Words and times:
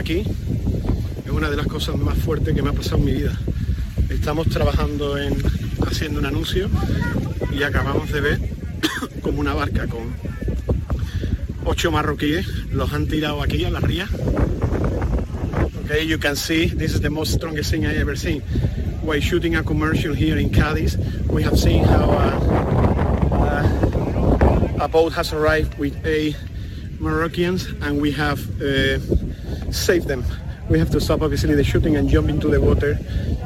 aquí 0.00 0.24
es 1.26 1.30
una 1.30 1.50
de 1.50 1.56
las 1.56 1.66
cosas 1.66 1.94
más 1.96 2.16
fuertes 2.16 2.54
que 2.54 2.62
me 2.62 2.70
ha 2.70 2.72
pasado 2.72 2.96
en 2.96 3.04
mi 3.04 3.12
vida. 3.12 3.38
Estamos 4.08 4.48
trabajando 4.48 5.18
en 5.18 5.34
haciendo 5.86 6.20
un 6.20 6.26
anuncio 6.26 6.70
y 7.52 7.62
acabamos 7.64 8.10
de 8.10 8.20
ver 8.22 8.40
como 9.22 9.40
una 9.40 9.52
barca 9.52 9.86
con 9.88 10.14
ocho 11.66 11.92
marroquíes 11.92 12.46
los 12.72 12.94
han 12.94 13.08
tirado 13.08 13.42
aquí 13.42 13.64
a 13.66 13.70
la 13.70 13.80
ría. 13.80 14.08
Okay, 15.84 16.06
you 16.06 16.18
can 16.18 16.34
see 16.34 16.68
this 16.68 16.94
is 16.94 17.02
the 17.02 17.10
most 17.10 17.34
strongest 17.34 17.70
thing 17.70 17.84
I 17.84 17.94
ever 17.98 18.16
seen. 18.16 18.40
While 19.02 19.20
shooting 19.20 19.56
a 19.56 19.62
commercial 19.62 20.14
here 20.14 20.38
in 20.38 20.48
Cadiz, 20.48 20.96
we 21.28 21.42
have 21.42 21.58
seen 21.58 21.84
how 21.84 22.10
uh, 22.10 22.38
uh, 24.80 24.84
a 24.84 24.88
boat 24.88 25.12
has 25.12 25.34
arrived 25.34 25.76
with 25.78 25.94
a 26.06 26.34
Moroccans 26.98 27.66
and 27.82 28.00
we 28.00 28.12
have 28.12 28.40
uh, 28.62 28.98
saved 29.72 30.06
them. 30.06 30.22
We 30.68 30.78
have 30.78 30.90
to 30.90 31.00
stop 31.00 31.22
obviously 31.22 31.56
the 31.56 31.64
shooting 31.64 31.96
and 31.96 32.08
jump 32.08 32.30
into 32.30 32.48
the 32.48 32.58
water. 32.58 32.96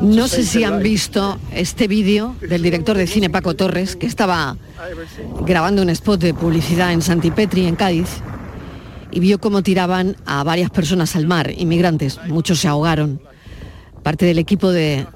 No 0.02 0.28
sé 0.28 0.44
si 0.44 0.62
han 0.62 0.82
visto 0.82 1.38
este 1.52 1.88
vídeo 1.88 2.36
del 2.46 2.62
director 2.62 2.98
de 2.98 3.06
cine 3.06 3.30
Paco 3.30 3.54
Torres, 3.54 3.96
que 3.96 4.06
estaba 4.06 4.58
grabando 5.46 5.80
un 5.80 5.88
spot 5.88 6.20
de 6.20 6.34
publicidad 6.34 6.92
en 6.92 7.00
Santipetri, 7.00 7.66
en 7.66 7.76
Cádiz, 7.76 8.20
y 9.10 9.20
vio 9.20 9.38
cómo 9.38 9.62
tiraban 9.62 10.16
a 10.26 10.44
varias 10.44 10.70
personas 10.70 11.16
al 11.16 11.26
mar, 11.26 11.50
inmigrantes. 11.56 12.20
Muchos 12.28 12.58
se 12.58 12.68
ahogaron. 12.68 13.22
Parte 14.02 14.26
del 14.26 14.38
equipo 14.38 14.70
de, 14.70 15.06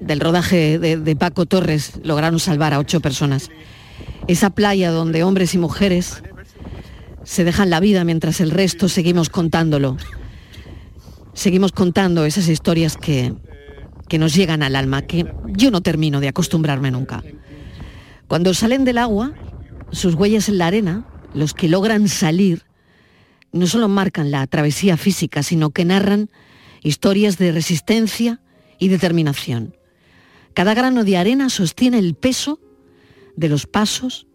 del 0.00 0.20
rodaje 0.20 0.78
de, 0.78 0.98
de 0.98 1.16
Paco 1.16 1.46
Torres 1.46 1.92
lograron 2.02 2.38
salvar 2.40 2.74
a 2.74 2.78
ocho 2.78 3.00
personas. 3.00 3.48
Esa 4.28 4.50
playa 4.50 4.90
donde 4.90 5.22
hombres 5.22 5.54
y 5.54 5.58
mujeres 5.58 6.22
se 7.26 7.42
dejan 7.42 7.70
la 7.70 7.80
vida 7.80 8.04
mientras 8.04 8.40
el 8.40 8.52
resto 8.52 8.88
seguimos 8.88 9.30
contándolo. 9.30 9.96
Seguimos 11.34 11.72
contando 11.72 12.24
esas 12.24 12.48
historias 12.48 12.96
que, 12.96 13.34
que 14.08 14.18
nos 14.18 14.32
llegan 14.32 14.62
al 14.62 14.76
alma, 14.76 15.02
que 15.02 15.26
yo 15.48 15.72
no 15.72 15.80
termino 15.80 16.20
de 16.20 16.28
acostumbrarme 16.28 16.92
nunca. 16.92 17.24
Cuando 18.28 18.54
salen 18.54 18.84
del 18.84 18.98
agua, 18.98 19.34
sus 19.90 20.14
huellas 20.14 20.48
en 20.48 20.58
la 20.58 20.68
arena, 20.68 21.04
los 21.34 21.52
que 21.52 21.68
logran 21.68 22.06
salir, 22.06 22.62
no 23.52 23.66
solo 23.66 23.88
marcan 23.88 24.30
la 24.30 24.46
travesía 24.46 24.96
física, 24.96 25.42
sino 25.42 25.70
que 25.70 25.84
narran 25.84 26.30
historias 26.84 27.38
de 27.38 27.50
resistencia 27.50 28.40
y 28.78 28.86
determinación. 28.86 29.76
Cada 30.54 30.74
grano 30.74 31.02
de 31.02 31.16
arena 31.16 31.48
sostiene 31.50 31.98
el 31.98 32.14
peso 32.14 32.60
de 33.34 33.48
los 33.48 33.66
pasos 33.66 34.28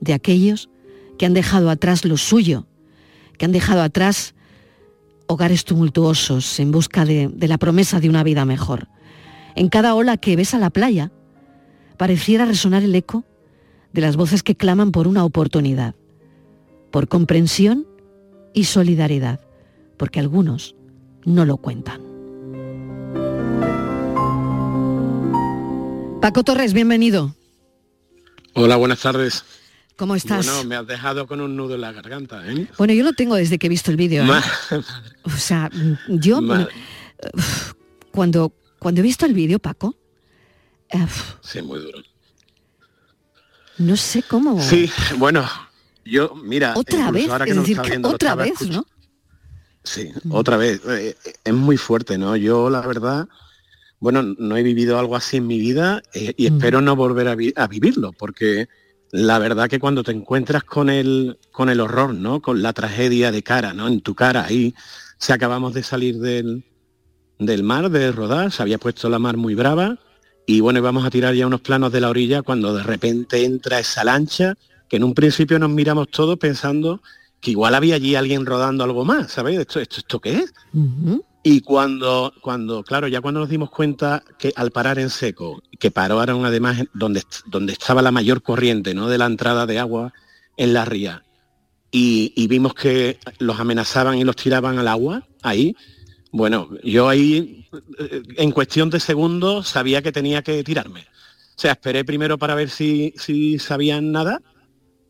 de 0.00 0.14
aquellos 0.14 0.70
que 1.18 1.26
han 1.26 1.34
dejado 1.34 1.68
atrás 1.68 2.04
lo 2.04 2.16
suyo, 2.16 2.66
que 3.36 3.44
han 3.44 3.52
dejado 3.52 3.82
atrás 3.82 4.34
hogares 5.26 5.64
tumultuosos 5.64 6.58
en 6.60 6.70
busca 6.70 7.04
de, 7.04 7.28
de, 7.28 7.48
la 7.48 7.58
promesa 7.58 8.00
de 8.00 8.08
una 8.08 8.22
vida 8.22 8.44
mejor. 8.44 8.88
En 9.54 9.68
cada 9.68 9.94
ola 9.94 10.16
que 10.16 10.36
ves 10.36 10.54
a 10.54 10.58
la 10.58 10.70
playa, 10.70 11.12
pareciera 11.96 12.46
resonar 12.46 12.82
el 12.82 12.94
eco 12.94 13.24
de 13.92 14.00
las 14.00 14.16
voces 14.16 14.42
que 14.42 14.54
claman 14.54 14.92
por 14.92 15.06
una 15.06 15.24
oportunidad, 15.24 15.94
por 16.90 17.08
comprensión 17.08 17.86
y 18.54 18.64
solidaridad, 18.64 19.40
porque 19.96 20.20
algunos 20.20 20.74
no 21.24 21.44
lo 21.44 21.58
cuentan. 21.58 22.00
Paco 26.20 26.42
Torres, 26.42 26.72
bienvenido. 26.72 27.34
Hola, 28.54 28.76
buenas 28.76 29.00
tardes. 29.00 29.44
¿Cómo 29.98 30.14
estás? 30.14 30.46
Bueno, 30.46 30.62
me 30.64 30.76
has 30.76 30.86
dejado 30.86 31.26
con 31.26 31.40
un 31.40 31.56
nudo 31.56 31.74
en 31.74 31.80
la 31.80 31.90
garganta, 31.92 32.40
¿eh? 32.48 32.68
Bueno, 32.78 32.94
yo 32.94 33.02
lo 33.02 33.12
tengo 33.14 33.34
desde 33.34 33.58
que 33.58 33.66
he 33.66 33.70
visto 33.70 33.90
el 33.90 33.96
vídeo. 33.96 34.24
¿eh? 34.24 34.40
O 35.24 35.30
sea, 35.30 35.68
yo 36.08 36.40
Madre. 36.40 36.68
uf, 37.34 37.72
cuando 38.12 38.52
cuando 38.78 39.00
he 39.00 39.02
visto 39.02 39.26
el 39.26 39.34
vídeo, 39.34 39.58
Paco, 39.58 39.96
uf, 40.94 41.34
Sí, 41.42 41.60
muy 41.62 41.80
duro. 41.80 41.98
no 43.78 43.96
sé 43.96 44.22
cómo. 44.22 44.62
Sí, 44.62 44.88
bueno, 45.16 45.44
yo, 46.04 46.32
mira, 46.36 46.74
otra 46.76 47.10
vez, 47.10 47.28
ahora 47.28 47.44
que 47.44 47.50
es 47.50 47.56
no 47.56 47.62
decir, 47.62 47.80
viendo, 47.82 48.08
lo 48.08 48.14
otra 48.14 48.36
vez. 48.36 48.60
¿no? 48.70 48.86
Sí, 49.82 50.12
otra 50.30 50.56
vez. 50.56 50.80
Eh, 50.88 51.16
Es 51.44 51.52
muy 51.54 51.76
fuerte, 51.76 52.18
¿no? 52.18 52.36
Yo, 52.36 52.70
la 52.70 52.82
verdad, 52.82 53.26
bueno, 53.98 54.22
no 54.22 54.56
he 54.56 54.62
vivido 54.62 54.96
algo 54.96 55.16
así 55.16 55.38
en 55.38 55.48
mi 55.48 55.58
vida 55.58 56.02
eh, 56.14 56.34
y 56.36 56.46
espero 56.46 56.80
no 56.80 56.94
volver 56.94 57.26
a, 57.26 57.34
vi- 57.34 57.52
a 57.56 57.66
vivirlo, 57.66 58.12
porque 58.12 58.68
la 59.10 59.38
verdad 59.38 59.68
que 59.68 59.78
cuando 59.78 60.02
te 60.02 60.12
encuentras 60.12 60.64
con 60.64 60.90
el, 60.90 61.38
con 61.50 61.70
el 61.70 61.80
horror, 61.80 62.14
¿no? 62.14 62.40
Con 62.40 62.62
la 62.62 62.72
tragedia 62.72 63.32
de 63.32 63.42
cara, 63.42 63.72
¿no? 63.72 63.88
En 63.88 64.00
tu 64.00 64.14
cara, 64.14 64.44
ahí, 64.44 64.74
si 65.18 65.32
acabamos 65.32 65.74
de 65.74 65.82
salir 65.82 66.18
del, 66.18 66.64
del 67.38 67.62
mar, 67.62 67.90
de 67.90 68.12
rodar, 68.12 68.52
se 68.52 68.62
había 68.62 68.78
puesto 68.78 69.08
la 69.08 69.18
mar 69.18 69.36
muy 69.36 69.54
brava 69.54 69.98
y 70.46 70.60
bueno, 70.60 70.78
íbamos 70.78 71.04
a 71.04 71.10
tirar 71.10 71.34
ya 71.34 71.46
unos 71.46 71.60
planos 71.60 71.92
de 71.92 72.00
la 72.00 72.08
orilla 72.08 72.42
cuando 72.42 72.74
de 72.74 72.82
repente 72.82 73.44
entra 73.44 73.78
esa 73.78 74.02
lancha, 74.04 74.54
que 74.88 74.96
en 74.96 75.04
un 75.04 75.14
principio 75.14 75.58
nos 75.58 75.70
miramos 75.70 76.08
todos 76.08 76.38
pensando 76.38 77.02
que 77.40 77.50
igual 77.50 77.74
había 77.74 77.96
allí 77.96 78.14
alguien 78.14 78.46
rodando 78.46 78.82
algo 78.82 79.04
más, 79.04 79.30
¿sabéis? 79.32 79.60
¿Esto, 79.60 79.78
esto, 79.80 79.96
esto 79.98 80.20
qué 80.20 80.38
es? 80.38 80.52
Y 81.42 81.60
cuando, 81.60 82.32
cuando, 82.40 82.82
claro, 82.82 83.08
ya 83.08 83.20
cuando 83.20 83.40
nos 83.40 83.48
dimos 83.48 83.70
cuenta 83.70 84.22
que 84.38 84.52
al 84.56 84.70
parar 84.70 84.98
en 84.98 85.08
seco, 85.08 85.62
que 85.78 85.90
pararon 85.90 86.44
además 86.44 86.84
donde, 86.92 87.22
donde 87.46 87.72
estaba 87.72 88.02
la 88.02 88.10
mayor 88.10 88.42
corriente, 88.42 88.92
¿no? 88.92 89.08
De 89.08 89.18
la 89.18 89.26
entrada 89.26 89.64
de 89.64 89.78
agua 89.78 90.12
en 90.56 90.74
la 90.74 90.84
ría, 90.84 91.22
y, 91.90 92.32
y 92.36 92.48
vimos 92.48 92.74
que 92.74 93.18
los 93.38 93.58
amenazaban 93.60 94.18
y 94.18 94.24
los 94.24 94.36
tiraban 94.36 94.78
al 94.78 94.88
agua, 94.88 95.26
ahí, 95.42 95.74
bueno, 96.30 96.68
yo 96.82 97.08
ahí, 97.08 97.66
eh, 97.98 98.22
en 98.36 98.52
cuestión 98.52 98.90
de 98.90 99.00
segundos, 99.00 99.68
sabía 99.68 100.02
que 100.02 100.12
tenía 100.12 100.42
que 100.42 100.62
tirarme. 100.62 101.00
O 101.00 101.60
sea, 101.60 101.72
esperé 101.72 102.04
primero 102.04 102.38
para 102.38 102.54
ver 102.54 102.70
si, 102.70 103.14
si 103.16 103.58
sabían 103.58 104.12
nada, 104.12 104.40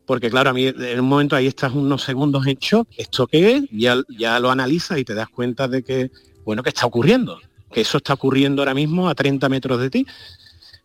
porque 0.09 0.31
claro, 0.31 0.49
a 0.49 0.53
mí 0.53 0.65
en 0.65 0.99
un 0.99 1.07
momento 1.07 1.35
ahí 1.35 1.45
estás 1.45 1.71
unos 1.71 2.01
segundos 2.01 2.47
en 2.47 2.55
shock, 2.55 2.87
¿esto 2.97 3.27
qué 3.27 3.57
es? 3.57 3.63
Ya, 3.71 3.95
ya 4.17 4.39
lo 4.39 4.49
analizas 4.49 4.97
y 4.97 5.05
te 5.05 5.13
das 5.13 5.29
cuenta 5.29 5.67
de 5.67 5.83
que, 5.83 6.09
bueno, 6.43 6.63
que 6.63 6.69
está 6.69 6.87
ocurriendo, 6.87 7.39
que 7.71 7.81
eso 7.81 7.97
está 7.97 8.15
ocurriendo 8.15 8.63
ahora 8.63 8.73
mismo 8.73 9.07
a 9.07 9.13
30 9.13 9.47
metros 9.49 9.79
de 9.79 9.91
ti. 9.91 10.07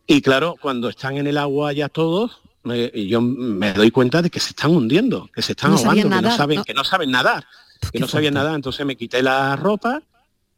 Y 0.06 0.20
claro, 0.20 0.56
cuando 0.60 0.90
están 0.90 1.16
en 1.16 1.26
el 1.26 1.38
agua 1.38 1.72
ya 1.72 1.88
todos, 1.88 2.42
me- 2.64 2.90
yo 3.08 3.22
me 3.22 3.72
doy 3.72 3.90
cuenta 3.90 4.20
de 4.20 4.28
que 4.28 4.40
se 4.40 4.50
están 4.50 4.72
hundiendo, 4.72 5.30
que 5.34 5.40
se 5.40 5.52
están 5.52 5.70
No 5.70 5.78
ahogando, 5.78 6.02
que 6.02 6.20
no 6.20 6.30
saben, 6.36 6.56
¿no? 6.58 6.64
que 6.64 6.74
no 6.74 6.84
saben 6.84 7.10
nadar, 7.10 7.46
que 7.90 8.00
no 8.00 8.06
sabían 8.06 8.34
nadar. 8.34 8.56
Entonces 8.56 8.84
me 8.84 8.94
quité 8.94 9.22
la 9.22 9.56
ropa 9.56 10.02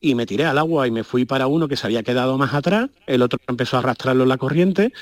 y 0.01 0.17
me 0.17 0.27
tiré 0.27 0.45
al 0.45 0.59
agua 0.59 0.89
y 0.89 0.91
me 0.91 1.05
fui 1.05 1.25
para 1.25 1.47
uno 1.47 1.69
que 1.69 1.77
se 1.77 1.87
había 1.87 2.03
quedado 2.03 2.37
más 2.37 2.53
atrás, 2.53 2.91
el 3.07 3.23
otro 3.23 3.39
empezó 3.47 3.77
a 3.77 3.79
arrastrarlo 3.79 4.25
en 4.25 4.29
la 4.29 4.39
corriente 4.39 4.93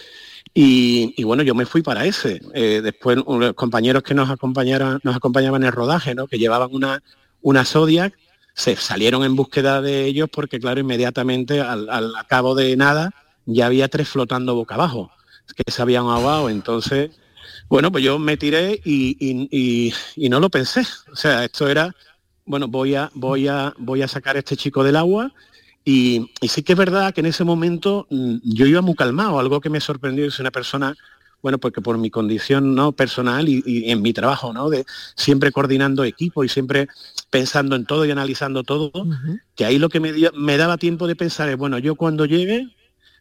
y, 0.54 1.14
y 1.16 1.24
bueno, 1.24 1.42
yo 1.42 1.54
me 1.54 1.66
fui 1.66 1.82
para 1.82 2.04
ese. 2.04 2.40
Eh, 2.54 2.80
después 2.82 3.18
los 3.26 3.54
compañeros 3.54 4.02
que 4.02 4.14
nos 4.14 4.30
acompañaron, 4.30 5.00
nos 5.02 5.16
acompañaban 5.16 5.62
en 5.62 5.66
el 5.66 5.72
rodaje, 5.72 6.14
¿no? 6.14 6.28
que 6.28 6.38
llevaban 6.38 6.68
una, 6.72 7.02
una 7.42 7.64
Zodiac, 7.64 8.14
se 8.54 8.76
salieron 8.76 9.24
en 9.24 9.34
búsqueda 9.34 9.82
de 9.82 10.04
ellos 10.04 10.28
porque 10.32 10.60
claro, 10.60 10.80
inmediatamente 10.80 11.60
al, 11.60 11.90
al 11.90 12.12
cabo 12.28 12.54
de 12.54 12.76
nada 12.76 13.10
ya 13.46 13.66
había 13.66 13.88
tres 13.88 14.08
flotando 14.08 14.54
boca 14.54 14.76
abajo, 14.76 15.10
que 15.56 15.70
se 15.70 15.82
habían 15.82 16.04
ahogado. 16.04 16.48
Entonces, 16.48 17.10
Bueno, 17.68 17.90
pues 17.90 18.04
yo 18.04 18.18
me 18.18 18.36
tiré 18.36 18.80
y, 18.84 19.92
no 20.30 20.40
lo 20.40 20.50
pensé. 20.50 20.82
O 21.12 21.16
sea, 21.16 21.44
esto 21.44 21.68
era, 21.68 21.94
bueno, 22.44 22.68
voy 22.68 22.94
a, 22.94 23.10
voy 23.14 23.48
a, 23.48 23.74
voy 23.78 24.02
a 24.02 24.08
sacar 24.08 24.36
a 24.36 24.40
este 24.40 24.56
chico 24.56 24.84
del 24.84 24.96
agua. 24.96 25.32
Y, 25.84 26.31
sí 26.48 26.62
que 26.62 26.72
es 26.72 26.78
verdad 26.78 27.12
que 27.12 27.20
en 27.20 27.26
ese 27.26 27.44
momento 27.44 28.06
mm, 28.10 28.36
yo 28.42 28.66
iba 28.66 28.81
muy 28.81 28.94
calmado, 28.94 29.38
algo 29.38 29.60
que 29.60 29.70
me 29.70 29.81
sorprendió 29.81 30.26
es 30.26 30.38
una 30.38 30.50
persona, 30.50 30.94
bueno, 31.42 31.58
porque 31.58 31.82
por 31.82 31.98
mi 31.98 32.10
condición 32.10 32.75
no 32.75 32.92
personal 32.92 33.48
y, 33.48 33.90
en 33.90 34.00
mi 34.00 34.12
trabajo, 34.12 34.52
¿no? 34.52 34.70
De 34.70 34.86
siempre 35.14 35.52
coordinando 35.52 36.04
equipo 36.04 36.42
y 36.42 36.48
siempre 36.48 36.88
pensando 37.31 37.76
en 37.76 37.84
todo 37.84 38.04
y 38.06 38.10
analizando 38.10 38.62
todo, 38.62 38.92
que 39.54 39.64
ahí 39.64 39.78
lo 39.78 39.88
que 39.88 40.00
me, 40.00 40.12
me 40.34 40.56
daba 40.56 40.78
tiempo 40.78 41.06
de 41.06 41.16
pensar 41.16 41.48
es, 41.50 41.56
bueno, 41.56 41.78
yo 41.78 41.96
cuando 41.96 42.25
llegue 42.25 42.75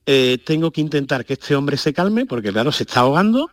eh, 0.06 0.38
tengo 0.46 0.72
que 0.72 0.82
intentar 0.82 1.26
que 1.26 1.34
este 1.34 1.56
hombre 1.56 1.78
se 1.78 1.94
calme, 1.94 2.26
porque 2.26 2.52
claro, 2.52 2.72
se 2.72 2.84
está 2.84 3.02
ahogando, 3.02 3.50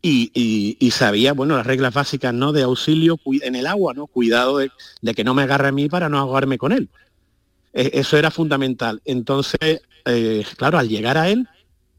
y, 0.00 0.90
sabía, 0.92 1.32
bueno, 1.32 1.56
las 1.56 1.66
reglas 1.66 1.92
básicas, 1.92 2.32
¿no? 2.32 2.52
De 2.52 2.62
auxilio 2.62 3.18
en 3.42 3.56
el 3.56 3.66
agua, 3.66 3.94
¿no? 3.94 4.06
Cuidado 4.06 4.58
de, 4.58 4.70
que 5.14 5.24
no 5.24 5.34
me 5.34 5.42
agarre 5.42 5.68
a 5.68 5.72
mí 5.72 5.88
para 5.88 6.08
no 6.08 6.18
ahogarme 6.18 6.56
con 6.56 6.72
él. 6.72 6.88
E, 7.78 7.90
eso 7.94 8.16
era 8.16 8.30
fundamental. 8.30 9.00
Entonces, 9.04 9.82
eh, 10.04 10.44
claro, 10.56 10.78
al 10.78 10.88
llegar 10.88 11.16
a 11.16 11.28
él, 11.28 11.48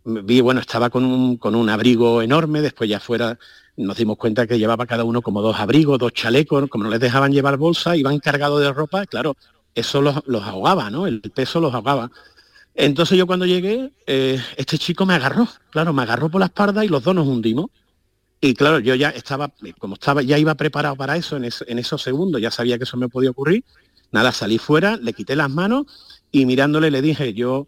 vi, 0.04 0.42
bueno, 0.42 0.60
estaba 0.60 0.90
con 0.90 1.06
un, 1.06 1.38
con 1.38 1.56
un 1.56 1.70
abrigo 1.70 2.22
enorme, 2.22 2.62
después 2.62 2.90
ya 2.90 3.00
fuera 3.00 3.40
nos 3.78 3.96
dimos 3.96 4.18
cuenta 4.18 4.46
que 4.46 4.60
llevaba 4.60 4.86
cada 4.86 5.06
uno 5.06 5.22
como 5.22 5.42
dos 5.42 5.58
abrigos, 5.58 5.98
dos 6.00 6.12
chalecos, 6.12 6.70
como 6.70 6.84
no 6.84 6.90
les 6.90 7.00
dejaban 7.00 7.32
llevar 7.32 7.56
bolsa, 7.56 7.96
iban 7.96 8.20
cargados 8.20 8.60
de 8.60 8.74
ropa, 8.74 9.06
claro, 9.06 9.38
eso 9.74 10.02
los, 10.02 10.22
los 10.26 10.44
ahogaba, 10.44 10.90
¿no? 10.90 11.08
El 11.08 11.22
peso 11.22 11.62
los 11.62 11.74
ahogaba. 11.74 12.12
Entonces 12.76 13.18
yo 13.18 13.26
cuando 13.26 13.46
llegué, 13.46 13.92
eh, 14.06 14.42
este 14.58 14.78
chico 14.78 15.06
me 15.06 15.14
agarró, 15.14 15.48
claro, 15.70 15.94
me 15.94 16.02
agarró 16.02 16.30
por 16.30 16.40
la 16.40 16.48
espalda 16.48 16.84
y 16.84 16.90
los 16.90 17.04
dos 17.04 17.16
nos 17.16 17.28
hundimos. 17.28 17.68
Y 18.42 18.54
claro, 18.54 18.80
yo 18.80 18.96
ya 18.96 19.10
estaba, 19.10 19.52
como 19.78 19.96
estaba, 19.96 20.22
ya 20.22 20.38
iba 20.38 20.56
preparado 20.56 20.96
para 20.96 21.16
eso 21.18 21.38
en, 21.38 21.46
esos 21.80 22.02
segundos, 22.02 22.42
ya 22.42 22.52
sabía 22.52 22.78
que 22.78 22.86
eso 22.86 22.98
me 22.98 23.10
podía 23.10 23.32
ocurrir. 23.32 23.64
Nada, 24.12 24.32
salí 24.32 24.58
fuera, 24.58 24.98
le 24.98 25.14
quité 25.14 25.36
las 25.36 25.50
manos 25.50 25.86
y 26.32 26.46
mirándole 26.46 26.92
le 26.92 27.02
dije, 27.02 27.34
yo 27.34 27.68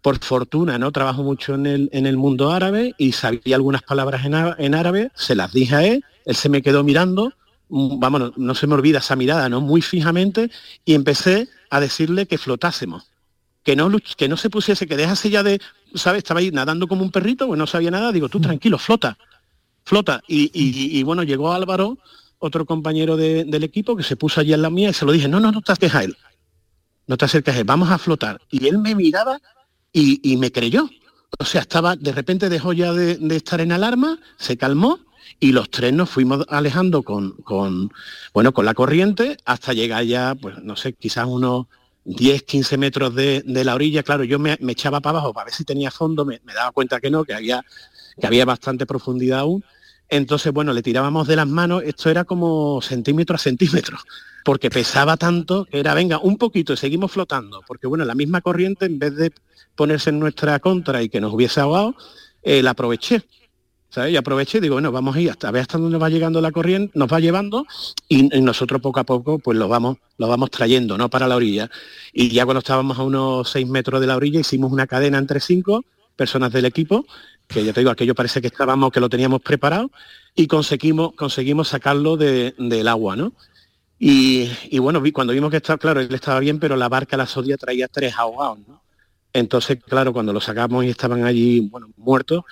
por 0.00 0.18
fortuna 0.18 0.78
no 0.78 0.90
trabajo 0.90 1.22
mucho 1.22 1.54
en 1.54 1.66
el, 1.66 1.90
en 1.92 2.06
el 2.06 2.16
mundo 2.16 2.50
árabe 2.50 2.94
y 2.98 3.12
sabía 3.12 3.56
algunas 3.56 3.82
palabras 3.82 4.24
en, 4.24 4.74
árabe, 4.74 5.10
se 5.14 5.34
las 5.34 5.52
dije 5.52 5.74
a 5.74 5.84
él, 5.84 6.04
él 6.24 6.36
se 6.36 6.48
me 6.48 6.62
quedó 6.62 6.82
mirando, 6.82 7.32
mm, 7.68 8.00
vamos, 8.00 8.32
no, 8.36 8.54
se 8.54 8.66
me 8.66 8.74
olvida 8.74 8.98
esa 8.98 9.16
mirada, 9.16 9.48
¿no? 9.48 9.60
Muy 9.60 9.80
fijamente, 9.80 10.50
y 10.84 10.94
empecé 10.94 11.48
a 11.70 11.80
decirle 11.80 12.26
que 12.26 12.38
flotásemos. 12.38 13.04
Que 13.62 13.76
no, 13.76 13.88
que 14.16 14.28
no 14.28 14.36
se 14.36 14.50
pusiese, 14.50 14.88
que 14.88 14.96
dejase 14.96 15.30
ya 15.30 15.44
de, 15.44 15.60
¿sabes? 15.94 16.18
Estaba 16.18 16.40
ahí 16.40 16.50
nadando 16.50 16.88
como 16.88 17.04
un 17.04 17.12
perrito, 17.12 17.46
pues 17.46 17.58
no 17.58 17.68
sabía 17.68 17.92
nada, 17.92 18.10
digo, 18.10 18.28
tú 18.28 18.40
tranquilo, 18.40 18.76
flota 18.76 19.16
flota. 19.84 20.22
Y, 20.26 21.02
bueno, 21.02 21.22
llegó 21.22 21.52
Álvaro, 21.52 21.98
otro 22.42 22.66
compañero 22.66 23.16
del 23.16 23.64
equipo, 23.64 23.96
que 23.96 24.02
se 24.02 24.16
puso 24.16 24.40
allí 24.40 24.52
en 24.52 24.62
la 24.62 24.70
mía 24.70 24.90
y 24.90 24.92
se 24.92 25.04
lo 25.04 25.12
dije, 25.12 25.28
no, 25.28 25.38
no, 25.38 25.52
no 25.52 25.62
te 25.62 25.72
acerques 25.72 25.94
a 25.94 26.04
él, 26.04 26.16
no 27.06 27.16
te 27.16 27.24
acerques 27.24 27.56
él, 27.56 27.64
vamos 27.64 27.90
a 27.90 27.98
flotar. 27.98 28.40
Y 28.50 28.66
él 28.66 28.78
me 28.78 28.94
miraba 28.96 29.40
y, 29.92 30.36
me 30.36 30.50
creyó. 30.50 30.90
O 31.38 31.44
sea, 31.44 31.60
estaba, 31.60 31.94
de 31.94 32.12
repente 32.12 32.48
dejó 32.48 32.72
ya 32.72 32.92
de, 32.92 33.36
estar 33.36 33.60
en 33.60 33.70
alarma, 33.70 34.18
se 34.38 34.56
calmó 34.56 34.98
y 35.38 35.52
los 35.52 35.70
tres 35.70 35.92
nos 35.92 36.10
fuimos 36.10 36.44
alejando 36.48 37.04
con, 37.04 37.32
con, 37.42 37.92
bueno, 38.34 38.52
con 38.52 38.64
la 38.64 38.74
corriente 38.74 39.36
hasta 39.44 39.72
llegar 39.72 40.04
ya, 40.04 40.34
pues 40.34 40.58
no 40.62 40.74
sé, 40.74 40.94
quizás 40.94 41.26
unos 41.28 41.66
10, 42.04 42.42
15 42.42 42.76
metros 42.76 43.14
de, 43.14 43.44
la 43.46 43.74
orilla. 43.76 44.02
Claro, 44.02 44.24
yo 44.24 44.40
me, 44.40 44.58
echaba 44.68 45.00
para 45.00 45.18
abajo 45.18 45.32
para 45.32 45.44
ver 45.44 45.54
si 45.54 45.64
tenía 45.64 45.92
fondo, 45.92 46.24
me, 46.24 46.40
me, 46.44 46.54
daba 46.54 46.72
cuenta 46.72 47.00
que 47.00 47.08
no, 47.08 47.22
que 47.24 47.34
había 47.34 47.64
que 48.20 48.26
había 48.26 48.44
bastante 48.44 48.86
profundidad 48.86 49.40
aún. 49.40 49.64
Entonces, 50.12 50.52
bueno, 50.52 50.74
le 50.74 50.82
tirábamos 50.82 51.26
de 51.26 51.36
las 51.36 51.48
manos, 51.48 51.82
esto 51.86 52.10
era 52.10 52.24
como 52.24 52.82
centímetro 52.82 53.34
a 53.34 53.38
centímetro, 53.38 53.96
porque 54.44 54.68
pesaba 54.68 55.16
tanto 55.16 55.66
era, 55.72 55.94
venga, 55.94 56.18
un 56.18 56.36
poquito 56.36 56.74
y 56.74 56.76
seguimos 56.76 57.12
flotando, 57.12 57.62
porque 57.66 57.86
bueno, 57.86 58.04
la 58.04 58.14
misma 58.14 58.42
corriente, 58.42 58.84
en 58.84 58.98
vez 58.98 59.16
de 59.16 59.32
ponerse 59.74 60.10
en 60.10 60.20
nuestra 60.20 60.58
contra 60.58 61.02
y 61.02 61.08
que 61.08 61.18
nos 61.18 61.32
hubiese 61.32 61.60
ahogado, 61.60 61.94
eh, 62.42 62.62
la 62.62 62.72
aproveché. 62.72 63.22
¿sabes? 63.88 64.12
Y 64.12 64.18
aproveché 64.18 64.58
y 64.58 64.60
digo, 64.60 64.74
bueno, 64.74 64.92
vamos 64.92 65.16
a 65.16 65.20
ir 65.22 65.30
hasta 65.30 65.50
ver 65.50 65.62
hasta 65.62 65.78
dónde 65.78 65.96
va 65.96 66.10
llegando 66.10 66.42
la 66.42 66.52
corriente, 66.52 66.92
nos 66.94 67.10
va 67.10 67.18
llevando 67.18 67.64
y, 68.06 68.24
nosotros 68.42 68.82
poco 68.82 69.00
a 69.00 69.04
poco 69.04 69.38
pues 69.38 69.56
lo 69.56 69.66
vamos, 69.68 69.96
lo 70.18 70.28
vamos 70.28 70.50
trayendo, 70.50 70.98
¿no? 70.98 71.08
Para 71.08 71.26
la 71.26 71.36
orilla. 71.36 71.70
Y 72.12 72.28
ya 72.28 72.44
cuando 72.44 72.58
estábamos 72.58 72.98
a 72.98 73.02
unos 73.02 73.48
seis 73.48 73.66
metros 73.66 74.02
de 74.02 74.08
la 74.08 74.16
orilla 74.16 74.40
hicimos 74.40 74.72
una 74.72 74.86
cadena 74.86 75.16
entre 75.16 75.40
cinco 75.40 75.86
personas 76.16 76.52
del 76.52 76.66
equipo 76.66 77.06
que 77.46 77.64
ya 77.64 77.72
te 77.72 77.80
digo, 77.80 77.90
aquello 77.90 78.14
parece 78.14 78.40
que 78.40 78.46
estábamos, 78.48 78.92
que 78.92 79.00
lo 79.00 79.08
teníamos 79.08 79.40
preparado, 79.40 79.90
y 80.34 80.46
conseguimos, 80.46 81.12
conseguimos 81.14 81.68
sacarlo 81.68 82.16
del 82.16 82.88
agua, 82.88 83.16
¿no? 83.16 83.32
Y, 83.98 84.78
bueno, 84.80 85.00
cuando 85.12 85.32
vimos 85.32 85.50
que 85.50 85.58
estaba, 85.58 85.78
claro, 85.78 86.00
él 86.00 86.12
estaba 86.12 86.40
bien, 86.40 86.58
pero 86.58 86.74
la 86.76 86.88
barca, 86.88 87.16
la 87.16 87.26
sodia, 87.26 87.56
traía 87.56 87.86
tres 87.86 88.14
ahogados, 88.16 88.58
¿no? 88.66 88.82
Entonces, 89.32 89.78
claro, 89.82 90.12
cuando 90.12 90.32
lo 90.32 90.40
sacamos 90.40 90.84
y 90.84 90.88
estaban 90.88 91.24
allí, 91.24 91.60
bueno, 91.60 91.88
muertos, 91.96 92.44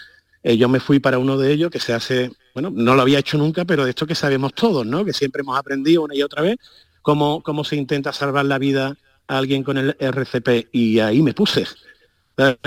eh, 0.43 0.57
yo 0.57 0.69
me 0.69 0.81
fui 0.81 1.01
para 1.01 1.19
uno 1.19 1.37
de 1.37 1.53
ellos 1.53 1.71
que 1.71 1.81
se 1.81 1.93
hace, 1.93 2.31
bueno, 2.55 2.71
no 2.73 2.95
lo 2.95 3.03
había 3.03 3.19
hecho 3.19 3.37
nunca, 3.37 3.65
pero 3.65 3.85
de 3.85 3.91
esto 3.91 4.07
que 4.07 4.15
sabemos 4.15 4.55
todos, 4.55 4.87
¿no? 4.87 5.05
Que 5.05 5.13
siempre 5.13 5.41
hemos 5.41 5.59
aprendido 5.59 6.03
una 6.03 6.15
y 6.15 6.23
otra 6.23 6.43
vez 6.43 6.57
cómo, 7.03 7.43
cómo 7.43 7.65
se 7.65 7.77
intenta 7.77 8.13
salvar 8.13 8.45
la 8.47 8.59
vida 8.59 8.97
a 9.27 9.39
alguien 9.39 9.63
con 9.63 9.77
el 9.77 9.97
RCP. 9.99 10.69
Y 10.73 11.01
ahí 11.01 11.23
me 11.23 11.35
puse. 11.35 11.67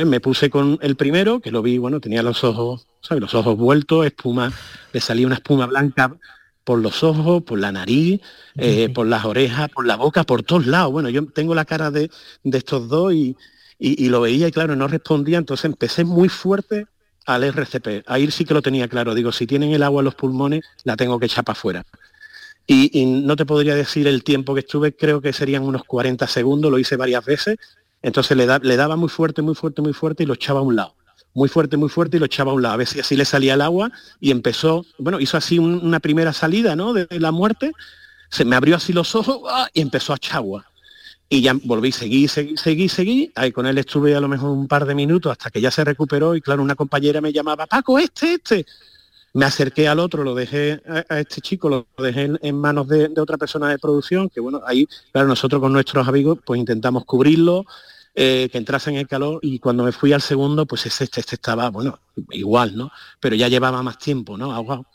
Me 0.06 0.20
puse 0.20 0.50
con 0.50 0.78
el 0.82 0.96
primero, 0.96 1.40
que 1.40 1.52
lo 1.52 1.62
vi, 1.62 1.78
bueno, 1.78 2.00
tenía 2.00 2.22
los 2.22 2.44
ojos, 2.44 2.88
¿sabes? 3.02 3.22
Los 3.22 3.34
ojos 3.34 3.58
vueltos, 3.58 4.06
espuma, 4.06 4.52
le 4.92 5.00
salía 5.00 5.26
una 5.26 5.36
espuma 5.36 5.66
blanca 5.66 6.16
por 6.64 6.80
los 6.80 7.04
ojos, 7.04 7.44
por 7.44 7.60
la 7.60 7.72
nariz, 7.72 8.22
eh, 8.56 8.90
por 8.90 9.08
las 9.08 9.26
orejas, 9.26 9.70
por 9.70 9.86
la 9.86 9.96
boca, 9.96 10.24
por 10.24 10.44
todos 10.44 10.68
lados. 10.68 10.92
Bueno, 10.92 11.10
yo 11.10 11.26
tengo 11.26 11.56
la 11.56 11.66
cara 11.66 11.92
de, 11.92 12.10
estos 12.44 12.88
dos 12.88 13.14
y, 13.14 13.36
lo 13.80 14.22
veía 14.22 14.48
y 14.48 14.52
claro, 14.52 14.76
no 14.76 14.88
respondía, 14.88 15.38
entonces 15.38 15.66
empecé 15.66 16.04
muy 16.04 16.30
fuerte 16.30 16.86
al 17.26 17.44
RCP. 17.44 18.04
Ahí 18.08 18.30
sí 18.32 18.46
que 18.46 18.54
lo 18.54 18.62
tenía 18.62 18.88
claro. 18.88 19.16
Digo, 19.16 19.32
si 19.32 19.48
tienen 19.48 19.72
el 19.72 19.84
agua 19.84 20.02
en 20.02 20.06
los 20.06 20.16
pulmones, 20.16 20.62
la 20.84 20.96
tengo 20.96 21.20
que 21.20 21.26
echar 21.26 21.44
para 21.44 21.58
afuera. 21.58 21.84
Y, 22.66 22.98
y, 22.98 23.06
no 23.06 23.36
te 23.36 23.46
podría 23.46 23.76
decir 23.76 24.08
el 24.08 24.24
tiempo 24.24 24.54
que 24.54 24.62
estuve, 24.62 24.96
creo 24.96 25.20
que 25.20 25.34
serían 25.34 25.64
unos 25.64 25.84
40 25.84 26.28
segundos, 26.28 26.72
lo 26.72 26.80
hice 26.80 26.96
varias 26.96 27.26
veces 27.26 27.58
entonces 28.04 28.36
le, 28.36 28.46
daba 28.46 28.96
muy 28.98 29.10
fuerte, 29.10 29.42
muy 29.42 29.56
fuerte, 29.56 29.82
muy 29.82 29.94
fuerte 29.94 30.24
y 30.24 30.26
lo 30.26 30.34
echaba 30.34 30.60
a 30.60 30.64
un 30.64 30.76
lado. 30.76 30.94
Muy 31.34 31.50
fuerte, 31.50 31.78
muy 31.78 31.90
fuerte 31.90 32.18
y 32.18 32.20
lo 32.20 32.26
echaba 32.26 32.52
a 32.52 32.54
un 32.54 32.62
lado. 32.62 32.76
A 32.76 32.78
ver 32.78 32.88
si 32.88 33.00
así 33.00 33.16
le 33.16 33.26
salía 33.26 33.56
el 33.56 33.62
agua 33.62 33.92
y 34.20 34.30
empezó, 34.30 34.86
bueno, 35.00 35.20
hizo 35.22 35.38
así 35.38 35.58
una 35.58 36.02
primera 36.02 36.34
salida, 36.34 36.76
¿no? 36.76 36.94
De, 36.94 37.08
la 37.20 37.32
muerte. 37.32 37.72
Se 38.30 38.44
me 38.44 38.56
abrió 38.56 38.76
así 38.76 38.94
los 38.94 39.16
ojos 39.16 39.42
¡ah! 39.50 39.70
y 39.74 39.82
empezó 39.82 40.12
a 40.12 40.18
echar 40.18 40.38
agua. 40.38 40.66
Y 41.30 41.42
ya 41.42 41.56
volví, 41.64 41.92
seguí, 41.94 42.28
seguí, 42.28 42.58
seguí, 42.58 42.90
seguí. 42.90 43.32
Ahí 43.36 43.54
con 43.54 43.66
él 43.66 43.78
estuve 43.78 44.16
a 44.16 44.20
lo 44.20 44.28
mejor 44.28 44.50
un 44.52 44.68
par 44.68 44.86
de 44.86 44.94
minutos 44.94 45.32
hasta 45.32 45.50
que 45.50 45.62
ya 45.62 45.72
se 45.72 45.84
recuperó 45.84 46.36
y 46.36 46.42
claro, 46.42 46.62
una 46.62 46.76
compañera 46.76 47.22
me 47.22 47.32
llamaba, 47.32 47.66
Paco, 47.68 47.98
este, 47.98 48.34
este. 48.34 48.66
Me 49.34 49.46
acerqué 49.46 49.88
al 49.88 50.00
otro, 50.00 50.24
lo 50.24 50.36
dejé 50.36 50.82
a, 51.10 51.20
este 51.20 51.42
chico, 51.42 51.70
lo 51.70 51.88
dejé 51.98 52.30
en, 52.40 52.56
manos 52.56 52.88
de, 52.88 53.08
de, 53.08 53.22
otra 53.22 53.38
persona 53.38 53.70
de 53.70 53.80
producción, 53.80 54.30
que 54.30 54.40
bueno, 54.40 54.62
ahí, 54.68 54.88
claro, 55.12 55.28
nosotros 55.28 55.60
con 55.60 55.74
nuestros 55.74 56.08
amigos 56.08 56.38
pues 56.46 56.60
intentamos 56.60 57.06
cubrirlo, 57.06 57.66
eh, 58.16 58.50
que 58.52 58.58
entrase 58.58 58.92
en 58.92 58.98
el 58.98 59.08
calor 59.08 59.40
y 59.42 59.60
cuando 59.60 59.84
me 59.84 59.92
fui 59.92 60.14
al 60.14 60.22
segundo, 60.22 60.66
pues 60.66 60.86
este, 60.86 61.04
este 61.04 61.36
estaba, 61.36 61.70
bueno, 61.70 62.00
igual, 62.32 62.76
¿no? 62.78 62.92
Pero 63.20 63.36
ya 63.36 63.48
llevaba 63.48 63.82
más 63.82 63.98
tiempo, 63.98 64.38
¿no? 64.38 64.54
Ahogado. 64.54 64.86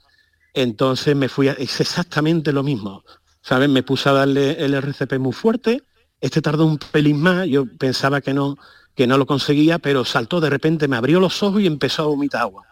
Entonces 0.55 1.17
me 1.17 1.29
fui, 1.29 1.49
a, 1.49 1.53
es 1.53 1.81
exactamente 1.81 2.53
lo 2.53 2.63
mismo, 2.63 3.05
¿sabes? 3.43 3.69
Me 3.69 3.83
puse 3.83 4.09
a 4.09 4.13
darle 4.13 4.65
el 4.65 4.75
RCP 4.75 5.19
muy 5.19 5.33
fuerte, 5.33 5.83
este 6.21 6.43
tardó 6.43 6.67
un 6.67 6.79
pelín 6.79 7.21
más, 7.21 7.47
yo 7.47 7.67
pensaba 7.67 8.21
que 8.21 8.35
no, 8.35 8.57
que 8.95 9.07
no 9.07 9.19
lo 9.19 9.27
conseguía, 9.27 9.79
pero 9.79 10.05
saltó 10.05 10.41
de 10.41 10.51
repente, 10.51 10.89
me 10.89 10.97
abrió 10.97 11.21
los 11.21 11.43
ojos 11.43 11.61
y 11.61 11.67
empezó 11.67 12.03
a 12.03 12.07
vomitar 12.07 12.43
agua. 12.43 12.67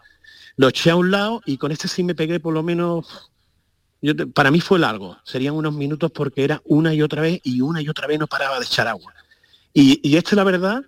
Lo 0.57 0.69
eché 0.69 0.91
a 0.91 0.97
un 0.97 1.11
lado 1.11 1.43
y 1.45 1.59
con 1.59 1.73
este 1.73 1.89
sí 1.89 2.03
me 2.03 2.15
pegué 2.15 2.41
por 2.41 2.55
lo 2.55 2.63
menos 2.63 3.31
yo, 4.03 4.15
para 4.33 4.51
mí 4.51 4.61
fue 4.61 4.79
largo, 4.79 5.19
serían 5.25 5.55
unos 5.55 5.75
minutos 5.75 6.11
porque 6.13 6.45
era 6.45 6.63
una 6.65 6.95
y 6.95 7.03
otra 7.03 7.23
vez 7.23 7.41
y 7.45 7.61
una 7.61 7.81
y 7.81 7.89
otra 7.89 8.07
vez 8.07 8.19
no 8.19 8.27
paraba 8.27 8.59
de 8.59 8.65
echar 8.65 8.87
agua. 8.89 9.13
Y, 9.79 10.01
y 10.03 10.17
esto 10.17 10.35
la 10.37 10.43
verdad 10.43 10.87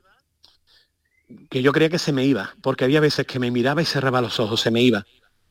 que 1.50 1.60
yo 1.60 1.72
creía 1.72 1.90
que 1.90 1.98
se 1.98 2.10
me 2.10 2.24
iba, 2.24 2.54
porque 2.62 2.84
había 2.84 3.00
veces 3.00 3.26
que 3.26 3.38
me 3.38 3.50
miraba 3.50 3.82
y 3.82 3.84
cerraba 3.84 4.22
los 4.22 4.40
ojos, 4.40 4.62
se 4.62 4.70
me 4.70 4.80
iba. 4.80 5.04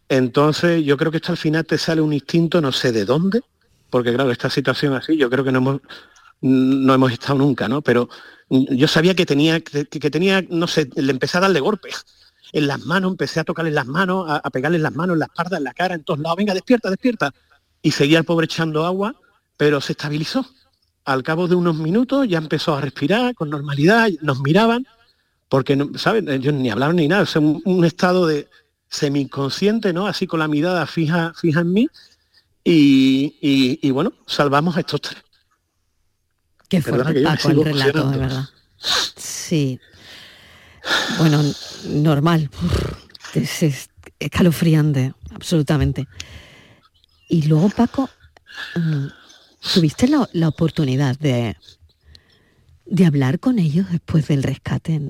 Entonces 0.10 0.84
yo 0.84 0.98
creo 0.98 1.12
que 1.12 1.18
esto 1.18 1.34
al 1.34 1.38
final 1.38 1.64
te 1.64 1.78
sale 1.78 2.02
un 2.02 2.14
instinto, 2.14 2.62
no 2.62 2.72
sé 2.72 2.92
de 2.92 3.06
dónde, 3.06 3.42
porque 3.92 4.12
claro, 4.12 4.32
esta 4.32 4.50
situación 4.50 4.96
así, 4.96 5.18
yo 5.18 5.30
creo 5.30 5.44
que 5.44 5.52
no 5.52 5.60
hemos, 5.60 5.82
no 6.42 6.96
hemos 6.96 7.12
estado 7.12 7.36
nunca, 7.36 7.68
¿no? 7.68 7.84
Pero 7.84 8.10
yo 8.50 8.88
sabía 8.88 9.14
que 9.14 9.28
tenía, 9.28 9.62
que, 9.62 9.86
tenía, 10.10 10.44
no 10.50 10.66
sé, 10.66 10.90
le 10.96 11.12
empecé 11.12 11.38
a 11.38 11.42
darle 11.42 11.60
golpes 11.60 12.08
en 12.54 12.66
las 12.66 12.88
manos, 12.88 13.12
empecé 13.12 13.40
a 13.40 13.44
tocarle 13.44 13.70
las 13.70 13.86
manos, 13.86 14.28
a, 14.28 14.38
a 14.38 14.50
pegarle 14.50 14.80
las 14.80 14.96
manos, 14.96 15.14
en 15.14 15.20
la 15.20 15.26
espalda, 15.26 15.58
en 15.58 15.64
la 15.64 15.76
cara, 15.76 15.94
en 15.94 16.04
todos 16.04 16.20
lados, 16.22 16.38
venga, 16.38 16.56
despierta, 16.56 16.90
despierta. 16.90 17.32
Y 17.84 17.92
seguía 17.92 18.18
el 18.18 18.26
pobre 18.26 18.46
echando 18.46 18.84
agua, 18.84 19.14
pero 19.58 19.80
se 19.80 19.92
estabilizó 19.92 20.44
al 21.08 21.24
cabo 21.24 21.48
de 21.48 21.56
unos 21.56 21.78
minutos 21.78 22.28
ya 22.28 22.38
empezó 22.38 22.76
a 22.76 22.82
respirar 22.82 23.34
con 23.34 23.50
normalidad, 23.50 24.10
nos 24.22 24.42
miraban, 24.42 24.86
porque, 25.48 25.78
¿saben? 25.96 26.28
Ellos 26.28 26.54
ni 26.54 26.70
hablaron 26.70 26.98
ni 26.98 27.08
nada, 27.08 27.24
es 27.24 27.34
un, 27.38 27.86
estado 27.86 28.28
de, 28.28 28.50
semi 28.90 29.22
inconsciente, 29.22 29.94
¿no? 29.94 30.06
Así 30.06 30.28
con 30.28 30.40
la 30.40 30.50
mirada 30.50 30.86
fija, 30.86 31.34
fija 31.34 31.62
en 31.62 31.72
mí. 31.72 31.90
Y, 32.66 33.90
bueno, 33.92 34.12
salvamos 34.26 34.76
a 34.76 34.82
estos 34.82 35.00
tres. 35.00 35.24
Qué 36.68 36.82
fuerte, 36.82 37.24
Paco, 37.24 37.52
el 37.52 37.64
relato, 37.64 38.12
de 38.12 38.18
verdad. 38.18 38.50
Sí. 39.16 39.80
Bueno, 41.20 41.42
normal. 41.86 42.50
Es, 43.34 43.90
escalofriante, 44.20 45.14
absolutamente. 45.34 46.06
Y 47.30 47.44
luego, 47.44 47.70
Paco, 47.70 48.10
mm, 48.76 49.08
¿tuviste 49.74 50.08
la, 50.08 50.48
oportunidad 50.48 51.18
de, 51.18 51.56
de 52.86 53.06
hablar 53.06 53.40
con 53.40 53.60
ellos 53.60 53.86
después 53.92 54.28
del 54.28 54.44
rescate? 54.44 55.02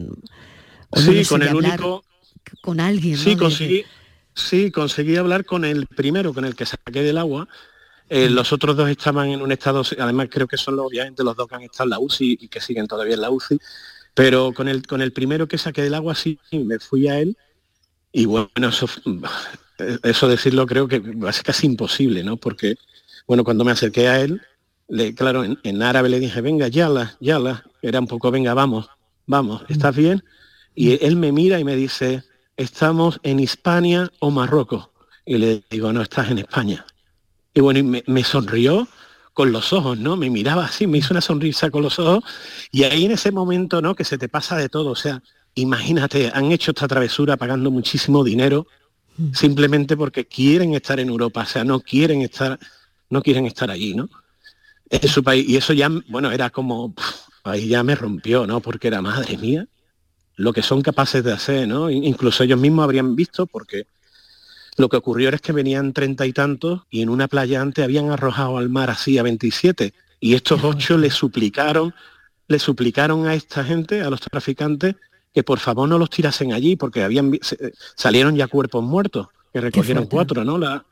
sí, 0.93 1.25
con 1.25 1.43
el 1.43 1.55
único... 1.55 2.03
Con 2.61 2.79
alguien. 2.79 3.17
Sí, 3.17 3.35
conseguí, 3.35 3.83
sí, 4.33 4.71
conseguí 4.71 5.17
hablar 5.17 5.43
con 5.43 5.65
el 5.65 5.85
primero, 5.85 6.33
con 6.33 6.45
el 6.45 6.55
que 6.55 6.65
saqué 6.65 7.03
del 7.03 7.17
agua. 7.17 7.47
Eh, 8.09 8.29
mm. 8.29 8.33
los 8.33 8.53
otros 8.53 8.77
dos 8.77 8.89
estaban 8.89 9.29
en 9.29 9.41
un 9.41 9.51
estado, 9.51 9.83
además 9.99 10.29
creo 10.31 10.47
que 10.47 10.55
son 10.55 10.77
los, 10.77 10.85
obviamente 10.85 11.25
los 11.25 11.35
dos 11.35 11.47
que 11.47 11.55
han 11.55 11.63
estado 11.63 11.85
en 11.85 11.89
la 11.89 11.99
UCI 11.99 12.37
y 12.39 12.47
que 12.47 12.61
siguen 12.61 12.87
todavía 12.87 13.15
en 13.15 13.21
la 13.21 13.29
UCI, 13.29 13.59
pero 14.13 14.53
con 14.53 14.69
el, 14.69 14.87
con 14.87 15.01
el 15.01 15.11
primero 15.11 15.47
que 15.47 15.57
saqué 15.57 15.81
del 15.81 15.93
agua 15.93 16.15
sí, 16.15 16.39
me 16.51 16.79
fui 16.79 17.09
a 17.09 17.19
él 17.19 17.37
y 18.11 18.25
bueno, 18.25 18.69
eso, 18.69 18.87
eso 20.03 20.27
decirlo 20.27 20.65
creo 20.65 20.87
que 20.87 21.01
ser 21.31 21.43
casi 21.43 21.67
imposible, 21.67 22.23
¿no? 22.23 22.37
Porque, 22.37 22.77
bueno, 23.27 23.43
cuando 23.43 23.63
me 23.63 23.71
acerqué 23.71 24.07
a 24.07 24.21
él, 24.21 24.41
le, 24.87 25.13
claro, 25.13 25.43
en, 25.43 25.83
árabe 25.83 26.09
le 26.09 26.19
dije, 26.19 26.39
venga, 26.41 26.69
yala, 26.69 27.17
yala, 27.19 27.65
era 27.81 27.99
un 27.99 28.07
poco, 28.07 28.31
venga, 28.31 28.53
vamos, 28.53 28.89
vamos, 29.25 29.63
¿estás 29.67 29.95
bien? 29.95 30.23
Y 30.73 31.03
él 31.05 31.17
me 31.17 31.31
mira 31.31 31.59
y 31.59 31.63
me 31.63 31.75
dice, 31.75 32.23
estamos 32.55 33.19
en 33.23 33.39
Hispania 33.39 34.11
o 34.19 34.31
Marruecos. 34.31 34.89
Y 35.25 35.37
le 35.37 35.63
digo, 35.69 35.91
no, 35.91 36.01
estás 36.01 36.31
en 36.31 36.39
España. 36.39 36.85
Y 37.53 37.59
bueno, 37.59 37.79
y 37.79 38.03
me, 38.05 38.23
sonrió 38.23 38.87
con 39.33 39.51
los 39.51 39.73
ojos, 39.73 39.97
¿no? 39.97 40.15
Me 40.15 40.29
miraba 40.29 40.65
así, 40.65 40.87
me 40.87 40.99
hizo 40.99 41.13
una 41.13 41.21
sonrisa 41.21 41.69
con 41.69 41.83
los 41.83 41.99
ojos. 41.99 42.23
Y 42.71 42.83
ahí 42.83 43.05
en 43.05 43.11
ese 43.11 43.31
momento, 43.31 43.81
¿no? 43.81 43.95
Que 43.95 44.05
se 44.05 44.17
te 44.17 44.29
pasa 44.29 44.55
de 44.55 44.69
todo. 44.69 44.91
O 44.91 44.95
sea, 44.95 45.21
imagínate, 45.55 46.31
han 46.33 46.51
hecho 46.51 46.71
esta 46.71 46.87
travesura 46.87 47.35
pagando 47.35 47.71
muchísimo 47.71 48.23
dinero 48.23 48.67
simplemente 49.33 49.97
porque 49.97 50.27
quieren 50.27 50.75
estar 50.75 50.99
en 50.99 51.09
Europa. 51.09 51.41
O 51.41 51.45
sea, 51.45 51.63
no 51.63 51.79
quieren 51.79 52.21
estar, 52.21 52.59
no 53.09 53.21
quieren 53.21 53.45
estar 53.45 53.69
allí, 53.71 53.93
¿no? 53.93 54.09
En 54.89 55.07
su 55.07 55.23
país. 55.23 55.47
Y 55.47 55.57
eso 55.57 55.73
ya, 55.73 55.89
bueno, 56.07 56.31
era 56.31 56.49
como, 56.49 56.93
ahí 57.43 57.67
ya 57.67 57.83
me 57.83 57.95
rompió, 57.95 58.47
¿no? 58.47 58.61
Porque 58.61 58.87
era 58.87 59.01
madre 59.01 59.37
mía 59.37 59.67
lo 60.37 60.53
que 60.53 60.61
son 60.61 60.81
capaces 60.81 61.23
de 61.23 61.33
hacer, 61.33 61.67
¿no? 61.67 61.89
Incluso 61.89 62.43
ellos 62.43 62.59
mismos 62.59 62.83
habrían 62.83 63.15
visto 63.15 63.47
porque 63.47 63.87
lo 64.77 64.87
que 64.87 64.97
ocurrió 64.97 65.29
es 65.29 65.41
que 65.41 65.51
venían 65.51 65.93
treinta 65.93 66.25
y 66.27 66.31
tantos 66.31 66.83
y 66.91 67.01
en 67.01 67.09
una 67.09 67.27
playa 67.27 67.59
antes 67.59 67.83
habían 67.83 68.11
arrojado 68.11 68.59
al 68.59 68.69
mar 68.69 68.91
así 68.91 69.17
a 69.17 69.23
27 69.23 69.93
y 70.19 70.35
estos 70.35 70.63
ocho 70.63 70.97
le 70.97 71.09
suplicaron, 71.09 71.93
le 72.47 72.59
suplicaron 72.59 73.25
a 73.27 73.33
esta 73.33 73.63
gente, 73.63 74.01
a 74.01 74.11
los 74.11 74.21
traficantes, 74.21 74.95
que 75.33 75.43
por 75.43 75.57
favor 75.59 75.89
no 75.89 75.97
los 75.97 76.11
tirasen 76.11 76.53
allí 76.53 76.75
porque 76.75 77.03
habían 77.03 77.31
salieron 77.95 78.35
ya 78.35 78.47
cuerpos 78.47 78.83
muertos, 78.83 79.27
que 79.51 79.59
recogieron 79.59 80.05
cuatro, 80.05 80.45
¿no? 80.45 80.59
La, 80.59 80.85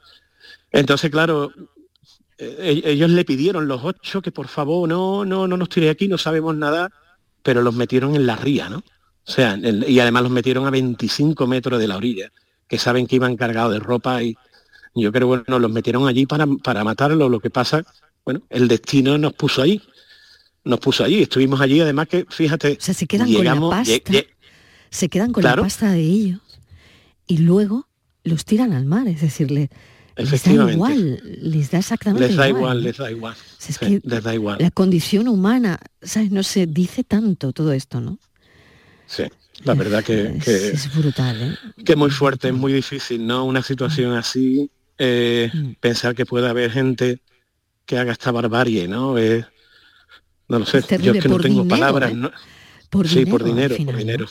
entonces, 0.72 1.12
claro, 1.12 1.54
e, 2.38 2.82
ellos 2.86 3.10
le 3.10 3.26
pidieron 3.26 3.68
los 3.68 3.84
ocho 3.84 4.22
que 4.22 4.32
por 4.32 4.48
favor 4.48 4.88
no, 4.88 5.26
no, 5.26 5.48
no 5.48 5.58
nos 5.58 5.70
tire 5.70 5.90
aquí, 5.90 6.08
no 6.08 6.18
sabemos 6.18 6.56
nada, 6.56 6.92
pero 7.44 7.62
los 7.62 7.76
metieron 7.76 8.16
en 8.16 8.26
la 8.26 8.36
ría, 8.36 8.70
¿no? 8.70 8.78
O 9.28 9.32
sea, 9.32 9.58
y 9.58 10.00
además 10.00 10.24
los 10.24 10.32
metieron 10.32 10.68
a 10.68 10.70
25 10.70 11.48
metros 11.48 11.80
de 11.80 11.88
la 11.88 11.98
orilla, 11.98 12.32
que 12.68 12.78
saben 12.78 13.08
que 13.08 13.16
iban 13.16 13.36
cargados 13.36 13.74
de 13.74 13.80
ropa 13.80 14.22
y 14.22 14.36
yo 14.94 15.12
creo, 15.12 15.28
bueno, 15.28 15.60
los 15.60 15.72
metieron 15.72 16.08
allí 16.08 16.26
para, 16.26 16.48
para 16.64 16.84
matarlos. 16.84 17.30
Lo 17.30 17.40
que 17.40 17.50
pasa, 17.50 17.84
bueno, 18.24 18.42
el 18.50 18.68
destino 18.68 19.18
nos 19.18 19.34
puso 19.34 19.62
ahí. 19.62 19.82
Nos 20.64 20.80
puso 20.80 21.04
allí, 21.04 21.22
estuvimos 21.22 21.62
allí, 21.62 21.80
además 21.80 22.08
que, 22.08 22.26
fíjate, 22.28 22.78
o 22.80 22.82
sea, 22.82 22.96
se 22.96 23.06
quedan 23.06 23.32
con 23.32 23.46
la 23.46 23.60
pasta, 23.60 24.12
se 24.90 25.10
quedan 25.10 25.32
con 25.32 25.44
la 25.44 25.56
pasta 25.56 25.92
de 25.92 26.00
ellos 26.00 26.40
y 27.28 27.38
luego 27.38 27.88
los 28.24 28.46
tiran 28.46 28.74
al 28.74 28.86
mar, 28.86 29.08
es 29.08 29.22
decir, 29.22 29.70
les 30.18 30.44
da 30.44 30.72
igual, 30.72 31.22
les 31.42 31.72
da 31.72 31.80
exactamente 31.80 32.28
les 32.28 32.38
da 32.38 32.48
igual. 32.48 32.82
les 32.82 32.98
da 32.98 33.12
igual, 33.12 33.36
les 34.04 34.24
da 34.24 34.34
igual. 34.34 34.58
La 34.60 34.72
condición 34.72 35.28
humana, 35.28 35.80
¿sabes? 36.02 36.32
No 36.32 36.44
se 36.44 36.68
dice 36.68 37.04
tanto 37.04 37.52
todo 37.52 37.74
esto, 37.74 38.00
¿no? 38.00 38.18
Sí, 39.08 39.24
la 39.64 39.74
verdad 39.74 40.04
que, 40.04 40.38
es 40.46 40.96
brutal, 40.96 41.42
¿eh? 41.42 41.84
que 41.84 41.96
muy 41.96 42.12
fuerte, 42.12 42.48
es 42.48 42.54
muy 42.54 42.74
difícil, 42.74 43.26
¿no? 43.26 43.46
Una 43.46 43.62
situación 43.62 44.14
mm. 44.14 44.18
así, 44.18 44.72
eh, 44.98 45.52
mm. 45.54 45.72
pensar 45.80 46.16
que 46.16 46.26
puede 46.26 46.48
haber 46.48 46.72
gente 46.72 47.20
que 47.86 47.98
haga 47.98 48.14
esta 48.14 48.32
barbarie, 48.32 48.88
¿no? 48.88 49.16
no 50.48 50.60
lo 50.60 50.66
sé, 50.66 50.82
yo 51.02 51.14
es 51.14 51.22
que 51.22 51.30
no 51.30 51.40
tengo 51.40 51.68
palabras, 51.68 52.12
¿eh? 52.12 52.16
¿no? 52.16 52.32
Por 52.90 53.08
sí, 53.08 53.26
por 53.26 53.44
dinero, 53.44 53.76
por 53.84 53.98
dinero. 53.98 54.28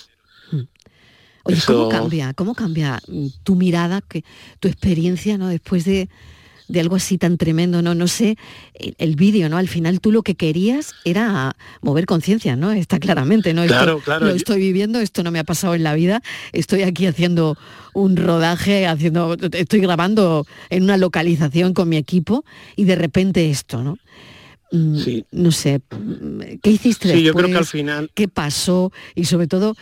Oye, 1.44 1.60
¿cómo 1.66 1.88
cambia? 1.88 2.34
¿Cómo 2.34 2.54
cambia 2.54 3.00
tu 3.42 3.54
mirada, 3.54 4.00
que, 4.00 4.24
tu 4.60 4.68
experiencia, 4.68 5.38
¿no? 5.38 5.48
Después 5.48 5.84
de, 5.84 6.08
de 6.68 6.80
algo 6.80 6.96
así 6.96 7.18
tan 7.18 7.36
tremendo, 7.36 7.82
¿no? 7.82 7.94
No 7.94 8.08
sé, 8.08 8.36
el, 8.74 9.16
vídeo, 9.16 9.48
¿no? 9.48 9.58
Al 9.58 9.68
final 9.68 10.00
tú 10.00 10.10
lo 10.10 10.22
que 10.22 10.34
querías 10.34 10.94
era 11.04 11.56
mover 11.82 12.06
conciencia, 12.06 12.56
¿no? 12.56 12.72
Está 12.72 12.98
claramente, 12.98 13.52
¿no? 13.52 13.66
Claro, 13.66 14.00
claro. 14.00 14.26
Lo 14.26 14.34
estoy 14.34 14.58
viviendo, 14.58 15.00
esto 15.00 15.22
no 15.22 15.30
me 15.30 15.38
ha 15.38 15.44
pasado 15.44 15.74
en 15.74 15.82
la 15.82 15.94
vida, 15.94 16.22
estoy 16.52 16.82
aquí 16.82 17.06
haciendo 17.06 17.58
un 17.92 18.16
rodaje, 18.16 18.86
haciendo, 18.86 19.36
estoy 19.52 19.80
grabando 19.80 20.46
en 20.70 20.82
una 20.84 20.96
localización 20.96 21.74
con 21.74 21.88
mi 21.88 21.96
equipo 21.96 22.44
y 22.76 22.84
de 22.84 22.96
repente 22.96 23.50
esto, 23.50 23.82
¿no? 23.82 23.98
Mm, 24.72 24.98
sí. 24.98 25.26
No 25.30 25.52
sé, 25.52 25.82
¿qué 26.62 26.70
hiciste 26.70 27.12
sí, 27.12 27.22
yo 27.22 27.34
creo 27.34 27.48
que 27.48 27.58
al 27.58 27.66
final... 27.66 28.10
¿Qué 28.14 28.26
pasó? 28.26 28.90
Y 29.14 29.26
sobre 29.26 29.46
todo, 29.46 29.76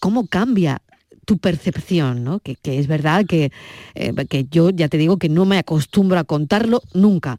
¿cómo 0.00 0.26
cambia 0.26 0.82
tu 1.24 1.38
percepción, 1.38 2.24
¿no? 2.24 2.40
Que, 2.40 2.56
es 2.64 2.86
verdad 2.86 3.24
que, 3.26 3.50
eh, 3.94 4.12
que 4.28 4.46
yo 4.50 4.70
ya 4.70 4.88
te 4.88 4.98
digo 4.98 5.18
que 5.18 5.28
no 5.28 5.44
me 5.44 5.58
acostumbro 5.58 6.18
a 6.18 6.24
contarlo 6.24 6.82
nunca, 6.92 7.38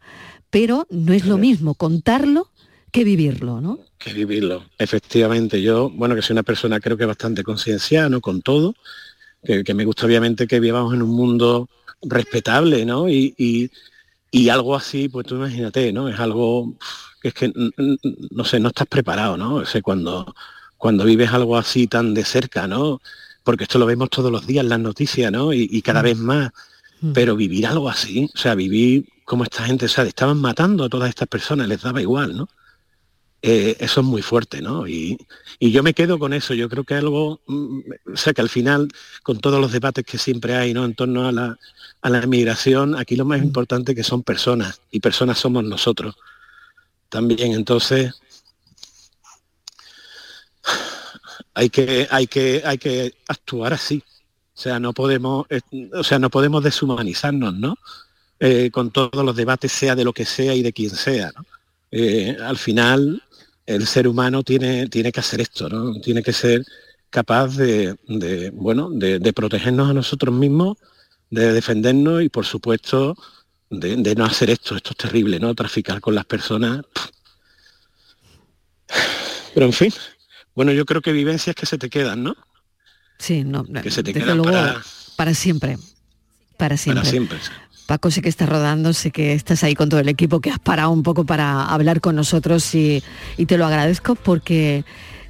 pero 0.49 0.87
no 0.89 1.13
es 1.13 1.25
lo 1.25 1.37
mismo 1.37 1.75
contarlo 1.75 2.49
que 2.95 3.03
vivirlo, 3.03 3.59
¿no? 3.59 3.79
Que 3.97 4.13
vivirlo, 4.13 4.63
efectivamente. 4.77 5.61
Yo, 5.61 5.89
bueno, 5.89 6.15
que 6.15 6.21
soy 6.21 6.33
una 6.33 6.43
persona 6.43 6.79
creo 6.79 6.95
que 6.95 7.03
bastante 7.03 7.43
concienciada, 7.43 8.07
¿no? 8.07 8.21
Con 8.21 8.41
todo, 8.41 8.73
que, 9.43 9.73
me 9.73 9.83
gusta 9.83 10.05
obviamente 10.05 10.47
que 10.47 10.61
vivamos 10.61 10.93
en 10.93 11.01
un 11.01 11.09
mundo 11.09 11.67
respetable, 12.01 12.85
¿no? 12.85 13.09
Y, 13.09 13.69
algo 14.49 14.75
así, 14.75 15.09
pues 15.09 15.27
tú 15.27 15.35
imagínate, 15.35 15.91
¿no? 15.91 16.07
Es 16.07 16.19
algo 16.19 16.73
que 17.21 17.29
es 17.29 17.33
que, 17.33 17.51
no 18.31 18.43
sé, 18.45 18.61
no 18.61 18.69
estás 18.69 18.87
preparado, 18.87 19.35
¿no? 19.35 19.57
O 19.57 19.63
cuando, 19.83 20.33
cuando 20.77 21.03
vives 21.03 21.31
algo 21.31 21.57
así 21.57 21.87
tan 21.87 22.13
de 22.13 22.23
cerca, 22.23 22.65
¿no? 22.65 23.01
Porque 23.45 23.63
esto 23.63 23.79
lo 23.79 23.85
vemos 23.85 24.09
todos 24.09 24.31
los 24.31 24.45
días 24.45 24.63
en 24.63 24.69
las 24.69 24.79
noticias, 24.79 25.31
¿no? 25.31 25.53
Y, 25.53 25.81
cada 25.83 26.01
mm. 26.01 26.03
vez 26.03 26.17
más. 26.17 26.51
Mm. 26.99 27.11
Pero 27.13 27.35
vivir 27.35 27.67
algo 27.67 27.87
así, 27.89 28.29
o 28.33 28.37
sea, 28.37 28.55
vivir 28.55 29.07
como 29.23 29.43
esta 29.43 29.63
gente, 29.63 29.85
o 29.85 29.89
sea, 29.89 30.03
estaban 30.03 30.37
matando 30.37 30.83
a 30.83 30.89
todas 30.89 31.09
estas 31.09 31.27
personas, 31.27 31.67
les 31.67 31.81
daba 31.81 32.01
igual, 32.01 32.35
¿no? 32.35 32.49
Eh, 33.41 33.77
eso 33.79 34.01
es 34.01 34.07
muy 34.07 34.23
fuerte, 34.23 34.61
¿no? 34.61 34.87
Y, 34.87 35.17
yo 35.59 35.83
me 35.83 35.93
quedo 35.93 36.17
con 36.17 36.33
eso, 36.33 36.55
yo 36.55 36.67
creo 36.67 36.83
que 36.83 36.95
algo, 36.95 37.39
mm, 37.45 37.79
o 38.13 38.17
sea, 38.17 38.33
que 38.33 38.41
al 38.41 38.49
final, 38.49 38.89
con 39.21 39.39
todos 39.39 39.61
los 39.61 39.71
debates 39.71 40.03
que 40.03 40.17
siempre 40.17 40.55
hay, 40.55 40.73
¿no? 40.73 40.83
En 40.83 40.95
torno 40.95 41.27
a 41.27 41.31
la, 41.31 41.57
a 42.01 42.09
la 42.09 42.23
inmigración, 42.23 42.95
aquí 42.97 43.15
lo 43.15 43.25
más 43.25 43.43
importante 43.43 43.93
que 43.93 44.03
son 44.03 44.23
personas, 44.23 44.81
y 44.89 44.99
personas 45.01 45.37
somos 45.37 45.63
nosotros 45.63 46.15
también. 47.09 47.53
Entonces, 47.53 48.15
hay 51.55 51.69
que, 51.69 52.07
hay 52.11 52.27
que, 52.27 52.61
hay 52.63 52.77
que 52.77 53.13
actuar 53.27 53.73
así. 53.73 54.03
O 54.53 54.61
sea, 54.61 54.79
no 54.79 54.93
podemos, 54.93 55.45
eh, 55.49 55.61
o 55.93 56.03
sea, 56.03 56.19
no 56.19 56.29
podemos 56.29 56.63
deshumanizarnos, 56.63 57.55
¿no? 57.55 57.75
Eh, 58.39 58.69
con 58.71 58.91
todos 58.91 59.25
los 59.25 59.35
debates, 59.35 59.71
sea 59.71 59.95
de 59.95 60.03
lo 60.03 60.13
que 60.13 60.25
sea 60.25 60.53
y 60.53 60.61
de 60.61 60.73
quien 60.73 60.91
sea. 60.91 61.31
¿no? 61.35 61.45
Eh, 61.91 62.37
al 62.41 62.57
final, 62.57 63.23
el 63.65 63.87
ser 63.87 64.07
humano 64.07 64.43
tiene, 64.43 64.87
tiene 64.89 65.11
que 65.11 65.21
hacer 65.21 65.41
esto, 65.41 65.69
¿no? 65.69 65.99
Tiene 66.01 66.21
que 66.21 66.33
ser 66.33 66.65
capaz 67.09 67.55
de, 67.55 67.95
bueno, 68.53 68.89
de, 68.91 69.33
protegernos 69.33 69.89
a 69.89 69.93
nosotros 69.93 70.35
mismos, 70.35 70.77
de 71.29 71.53
defendernos 71.53 72.21
y, 72.21 72.29
por 72.29 72.45
supuesto, 72.45 73.15
de, 73.69 73.95
de, 73.95 74.15
no 74.15 74.25
hacer 74.25 74.49
esto. 74.49 74.75
Esto 74.75 74.91
es 74.91 74.97
terrible, 74.97 75.39
¿no? 75.39 75.55
Traficar 75.55 76.01
con 76.01 76.15
las 76.15 76.25
personas. 76.25 76.81
Pero 79.53 79.65
en 79.65 79.73
fin, 79.73 79.93
bueno, 80.55 80.71
yo 80.71 80.85
creo 80.85 81.01
que 81.01 81.11
vivencias 81.11 81.55
que 81.55 81.65
se 81.65 81.77
te 81.77 81.89
quedan, 81.89 82.23
¿no? 82.23 82.35
Sí, 83.19 83.43
no, 83.43 83.63
que 83.63 83.91
se 83.91 84.03
te 84.03 84.13
quedan 84.13 84.41
para... 84.41 85.33
siempre. 85.33 85.77
Para 86.57 86.77
siempre. 86.77 87.01
Para 87.01 87.11
siempre. 87.11 87.37
Paco, 87.85 88.09
sé 88.09 88.21
que 88.21 88.29
estás 88.29 88.49
rodando, 88.49 88.93
sé 88.93 89.11
que 89.11 89.33
estás 89.33 89.63
ahí 89.63 89.75
con 89.75 89.89
todo 89.89 89.99
el 89.99 90.09
equipo, 90.09 90.41
que 90.41 90.49
has 90.49 90.59
parado 90.59 90.89
un 90.89 91.03
poco 91.03 91.23
para 91.25 91.65
hablar 91.65 92.01
con 92.01 92.15
nosotros 92.15 92.73
y, 92.73 93.03
te 93.47 93.57
lo 93.57 93.65
agradezco 93.65 94.15
porque 94.15 94.85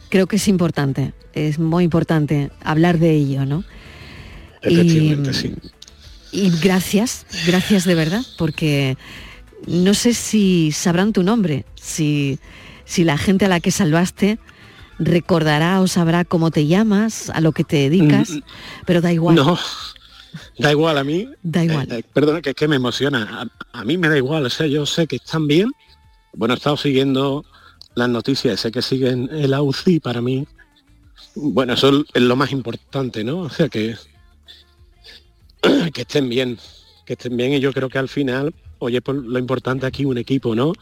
creo 0.10 0.27
que 0.27 0.38
es 0.38 0.48
importante, 0.48 1.13
es 1.34 1.60
muy 1.60 1.84
importante 1.84 2.51
hablar 2.63 2.98
de 2.98 3.12
ello, 3.12 3.46
¿no? 3.46 3.65
Efectivamente, 4.62 5.32
y, 5.32 5.34
sí. 5.34 5.55
Y 6.32 6.50
gracias, 6.62 7.25
gracias 7.46 7.84
de 7.84 7.96
verdad, 7.96 8.24
porque 8.38 8.98
no 9.67 9.94
sé 9.94 10.13
si 10.13 10.72
sabrán 10.72 11.12
tu 11.12 11.24
nombre, 11.24 11.65
si, 11.75 12.39
si 12.86 13.03
la 13.03 13.17
gente 13.17 13.46
a 13.46 13.50
la 13.50 13.60
que 13.60 13.72
salvaste 13.72 14.39
recordará 14.99 15.81
o 15.81 15.87
sabrá 15.87 16.25
cómo 16.25 16.51
te 16.51 16.67
llamas, 16.67 17.29
a 17.29 17.41
lo 17.41 17.51
que 17.51 17.63
te 17.63 17.77
dedicas, 17.77 18.31
Mm, 18.31 18.39
pero 18.85 19.01
da 19.01 19.11
igual. 19.11 19.35
No, 19.35 19.57
da 20.57 20.71
igual 20.71 20.97
a 20.97 21.03
mí. 21.03 21.29
Da 21.43 21.63
igual. 21.63 21.91
Eh, 21.91 21.99
eh, 21.99 22.03
perdona, 22.13 22.41
que 22.41 22.51
es 22.51 22.55
que 22.55 22.67
me 22.67 22.77
emociona. 22.77 23.47
A, 23.73 23.79
a 23.79 23.83
mí 23.83 23.97
me 23.97 24.09
da 24.09 24.17
igual, 24.17 24.45
o 24.45 24.49
sea, 24.49 24.67
yo 24.67 24.85
sé 24.85 25.07
que 25.07 25.17
están 25.17 25.47
bien. 25.47 25.71
Bueno, 26.33 26.53
he 26.53 26.57
estado 26.57 26.77
siguiendo 26.77 27.45
las 27.95 28.09
noticias, 28.09 28.59
sé 28.59 28.71
que 28.71 28.81
siguen 28.81 29.29
el 29.31 29.53
UCI 29.53 29.99
para 29.99 30.21
mí. 30.21 30.45
Bueno, 31.35 31.73
eso 31.73 32.03
es 32.13 32.21
lo 32.21 32.35
más 32.35 32.51
importante, 32.51 33.23
¿no? 33.23 33.39
O 33.39 33.49
sea, 33.49 33.69
que, 33.69 33.95
que 35.93 36.01
estén 36.01 36.29
bien, 36.29 36.57
que 37.05 37.13
estén 37.13 37.35
bien 37.35 37.53
y 37.53 37.59
yo 37.59 37.73
creo 37.73 37.89
que 37.89 37.97
al 37.97 38.09
final, 38.09 38.53
oye, 38.79 39.01
pues 39.01 39.17
lo 39.17 39.39
importante 39.39 39.85
aquí 39.85 40.05
un 40.05 40.17
equipo, 40.17 40.55
¿no? 40.55 40.73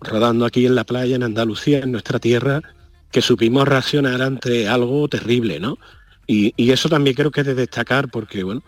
Rodando 0.00 0.46
aquí 0.46 0.66
en 0.66 0.74
la 0.74 0.84
playa, 0.84 1.16
en 1.16 1.22
Andalucía, 1.22 1.80
en 1.80 1.92
nuestra 1.92 2.18
tierra, 2.18 2.62
que 3.10 3.22
supimos 3.22 3.66
reaccionar 3.66 4.22
ante 4.22 4.68
algo 4.68 5.08
terrible, 5.08 5.60
¿no? 5.60 5.78
Y, 6.26 6.54
y 6.56 6.70
eso 6.70 6.88
también 6.88 7.16
creo 7.16 7.30
que 7.30 7.40
es 7.40 7.46
de 7.46 7.54
destacar 7.54 8.08
porque, 8.08 8.44
bueno, 8.44 8.62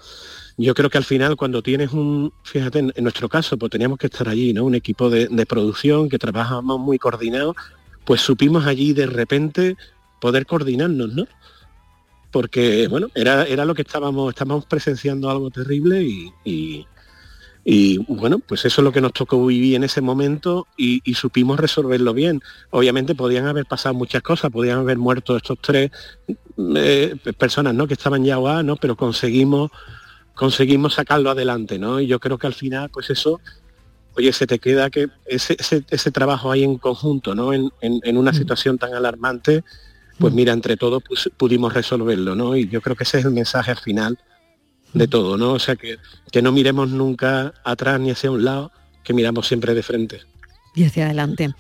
yo 0.56 0.75
creo 0.75 0.90
que 0.90 0.99
al 0.99 1.04
final 1.04 1.37
cuando 1.37 1.62
tienes 1.62 1.92
un, 1.92 2.32
fíjate, 2.44 2.80
en, 2.80 2.92
nuestro 2.99 3.28
caso, 3.28 3.56
pues 3.56 3.70
teníamos 3.70 3.99
que 3.99 4.06
estar 4.06 4.28
allí, 4.28 4.52
¿no? 4.52 4.64
Un 4.64 4.75
equipo 4.75 5.11
de, 5.11 5.28
de 5.28 5.46
producción 5.46 6.08
que 6.08 6.18
trabajamos 6.18 6.78
muy 6.80 6.99
coordinado, 6.99 7.54
pues 8.04 8.20
supimos 8.20 8.66
allí 8.66 8.92
de 8.92 9.06
repente 9.06 9.76
poder 10.20 10.46
coordinarnos, 10.46 11.14
¿no? 11.14 11.26
Porque, 12.30 12.88
bueno, 12.88 13.08
era, 13.14 13.44
era 13.44 13.64
lo 13.64 13.75
que 13.75 13.82
estábamos, 13.82 14.30
estábamos 14.30 14.64
presenciando 14.66 15.28
algo 15.30 15.50
terrible 15.50 16.02
y, 16.44 16.87
y, 17.64 17.99
bueno, 17.99 18.40
pues 18.40 18.64
eso 18.64 18.81
es 18.81 18.85
lo 18.85 18.92
que 18.92 19.00
nos 19.00 19.12
tocó 19.12 19.47
vivir 19.47 19.76
en 19.76 19.85
ese 19.85 20.00
momento 20.00 20.66
y, 20.76 21.00
y, 21.04 21.14
supimos 21.14 21.61
resolverlo 21.61 22.12
bien. 22.12 22.40
Obviamente 22.71 23.14
podían 23.14 23.47
haber 23.47 23.66
pasado 23.66 23.95
muchas 23.95 24.23
cosas, 24.23 24.50
podían 24.50 24.78
haber 24.78 24.99
muerto 24.99 25.37
estos 25.37 25.59
tres 25.61 25.92
eh, 26.76 27.14
personas, 27.38 27.75
¿no? 27.75 27.87
Que 27.87 27.95
estaban 27.95 28.25
ya 28.25 28.35
ahogadas, 28.35 28.64
¿no? 28.64 28.76
Pero 28.76 28.97
conseguimos 28.97 29.71
conseguimos 30.35 30.95
sacarlo 30.95 31.31
adelante, 31.31 31.78
¿no? 31.78 32.00
Y 32.00 32.07
yo 32.07 32.19
creo 32.19 32.38
que 32.38 32.49
al 32.49 32.54
final, 32.54 32.88
pues 32.90 33.11
eso, 33.11 33.40
oye, 34.16 34.33
se 34.33 34.47
te 34.47 34.59
queda 34.59 34.90
que 34.90 35.09
ese, 35.26 35.54
ese, 35.59 35.85
ese 35.88 36.11
trabajo 36.11 36.50
ahí 36.50 36.64
en 36.64 36.78
conjunto, 36.78 37.35
¿no? 37.35 37.52
En, 37.52 37.71
en, 37.81 38.00
en 38.02 38.16
una 38.16 38.33
situación 38.33 38.76
tan 38.76 38.95
alarmante, 38.95 39.62
pues 40.19 40.33
mira, 40.35 40.52
entre 40.52 40.76
todos 40.76 41.02
pues, 41.07 41.31
pudimos 41.37 41.73
resolverlo, 41.75 42.35
¿no? 42.35 42.57
Y 42.57 42.66
yo 42.66 42.81
creo 42.81 42.97
que 42.97 43.04
ese 43.04 43.19
es 43.19 43.25
el 43.25 43.33
mensaje 43.33 43.71
al 43.71 43.78
final 43.78 44.19
de 44.94 45.08
todo, 45.08 45.37
¿no? 45.37 45.52
O 45.52 45.58
sea, 45.58 45.76
que, 45.76 45.99
que 46.30 46.42
no 46.42 46.52
miremos 46.52 46.90
nunca 46.90 47.54
atrás 47.64 48.00
ni 48.00 48.11
hacia 48.11 48.30
un 48.30 48.44
lado, 48.44 48.72
que 49.04 49.14
miramos 49.14 49.46
siempre 49.46 49.75
de 49.75 49.82
frente. 49.82 50.20
Y 50.75 50.84
hacia 50.84 51.06
adelante. 51.06 51.50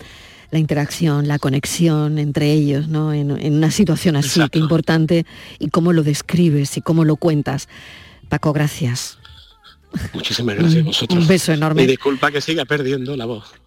La 0.50 0.58
interacción, 0.58 1.28
la 1.28 1.38
conexión 1.38 2.18
entre 2.18 2.52
ellos, 2.52 2.88
¿no? 2.88 3.12
En, 3.12 3.30
en 3.30 3.54
una 3.54 3.70
situación 3.70 4.16
así, 4.16 4.40
Exacto. 4.40 4.50
que 4.50 4.58
importante, 4.58 5.26
y 5.58 5.68
cómo 5.70 5.94
lo 5.94 6.02
describes 6.02 6.76
y 6.76 6.82
cómo 6.82 7.04
lo 7.04 7.16
cuentas. 7.16 7.68
Paco, 8.28 8.52
gracias. 8.52 9.18
Muchísimas 10.12 10.56
gracias 10.56 10.82
a 10.82 10.86
vosotros. 10.86 11.18
un 11.20 11.26
beso 11.26 11.52
enorme. 11.52 11.82
Y 11.82 11.86
disculpa 11.86 12.30
que 12.30 12.40
siga 12.40 12.64
perdiendo 12.64 13.16
la 13.16 13.24
voz. 13.24 13.44
Me 13.52 13.58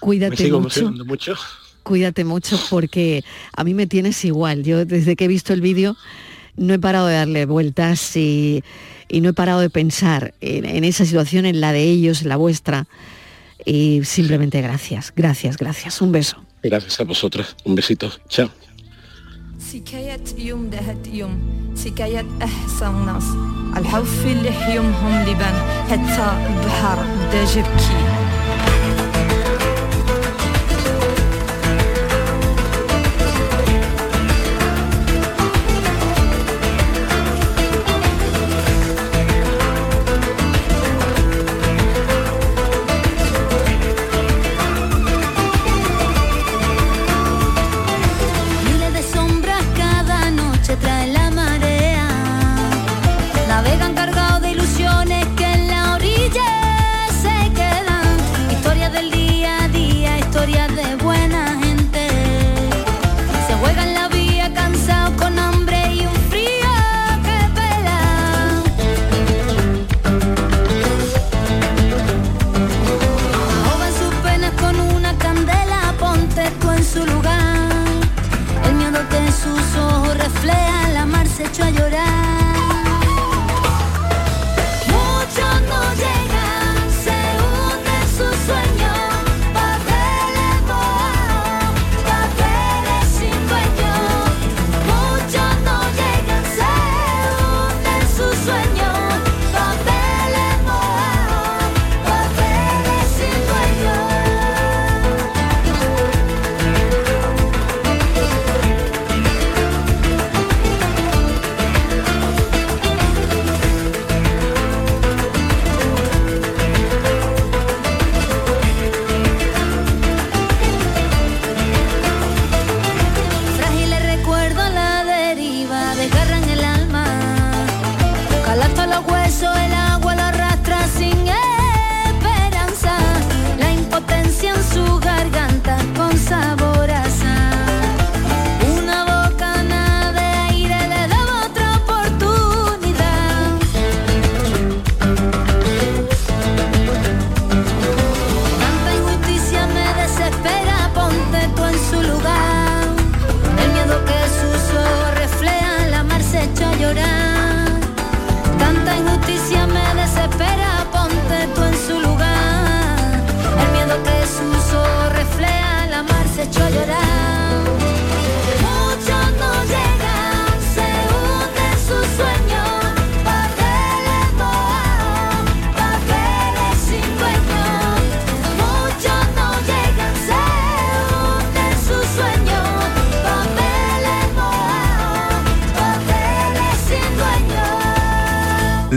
Cuídate 0.00 0.36
sigo 0.36 0.60
mucho. 0.60 0.90
mucho. 0.90 1.34
Cuídate 1.82 2.24
mucho 2.24 2.58
porque 2.70 3.24
a 3.56 3.64
mí 3.64 3.74
me 3.74 3.86
tienes 3.86 4.24
igual. 4.24 4.62
Yo 4.64 4.84
desde 4.84 5.16
que 5.16 5.24
he 5.24 5.28
visto 5.28 5.52
el 5.52 5.60
vídeo 5.60 5.96
no 6.56 6.74
he 6.74 6.78
parado 6.78 7.06
de 7.06 7.14
darle 7.14 7.46
vueltas 7.46 8.16
y, 8.16 8.62
y 9.07 9.21
no 9.21 9.29
he 9.29 9.33
parado 9.33 9.59
de 9.59 9.69
pensar 9.69 10.33
en, 10.41 10.65
en 10.65 10.83
esa 10.83 11.05
situación, 11.05 11.45
en 11.45 11.61
la 11.61 11.71
de 11.71 11.83
ellos, 11.83 12.21
en 12.21 12.29
la 12.29 12.37
vuestra. 12.37 12.87
Y 13.65 14.01
simplemente 14.05 14.61
gracias, 14.61 15.11
gracias, 15.15 15.57
gracias. 15.57 16.01
Un 16.01 16.11
beso. 16.11 16.37
Gracias 16.63 16.99
a 16.99 17.03
vosotras. 17.03 17.55
Un 17.65 17.75
besito. 17.75 18.11
Chao. 18.27 18.49
سكاية 19.59 20.23
يوم 20.37 20.69
دهت 20.69 21.07
يوم 21.07 21.39
سكاية 21.75 22.25
أحسن 22.41 23.05
ناس 23.05 23.23
الحب 23.77 24.03
في 24.03 24.31
اللي 24.31 24.75
يومهم 24.75 25.21
لبان 25.29 25.55
حتى 25.89 26.47
البحر 26.47 26.97
بدا 27.29 27.45
جبكي 27.45 29.02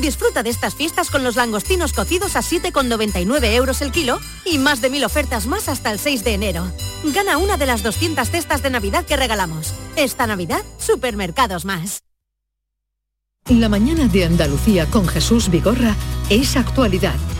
Disfruta 0.00 0.42
de 0.42 0.50
estas 0.50 0.74
fiestas 0.74 1.10
con 1.10 1.24
los 1.24 1.36
langostinos 1.36 1.92
cocidos 1.92 2.36
a 2.36 2.40
7,99 2.40 3.54
euros 3.54 3.80
el 3.80 3.92
kilo 3.92 4.20
y 4.44 4.58
más 4.58 4.80
de 4.82 4.90
mil 4.90 5.04
ofertas 5.04 5.46
más 5.46 5.68
hasta 5.68 5.90
el 5.90 5.98
6 5.98 6.22
de 6.22 6.34
enero. 6.34 6.70
Gana 7.04 7.38
una 7.38 7.56
de 7.56 7.66
las 7.66 7.82
200 7.82 8.28
cestas 8.28 8.62
de 8.62 8.70
Navidad 8.70 9.06
que 9.06 9.16
regalamos. 9.16 9.72
Esta 9.96 10.26
Navidad, 10.26 10.62
Supermercados 10.78 11.64
Más. 11.64 12.02
La 13.48 13.68
mañana 13.68 14.06
de 14.08 14.24
Andalucía 14.24 14.86
con 14.86 15.06
Jesús 15.06 15.48
Vigorra 15.48 15.94
es 16.28 16.56
actualidad, 16.56 17.14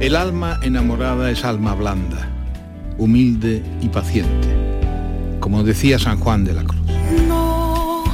El 0.00 0.16
alma 0.16 0.58
enamorada 0.62 1.30
es 1.30 1.44
alma 1.44 1.74
blanda, 1.74 2.26
humilde 2.96 3.62
y 3.82 3.88
paciente, 3.90 4.48
como 5.40 5.62
decía 5.62 5.98
San 5.98 6.18
Juan 6.18 6.42
de 6.42 6.54
la 6.54 6.64
Cruz. 6.64 6.80
No, 7.28 8.04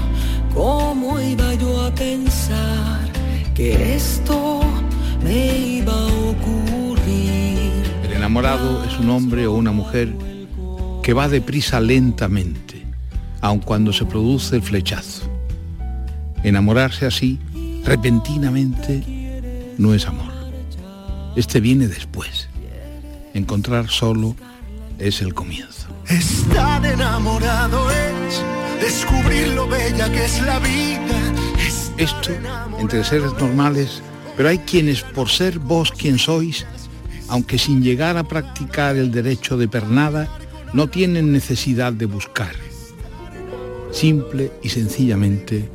¿cómo 0.52 1.20
iba 1.20 1.54
yo 1.54 1.86
a 1.86 1.94
pensar 1.94 3.08
que 3.54 3.94
esto 3.94 4.62
me 5.22 5.58
iba 5.58 5.92
a 5.92 6.06
ocurrir? 6.06 7.70
El 8.02 8.14
enamorado 8.14 8.82
es 8.82 8.98
un 8.98 9.08
hombre 9.10 9.46
o 9.46 9.52
una 9.52 9.70
mujer 9.70 10.12
que 11.04 11.12
va 11.12 11.28
deprisa 11.28 11.78
lentamente, 11.78 12.84
aun 13.40 13.60
cuando 13.60 13.92
se 13.92 14.06
produce 14.06 14.56
el 14.56 14.62
flechazo. 14.62 15.30
Enamorarse 16.42 17.06
así, 17.06 17.38
repentinamente, 17.84 19.04
no 19.78 19.94
es 19.94 20.04
amor. 20.08 20.35
Este 21.36 21.60
viene 21.60 21.86
después. 21.86 22.48
Encontrar 23.34 23.90
solo 23.90 24.34
es 24.98 25.20
el 25.20 25.34
comienzo. 25.34 25.86
Estar 26.08 26.84
enamorado 26.86 27.90
es 27.90 28.42
descubrir 28.80 29.48
lo 29.48 29.68
bella 29.68 30.10
que 30.10 30.24
es 30.24 30.40
la 30.42 30.58
vida. 30.58 31.34
Esto, 31.98 32.30
entre 32.78 33.04
seres 33.04 33.32
normales, 33.34 34.02
pero 34.36 34.48
hay 34.48 34.58
quienes 34.60 35.02
por 35.02 35.28
ser 35.28 35.58
vos 35.58 35.92
quien 35.92 36.18
sois, 36.18 36.66
aunque 37.28 37.58
sin 37.58 37.82
llegar 37.82 38.16
a 38.16 38.24
practicar 38.24 38.96
el 38.96 39.12
derecho 39.12 39.58
de 39.58 39.68
pernada, 39.68 40.28
no 40.72 40.88
tienen 40.88 41.32
necesidad 41.32 41.92
de 41.92 42.06
buscar. 42.06 42.54
Simple 43.92 44.52
y 44.62 44.70
sencillamente 44.70 45.68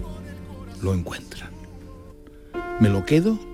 lo 0.81 0.93
encuentran. 0.95 1.51
¿Me 2.79 2.89
lo 2.89 3.05
quedo? 3.05 3.50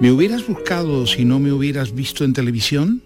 ¿Me 0.00 0.12
hubieras 0.12 0.46
buscado 0.46 1.08
si 1.08 1.24
no 1.24 1.40
me 1.40 1.52
hubieras 1.52 1.92
visto 1.92 2.24
en 2.24 2.32
televisión? 2.32 3.02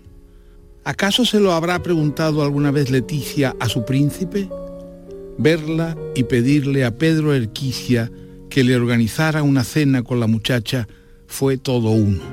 ¿Acaso 0.84 1.24
se 1.24 1.40
lo 1.40 1.52
habrá 1.52 1.82
preguntado 1.82 2.42
alguna 2.42 2.70
vez 2.70 2.90
Leticia 2.90 3.56
a 3.60 3.68
su 3.70 3.86
príncipe? 3.86 4.50
Verla 5.38 5.96
y 6.14 6.24
pedirle 6.24 6.84
a 6.84 6.98
Pedro 6.98 7.32
Erquicia 7.32 8.12
que 8.50 8.62
le 8.62 8.76
organizara 8.76 9.42
una 9.42 9.64
cena 9.64 10.02
con 10.02 10.20
la 10.20 10.26
muchacha 10.26 10.86
fue 11.26 11.56
todo 11.56 11.92
uno. 11.92 12.24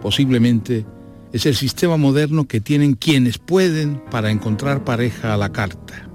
Posiblemente 0.00 0.86
es 1.34 1.44
el 1.44 1.54
sistema 1.54 1.98
moderno 1.98 2.48
que 2.48 2.62
tienen 2.62 2.94
quienes 2.94 3.36
pueden 3.36 4.02
para 4.10 4.30
encontrar 4.30 4.82
pareja 4.82 5.34
a 5.34 5.36
la 5.36 5.52
carta, 5.52 6.08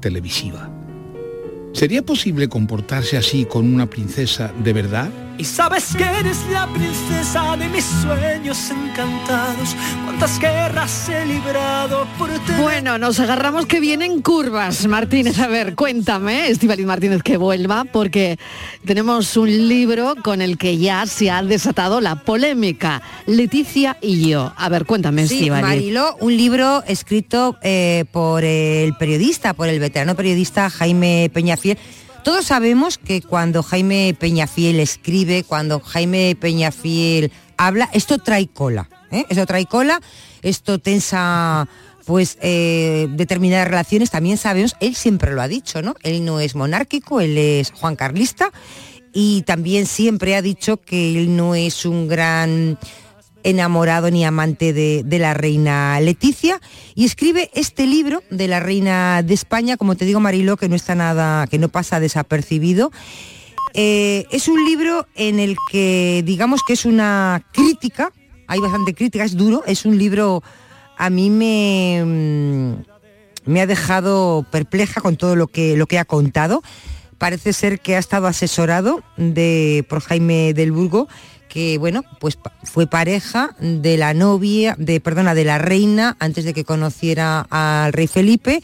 televisiva. 0.00 0.70
¿Sería 1.72 2.04
posible 2.04 2.48
comportarse 2.48 3.16
así 3.16 3.44
con 3.44 3.74
una 3.74 3.90
princesa 3.90 4.52
de 4.62 4.72
verdad? 4.72 5.23
Y 5.36 5.44
sabes 5.44 5.96
que 5.96 6.04
eres 6.04 6.38
la 6.52 6.68
princesa 6.68 7.56
de 7.56 7.68
mis 7.68 7.84
sueños 7.84 8.70
encantados. 8.70 9.74
Cuántas 10.04 10.38
guerras 10.38 11.08
he 11.08 11.26
librado 11.26 12.06
por 12.16 12.28
ti. 12.30 12.52
Bueno, 12.60 12.98
nos 12.98 13.18
agarramos 13.18 13.66
que 13.66 13.80
vienen 13.80 14.22
curvas, 14.22 14.86
Martínez. 14.86 15.40
A 15.40 15.48
ver, 15.48 15.74
cuéntame, 15.74 16.48
Estivaliz 16.48 16.86
Martínez, 16.86 17.22
que 17.24 17.36
vuelva, 17.36 17.84
porque 17.84 18.38
tenemos 18.84 19.36
un 19.36 19.68
libro 19.68 20.14
con 20.22 20.40
el 20.40 20.56
que 20.56 20.78
ya 20.78 21.04
se 21.06 21.32
ha 21.32 21.42
desatado 21.42 22.00
la 22.00 22.14
polémica. 22.14 23.02
Leticia 23.26 23.96
y 24.00 24.28
yo. 24.28 24.52
A 24.56 24.68
ver, 24.68 24.86
cuéntame, 24.86 25.26
Sí, 25.26 25.34
Estíbaliz. 25.34 25.66
Mariló, 25.66 26.16
un 26.20 26.36
libro 26.36 26.84
escrito 26.86 27.56
eh, 27.62 28.04
por 28.12 28.44
el 28.44 28.94
periodista, 28.96 29.52
por 29.52 29.68
el 29.68 29.80
veterano 29.80 30.14
periodista 30.14 30.70
Jaime 30.70 31.28
Peñafiel. 31.34 31.76
Todos 32.24 32.46
sabemos 32.46 32.96
que 32.96 33.20
cuando 33.20 33.62
Jaime 33.62 34.16
Peñafiel 34.18 34.80
escribe, 34.80 35.44
cuando 35.44 35.80
Jaime 35.80 36.34
Peñafiel 36.40 37.30
habla, 37.58 37.90
esto 37.92 38.16
trae 38.16 38.48
cola. 38.48 38.88
¿eh? 39.10 39.26
Esto 39.28 39.44
trae 39.44 39.66
cola, 39.66 40.00
esto 40.40 40.78
tensa 40.78 41.68
pues 42.06 42.38
eh, 42.40 43.08
determinadas 43.10 43.68
relaciones. 43.68 44.10
También 44.10 44.38
sabemos, 44.38 44.74
él 44.80 44.94
siempre 44.94 45.34
lo 45.34 45.42
ha 45.42 45.48
dicho, 45.48 45.82
¿no? 45.82 45.96
Él 46.02 46.24
no 46.24 46.40
es 46.40 46.54
monárquico, 46.54 47.20
él 47.20 47.36
es 47.36 47.70
Juan 47.72 47.94
Carlista 47.94 48.50
y 49.12 49.42
también 49.42 49.84
siempre 49.84 50.34
ha 50.34 50.40
dicho 50.40 50.78
que 50.78 51.18
él 51.18 51.36
no 51.36 51.54
es 51.54 51.84
un 51.84 52.08
gran 52.08 52.78
enamorado 53.44 54.10
ni 54.10 54.24
amante 54.24 54.72
de, 54.72 55.18
la 55.18 55.34
reina 55.34 56.00
Leticia 56.00 56.60
y 56.94 57.04
escribe 57.04 57.50
este 57.54 57.86
libro 57.86 58.22
de 58.30 58.48
la 58.48 58.58
reina 58.58 59.22
de 59.22 59.34
España, 59.34 59.76
como 59.76 59.94
te 59.94 60.04
digo 60.04 60.18
Mariló, 60.18 60.56
que 60.56 60.68
no 60.68 60.74
está 60.74 60.94
nada, 60.94 61.46
que 61.46 61.58
no 61.58 61.68
pasa 61.68 62.00
desapercibido. 62.00 62.90
Eh, 63.74 64.26
es 64.30 64.48
un 64.48 64.64
libro 64.64 65.06
en 65.14 65.38
el 65.38 65.56
que 65.70 66.22
digamos 66.24 66.62
que 66.66 66.72
es 66.72 66.84
una 66.84 67.46
crítica, 67.52 68.12
hay 68.48 68.60
bastante 68.60 68.94
crítica, 68.94 69.24
es 69.24 69.36
duro, 69.36 69.62
es 69.66 69.84
un 69.84 69.98
libro 69.98 70.42
a 70.96 71.10
mí 71.10 71.30
me, 71.30 72.02
mm, 72.04 73.50
me 73.50 73.60
ha 73.60 73.66
dejado 73.66 74.46
perpleja 74.50 75.00
con 75.00 75.16
todo 75.16 75.36
lo 75.36 75.48
que, 75.48 75.76
lo 75.76 75.86
que 75.86 75.98
ha 75.98 76.04
contado. 76.04 76.62
Parece 77.18 77.52
ser 77.52 77.80
que 77.80 77.96
ha 77.96 77.98
estado 77.98 78.26
asesorado 78.26 79.02
de, 79.16 79.84
por 79.88 80.00
Jaime 80.00 80.52
del 80.54 80.72
Burgo, 80.72 81.08
que 81.48 81.78
bueno, 81.78 82.02
pues 82.20 82.38
fue 82.64 82.86
pareja 82.86 83.54
de 83.60 83.96
la 83.96 84.12
novia, 84.14 84.74
de 84.78 85.00
perdona, 85.00 85.34
de 85.34 85.44
la 85.44 85.58
reina 85.58 86.16
antes 86.18 86.44
de 86.44 86.52
que 86.54 86.64
conociera 86.64 87.46
al 87.50 87.92
rey 87.92 88.06
Felipe. 88.08 88.62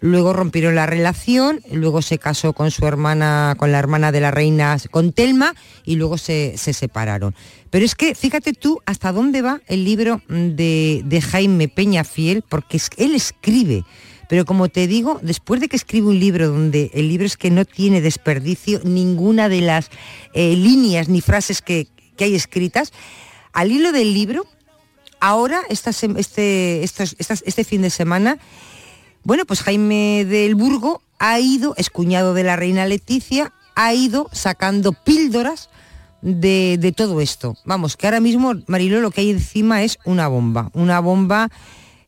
Luego 0.00 0.32
rompieron 0.32 0.74
la 0.74 0.86
relación, 0.86 1.60
luego 1.70 2.02
se 2.02 2.18
casó 2.18 2.54
con 2.54 2.72
su 2.72 2.84
hermana, 2.86 3.54
con 3.56 3.70
la 3.70 3.78
hermana 3.78 4.10
de 4.10 4.20
la 4.20 4.32
reina, 4.32 4.76
con 4.90 5.12
Telma, 5.12 5.54
y 5.84 5.94
luego 5.94 6.18
se, 6.18 6.54
se 6.58 6.72
separaron. 6.72 7.36
Pero 7.70 7.84
es 7.84 7.94
que 7.94 8.16
fíjate 8.16 8.52
tú 8.52 8.80
hasta 8.84 9.12
dónde 9.12 9.42
va 9.42 9.60
el 9.68 9.84
libro 9.84 10.20
de, 10.28 11.02
de 11.04 11.20
Jaime 11.20 11.68
Peñafiel, 11.68 12.42
porque 12.48 12.78
es- 12.78 12.90
él 12.96 13.14
escribe. 13.14 13.84
Pero 14.28 14.44
como 14.44 14.68
te 14.68 14.86
digo, 14.86 15.18
después 15.22 15.60
de 15.60 15.68
que 15.68 15.76
escribe 15.76 16.08
un 16.08 16.18
libro 16.18 16.48
donde 16.48 16.90
el 16.94 17.08
libro 17.08 17.26
es 17.26 17.36
que 17.36 17.50
no 17.50 17.64
tiene 17.64 18.00
desperdicio 18.00 18.80
ninguna 18.84 19.48
de 19.48 19.60
las 19.60 19.90
eh, 20.32 20.56
líneas 20.56 21.08
ni 21.08 21.20
frases 21.20 21.62
que, 21.62 21.88
que 22.16 22.24
hay 22.24 22.34
escritas, 22.34 22.92
al 23.52 23.70
hilo 23.70 23.92
del 23.92 24.14
libro, 24.14 24.46
ahora, 25.20 25.62
esta 25.68 25.90
este, 25.90 26.82
este 26.82 27.64
fin 27.64 27.82
de 27.82 27.90
semana, 27.90 28.38
bueno, 29.24 29.44
pues 29.44 29.62
Jaime 29.62 30.24
del 30.24 30.54
Burgo 30.54 31.02
ha 31.18 31.38
ido, 31.38 31.74
es 31.76 31.90
cuñado 31.90 32.34
de 32.34 32.42
la 32.42 32.56
reina 32.56 32.86
Leticia, 32.86 33.52
ha 33.76 33.94
ido 33.94 34.28
sacando 34.32 34.92
píldoras 34.92 35.70
de, 36.22 36.76
de 36.80 36.92
todo 36.92 37.20
esto. 37.20 37.56
Vamos, 37.64 37.96
que 37.96 38.06
ahora 38.06 38.20
mismo, 38.20 38.54
Mariló, 38.66 39.00
lo 39.00 39.10
que 39.10 39.20
hay 39.20 39.30
encima 39.30 39.82
es 39.82 39.98
una 40.04 40.28
bomba. 40.28 40.70
Una 40.72 41.00
bomba 41.00 41.50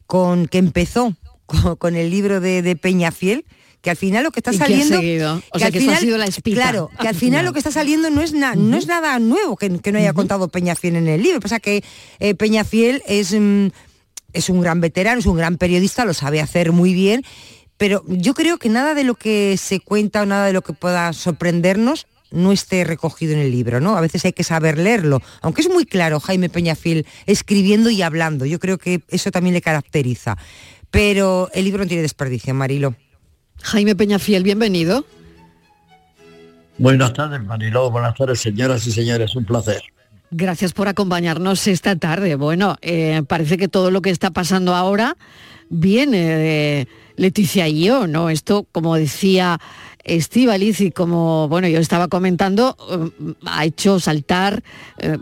con, 0.07 0.47
que 0.47 0.59
empezó 0.59 1.15
con, 1.47 1.77
con 1.77 1.97
el 1.97 2.11
libro 2.11 2.41
de, 2.41 2.63
de 2.63 2.77
Peñafiel, 2.77 3.45
que 3.81 3.91
al 3.91 3.97
final 3.97 4.25
lo 4.25 4.31
que 4.31 4.41
está 4.41 4.51
que 4.53 4.57
saliendo... 4.59 4.99
O 4.99 5.01
que 5.03 5.19
sea, 5.59 5.67
al 5.67 5.73
que 5.73 5.79
esto 5.79 5.93
ha 5.93 5.97
sido 5.97 6.17
la 6.17 6.25
espita. 6.25 6.57
Claro, 6.57 6.91
que 6.99 7.03
al 7.03 7.09
Al 7.09 7.15
final 7.15 7.21
final. 7.41 7.45
lo 7.45 7.53
que 7.53 7.59
está 7.59 7.71
saliendo 7.71 8.09
no 8.11 8.23
es, 8.23 8.33
na- 8.33 8.55
no 8.55 8.77
es 8.79 8.87
nada 8.87 9.19
nuevo 9.19 9.57
que, 9.57 9.69
no 9.69 9.99
haya 9.99 10.13
contado 10.15 10.49
Peñafiel 10.49 10.97
en 10.97 11.07
el 11.09 11.23
libro. 11.23 11.41
Pasa 11.41 11.61
que 11.61 11.85
eh, 12.19 12.35
Peñafiel 12.35 13.03
es, 13.07 13.35
mm, 13.39 13.67
es 14.33 14.49
un 14.49 14.61
gran 14.63 14.81
veterano, 14.81 15.21
es 15.21 15.27
un 15.27 15.37
gran 15.37 15.59
periodista, 15.59 16.05
lo 16.07 16.15
sabe 16.15 16.41
hacer 16.41 16.73
muy 16.73 16.95
bien, 16.95 17.23
pero 17.77 18.03
yo 18.07 18.33
creo 18.35 18.57
que 18.57 18.71
nada 18.71 18.95
de 18.95 19.05
lo 19.05 19.17
que 19.17 19.57
se 19.59 19.81
cuenta 19.81 20.23
o 20.23 20.27
nada 20.27 20.47
de 20.47 20.53
lo 20.55 20.63
que 20.63 20.73
pueda 20.73 21.13
sorprendernos 21.13 22.07
no 22.31 22.53
esté 22.53 22.83
recogido 22.85 23.33
en 23.35 23.39
el 23.41 23.51
libro, 23.53 23.81
¿no? 23.81 23.97
A 23.97 24.01
veces 24.01 24.25
hay 24.25 24.33
que 24.33 24.45
saber 24.45 24.79
leerlo, 24.79 25.21
aunque 25.43 25.61
es 25.61 25.69
muy 25.69 25.85
claro 25.85 26.19
Jaime 26.21 26.49
Peñafiel 26.49 27.07
escribiendo 27.27 27.91
y 27.91 28.01
hablando, 28.03 28.45
yo 28.47 28.59
creo 28.59 28.79
que 28.79 29.03
eso 29.09 29.31
también 29.31 29.55
le 29.55 29.61
caracteriza. 29.61 30.37
Pero 30.95 31.51
el 31.53 31.65
libro 31.65 31.83
no 31.83 31.89
tiene 31.89 32.03
desperdicio, 32.03 32.55
Marilo. 32.55 32.95
Jaime 33.63 33.97
Peñafiel, 33.97 34.45
bienvenido. 34.45 35.05
Buenas 36.79 37.13
tardes, 37.13 37.43
Mariló. 37.43 37.91
Buenas 37.91 38.15
tardes, 38.15 38.39
señoras 38.39 38.87
y 38.87 38.93
señores. 38.93 39.35
Un 39.35 39.45
placer. 39.45 39.83
Gracias 40.31 40.73
por 40.73 40.87
acompañarnos 40.87 41.67
esta 41.67 41.97
tarde. 41.97 42.37
Bueno, 42.37 42.77
eh, 42.81 43.25
parece 43.27 43.57
que 43.57 43.67
todo 43.67 43.91
lo 43.91 44.03
que 44.03 44.11
está 44.11 44.31
pasando 44.31 44.77
ahora 44.77 45.17
viene 45.69 46.19
de 46.19 46.89
Leticia 47.17 47.67
y 47.67 47.87
yo, 47.87 48.07
¿no? 48.07 48.31
Esto, 48.31 48.65
como 48.71 48.95
decía 48.95 49.61
Estíbaliz 50.05 50.81
y 50.81 50.93
como, 50.93 51.49
bueno, 51.49 51.67
yo 51.67 51.81
estaba 51.81 52.07
comentando, 52.07 52.77
eh, 52.89 53.35
ha 53.47 53.65
hecho 53.65 53.99
saltar, 53.99 54.63
eh, 54.99 55.19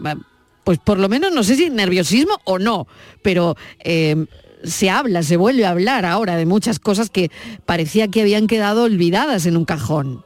pues 0.64 0.78
por 0.78 0.98
lo 0.98 1.08
menos, 1.08 1.32
no 1.32 1.42
sé 1.42 1.56
si 1.56 1.70
nerviosismo 1.70 2.38
o 2.44 2.58
no, 2.58 2.86
pero 3.22 3.56
eh, 3.78 4.26
se 4.64 4.90
habla, 4.90 5.22
se 5.22 5.36
vuelve 5.36 5.66
a 5.66 5.70
hablar 5.70 6.04
ahora 6.04 6.36
de 6.36 6.46
muchas 6.46 6.78
cosas 6.78 7.10
que 7.10 7.30
parecía 7.66 8.08
que 8.08 8.22
habían 8.22 8.46
quedado 8.46 8.84
olvidadas 8.84 9.46
en 9.46 9.56
un 9.56 9.64
cajón. 9.64 10.24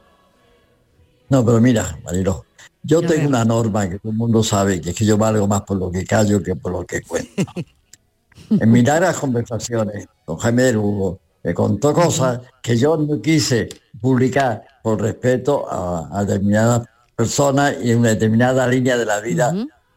No, 1.29 1.45
pero 1.45 1.59
mira, 1.59 1.99
Mariló, 2.03 2.45
yo 2.83 3.01
tengo 3.01 3.27
una 3.27 3.43
norma 3.43 3.89
que 3.89 3.99
todo 3.99 4.11
el 4.11 4.17
mundo 4.17 4.43
sabe, 4.43 4.79
que 4.79 4.91
es 4.91 4.95
que 4.95 5.05
yo 5.05 5.17
valgo 5.17 5.47
más 5.47 5.61
por 5.61 5.77
lo 5.77 5.91
que 5.91 6.05
callo 6.05 6.41
que 6.41 6.55
por 6.55 6.71
lo 6.71 6.85
que 6.85 7.01
cuento. 7.01 7.43
en 8.49 8.71
mis 8.71 8.83
largas 8.83 9.17
conversaciones 9.17 10.07
con 10.23 10.37
Jaime 10.37 10.63
del 10.63 10.77
Hugo, 10.77 11.19
me 11.43 11.53
contó 11.53 11.93
cosas 11.93 12.41
que 12.61 12.77
yo 12.77 12.97
no 12.97 13.21
quise 13.21 13.69
publicar 14.01 14.63
por 14.83 15.01
respeto 15.01 15.65
a, 15.69 16.09
a 16.11 16.25
determinadas 16.25 16.87
personas 17.15 17.75
y 17.81 17.91
en 17.91 17.99
una 17.99 18.09
determinada 18.09 18.67
línea 18.67 18.97
de 18.97 19.05
la 19.05 19.19
vida 19.19 19.53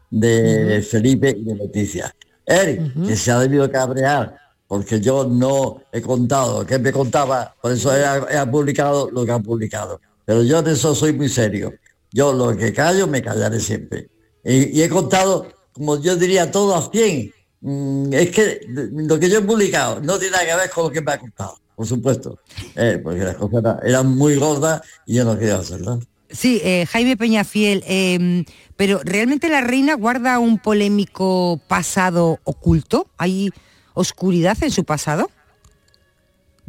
de 0.09 0.85
Felipe 0.89 1.29
y 1.37 1.43
de 1.43 1.55
Leticia. 1.55 2.13
Él, 2.51 2.93
que 3.07 3.15
se 3.15 3.31
ha 3.31 3.39
debido 3.39 3.71
cabrear 3.71 4.41
porque 4.71 5.01
yo 5.01 5.25
no 5.25 5.81
he 5.91 6.01
contado 6.01 6.65
que 6.65 6.79
me 6.79 6.93
contaba, 6.93 7.53
por 7.61 7.73
eso 7.73 7.93
he, 7.93 8.01
he 8.01 8.47
publicado 8.47 9.11
lo 9.11 9.25
que 9.25 9.31
ha 9.33 9.39
publicado. 9.39 9.99
Pero 10.23 10.43
yo 10.43 10.61
de 10.61 10.71
eso 10.71 10.95
soy 10.95 11.11
muy 11.11 11.27
serio. 11.27 11.73
Yo 12.09 12.31
lo 12.31 12.55
que 12.55 12.71
callo, 12.71 13.05
me 13.05 13.21
callaré 13.21 13.59
siempre. 13.59 14.09
Y, 14.45 14.79
y 14.79 14.81
he 14.81 14.87
contado, 14.87 15.45
como 15.73 15.99
yo 15.99 16.15
diría, 16.15 16.49
todo 16.49 16.73
a 16.73 16.89
100. 16.89 17.33
Mm, 17.59 18.13
es 18.13 18.31
que 18.31 18.61
lo 18.69 19.19
que 19.19 19.29
yo 19.29 19.39
he 19.39 19.41
publicado 19.41 19.99
no 19.99 20.17
tiene 20.17 20.37
nada 20.37 20.45
que 20.45 20.55
ver 20.55 20.69
con 20.69 20.85
lo 20.85 20.89
que 20.89 21.01
me 21.01 21.11
ha 21.11 21.19
contado, 21.19 21.57
por 21.75 21.85
supuesto. 21.85 22.39
Eh, 22.73 22.97
porque 23.03 23.19
las 23.19 23.35
cosas 23.35 23.59
eran, 23.59 23.79
eran 23.83 24.15
muy 24.15 24.37
gordas 24.37 24.81
y 25.05 25.15
yo 25.15 25.25
no 25.25 25.37
quería 25.37 25.57
hacerlas. 25.57 25.99
Sí, 26.31 26.61
eh, 26.63 26.85
Jaime 26.89 27.17
Peñafiel, 27.17 27.83
eh, 27.85 28.45
pero 28.81 28.99
¿realmente 29.03 29.47
la 29.47 29.61
reina 29.61 29.93
guarda 29.93 30.39
un 30.39 30.57
polémico 30.57 31.61
pasado 31.67 32.39
oculto? 32.45 33.05
¿Hay 33.19 33.51
oscuridad 33.93 34.57
en 34.61 34.71
su 34.71 34.85
pasado? 34.85 35.29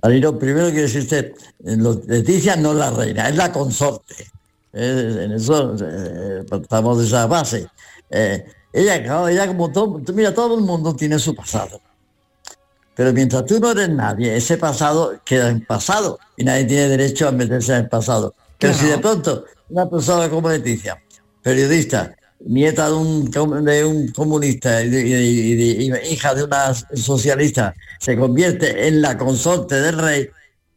Marino, 0.03 0.38
primero 0.38 0.66
quiero 0.66 0.83
decirte, 0.83 1.35
eh, 1.64 1.77
Leticia 2.07 2.55
no 2.57 2.72
es 2.72 2.77
la 2.77 2.90
reina, 2.90 3.31
es 3.31 3.37
la 3.37 3.51
consorte. 3.51 4.31
Eh, 4.75 5.22
en 5.25 5.33
eso 5.33 5.75
eh, 5.81 6.44
partamos 6.51 6.98
de 6.98 7.07
esa 7.07 7.27
base. 7.27 7.66
Eh, 8.11 8.44
ella, 8.75 9.31
ella 9.31 9.46
como 9.46 9.72
todo, 9.72 9.98
mira, 10.12 10.35
todo 10.35 10.59
el 10.59 10.64
mundo 10.64 10.94
tiene 10.94 11.18
su 11.18 11.35
pasado. 11.35 11.81
Pero 12.94 13.14
mientras 13.14 13.46
tú 13.46 13.59
no 13.59 13.70
eres 13.70 13.88
nadie, 13.88 14.37
ese 14.37 14.59
pasado 14.59 15.18
queda 15.25 15.48
en 15.48 15.64
pasado 15.64 16.18
y 16.37 16.44
nadie 16.44 16.66
tiene 16.66 16.88
derecho 16.88 17.27
a 17.27 17.33
meterse 17.33 17.72
en 17.72 17.85
el 17.85 17.88
pasado. 17.88 18.35
Pero 18.59 18.75
si 18.75 18.85
de 18.85 18.98
pronto 18.98 19.46
una 19.70 19.88
persona 19.88 20.29
como 20.29 20.51
Leticia, 20.51 21.03
periodista, 21.42 22.14
nieta 22.44 22.88
de 22.88 22.94
un, 22.94 23.31
de 23.31 23.85
un 23.85 24.09
comunista 24.09 24.83
y, 24.83 25.92
hija 26.11 26.35
de 26.35 26.44
una 26.44 26.74
socialista, 26.74 27.74
se 27.98 28.16
convierte 28.16 28.88
en 28.88 29.02
la 29.02 29.16
consorte 29.16 29.81
del 29.81 29.98
rey, 29.98 30.28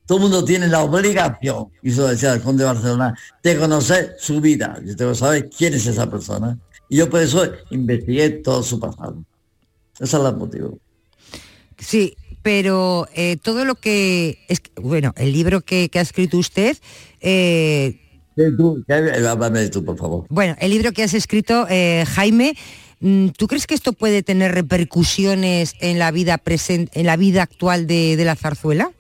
todo 0.06 0.20
el 0.20 0.24
mundo 0.24 0.46
tiene 0.46 0.68
la 0.68 0.84
obligación, 0.84 1.68
eso 1.82 2.08
decía 2.08 2.34
el 2.34 2.42
conde 2.42 2.64
de 2.64 2.72
Barcelona, 2.72 3.18
de 3.42 3.58
conocer 3.58 4.16
su 4.20 4.40
vida. 4.40 4.80
Yo 4.86 4.96
tengo 4.96 5.12
que 5.12 5.18
saber 5.18 5.50
quién 5.50 5.74
es 5.74 5.88
esa 5.88 6.10
persona. 6.10 6.58
Y 6.90 6.98
yo 6.98 7.10
por 7.10 7.22
eso 7.22 7.44
investigué 7.72 8.30
todo 8.30 8.62
su 8.62 8.80
pasado. 8.80 9.24
Ese 9.96 10.04
es 10.04 10.14
el 10.14 10.36
motivo. 10.36 10.78
Sí, 11.80 12.16
pero 12.44 13.08
eh, 13.16 13.38
todo 13.42 13.66
lo 13.66 13.74
que 13.74 14.46
es 14.48 14.62
bueno, 14.76 15.12
el 15.18 15.32
libro 15.32 15.62
que, 15.62 15.90
que 15.90 15.98
ha 15.98 16.04
escrito 16.04 16.38
usted. 16.38 16.78
Eh, 17.22 18.00
tú, 18.58 18.84
háblame 18.88 19.70
tú, 19.70 19.84
por 19.84 19.98
favor. 19.98 20.26
Bueno, 20.30 20.56
el 20.60 20.72
libro 20.72 20.92
que 20.92 21.04
has 21.04 21.14
escrito, 21.14 21.66
eh, 21.70 22.06
Jaime, 22.08 22.56
mm, 23.00 23.30
¿tú 23.38 23.48
crees 23.48 23.68
que 23.68 23.74
esto 23.76 23.94
puede 23.94 24.24
tener 24.24 24.54
repercusiones 24.54 25.74
en 25.80 26.00
la 26.00 26.12
vida 26.12 26.38
presente, 26.38 27.00
en 27.00 27.06
la 27.06 27.16
vida 27.18 27.44
actual 27.44 27.88
de, 27.88 28.16
de 28.18 28.26
la 28.26 28.36
zarzuela? 28.36 28.92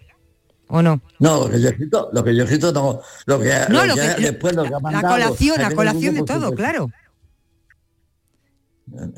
¿O 0.67 0.81
no? 0.81 0.99
No, 1.19 1.41
lo 1.45 1.49
que 1.51 1.61
yo 1.61 1.67
he 1.67 1.71
escrito, 1.71 2.09
lo 2.11 2.23
que 2.23 2.35
yo 2.35 2.41
he 2.41 2.45
escrito 2.45 2.71
no, 2.71 2.99
lo 3.27 3.39
que, 3.39 3.51
no, 3.69 3.85
lo 3.85 3.87
lo 3.87 3.95
que- 3.95 4.15
que- 4.15 4.21
después 4.31 4.55
lo 4.55 4.63
que 4.63 4.69
ha 4.73 4.91
la 4.91 5.01
colación, 5.07 5.61
la 5.61 5.71
colación 5.71 6.15
de 6.15 6.23
todo, 6.23 6.55
claro. 6.55 6.89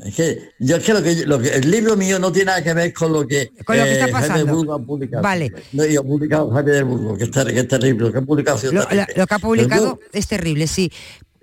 Es 0.04 0.14
que 0.14 0.38
yo 0.58 0.76
es 0.76 0.82
que 0.84 0.94
lo 1.26 1.38
que, 1.40 1.48
el 1.50 1.70
libro 1.70 1.94
mío 1.96 2.18
no 2.18 2.32
tiene 2.32 2.46
nada 2.46 2.64
que 2.64 2.72
ver 2.72 2.92
con 2.94 3.12
lo 3.12 3.26
que, 3.26 3.42
eh, 3.42 3.50
Con 3.64 3.76
lo 3.76 3.84
que 3.84 3.92
está 3.92 4.04
Jaime 4.06 4.20
pasando. 4.28 4.54
Burgo 4.56 4.74
ha 4.74 4.78
publicado. 4.82 5.22
Vale. 5.22 5.52
No, 5.72 5.84
yo 5.84 6.00
he 6.00 6.04
publicado 6.04 6.62
del 6.62 6.84
Burgo, 6.84 7.16
que 7.18 7.24
es, 7.24 7.30
ter- 7.30 7.52
que 7.52 7.60
es 7.60 7.68
terrible, 7.68 8.06
lo 8.06 8.12
que 8.12 8.18
ha 8.18 8.22
publicado 8.22 8.56
Lo, 8.72 8.80
terrible. 8.86 8.96
la- 8.96 9.08
lo 9.14 9.26
que 9.26 9.34
ha 9.34 9.38
publicado 9.38 9.84
yo- 10.00 10.00
es 10.12 10.26
terrible, 10.26 10.66
sí. 10.66 10.90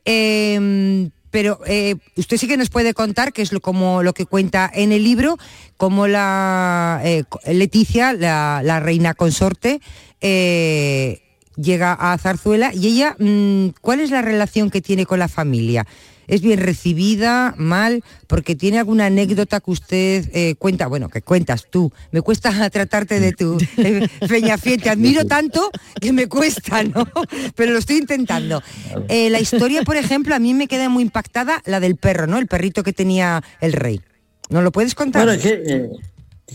Eh, 0.04 1.10
pero 1.30 1.60
eh, 1.68 1.96
usted 2.16 2.38
sí 2.38 2.48
que 2.48 2.58
nos 2.58 2.70
puede 2.70 2.94
contar, 2.94 3.34
que 3.34 3.42
es 3.42 3.52
lo, 3.52 3.60
como 3.60 4.02
lo 4.04 4.14
que 4.14 4.26
cuenta 4.26 4.72
en 4.74 4.92
el 4.92 5.04
libro, 5.04 5.38
como 5.78 6.08
la 6.08 7.02
eh, 7.04 7.24
Leticia, 7.54 8.14
la, 8.14 8.62
la 8.64 8.80
reina 8.80 9.14
consorte, 9.14 9.82
eh, 10.22 11.22
llega 11.58 11.94
a 11.94 12.18
Zarzuela 12.18 12.72
y 12.74 12.88
ella, 12.88 13.16
mm, 13.20 13.70
¿cuál 13.82 14.00
es 14.00 14.12
la 14.12 14.22
relación 14.22 14.70
que 14.72 14.82
tiene 14.82 15.06
con 15.06 15.20
la 15.20 15.28
familia? 15.28 15.86
¿Es 16.28 16.42
bien 16.42 16.60
recibida, 16.60 17.54
mal? 17.58 18.04
Porque 18.28 18.56
tiene 18.56 18.80
alguna 18.80 19.08
anécdota 19.08 19.60
que 19.60 19.72
usted 19.72 20.30
eh, 20.34 20.56
cuenta, 20.58 20.88
bueno, 20.88 21.10
que 21.10 21.22
cuentas 21.22 21.68
tú. 21.70 21.92
Me 22.12 22.22
cuesta 22.22 22.70
tratarte 22.70 23.20
de 23.20 23.34
tu 23.34 23.58
eh, 23.78 24.08
Peñafiel, 24.28 24.82
te 24.82 24.90
admiro 24.90 25.26
tanto 25.26 25.70
que 26.00 26.12
me 26.12 26.28
cuesta, 26.28 26.84
¿no? 26.84 27.08
Pero 27.56 27.74
lo 27.74 27.80
estoy 27.80 27.98
intentando. 27.98 28.62
Eh, 29.10 29.30
la 29.30 29.40
historia, 29.40 29.84
por 29.84 29.98
ejemplo, 29.98 30.36
a 30.36 30.40
mí 30.40 30.54
me 30.54 30.68
queda 30.68 30.90
muy 30.90 31.04
impactada 31.04 31.62
la 31.66 31.80
del 31.80 31.96
perro, 31.96 32.28
¿no? 32.28 32.38
El 32.38 32.48
perrito 32.48 32.84
que 32.84 32.94
tenía 32.94 33.44
el 33.62 33.74
rey. 33.74 34.02
¿No 34.50 34.62
lo 34.62 34.72
puedes 34.72 34.96
contar? 34.96 35.26
Bueno, 35.26 35.42
es 35.42 35.44
que, 35.44 35.90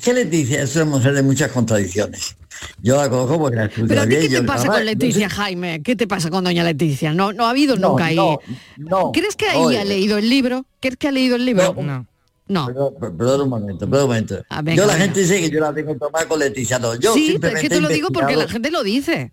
que 0.03 0.12
Leticia 0.14 0.62
es 0.62 0.76
una 0.76 0.85
mujer 0.87 1.14
de 1.14 1.22
muchas 1.22 1.50
contradicciones. 1.50 2.37
Yo 2.83 2.96
la 2.96 3.09
conozco 3.09 3.38
porque 3.38 3.57
la 3.57 3.68
Pero 3.88 4.03
a 4.03 4.07
ti, 4.07 4.16
¿qué 4.16 4.29
te 4.29 4.42
pasa 4.42 4.66
con 4.68 4.85
Leticia, 4.85 5.29
Jaime? 5.31 5.83
¿Qué 5.83 5.96
te 5.96 6.07
pasa 6.07 6.31
con 6.31 6.44
doña 6.44 6.62
Leticia? 6.62 7.12
No, 7.14 7.33
no 7.33 7.46
ha 7.46 7.50
habido 7.50 7.76
No, 7.76 7.90
nunca 7.90 8.07
ahí. 8.07 8.16
no, 8.16 8.38
no. 8.76 9.12
¿Crees 9.12 9.35
que 9.37 9.46
ahí 9.46 9.76
ha 9.76 9.85
leído 9.85 10.18
el 10.18 10.29
libro? 10.29 10.66
¿Crees 10.81 10.96
que 10.96 11.09
ha 11.09 11.12
leído 11.12 11.37
el 11.37 11.44
libro? 11.46 11.74
No. 11.81 12.07
No. 12.48 12.66
Perdón, 12.66 12.94
per- 13.00 13.12
perdón 13.12 13.40
un 13.42 13.48
momento, 13.48 13.88
perdón 13.88 14.05
un 14.05 14.09
momento. 14.11 14.42
Ah, 14.48 14.61
venga, 14.61 14.76
yo 14.83 14.87
la 14.87 14.94
venga. 14.94 15.05
gente 15.05 15.20
dice 15.20 15.40
que 15.40 15.50
yo 15.50 15.61
la 15.61 15.72
tengo 15.72 15.94
tomada 15.96 16.26
con 16.26 16.38
Leticia. 16.40 16.79
No, 16.81 16.96
yo 16.96 17.14
sí, 17.14 17.38
pero 17.40 17.57
es 17.57 17.62
que 17.62 17.68
te 17.68 17.81
lo 17.81 17.88
digo 17.88 18.09
porque 18.11 18.37
la 18.37 18.48
gente 18.48 18.70
lo 18.70 18.83
dice. 18.83 19.33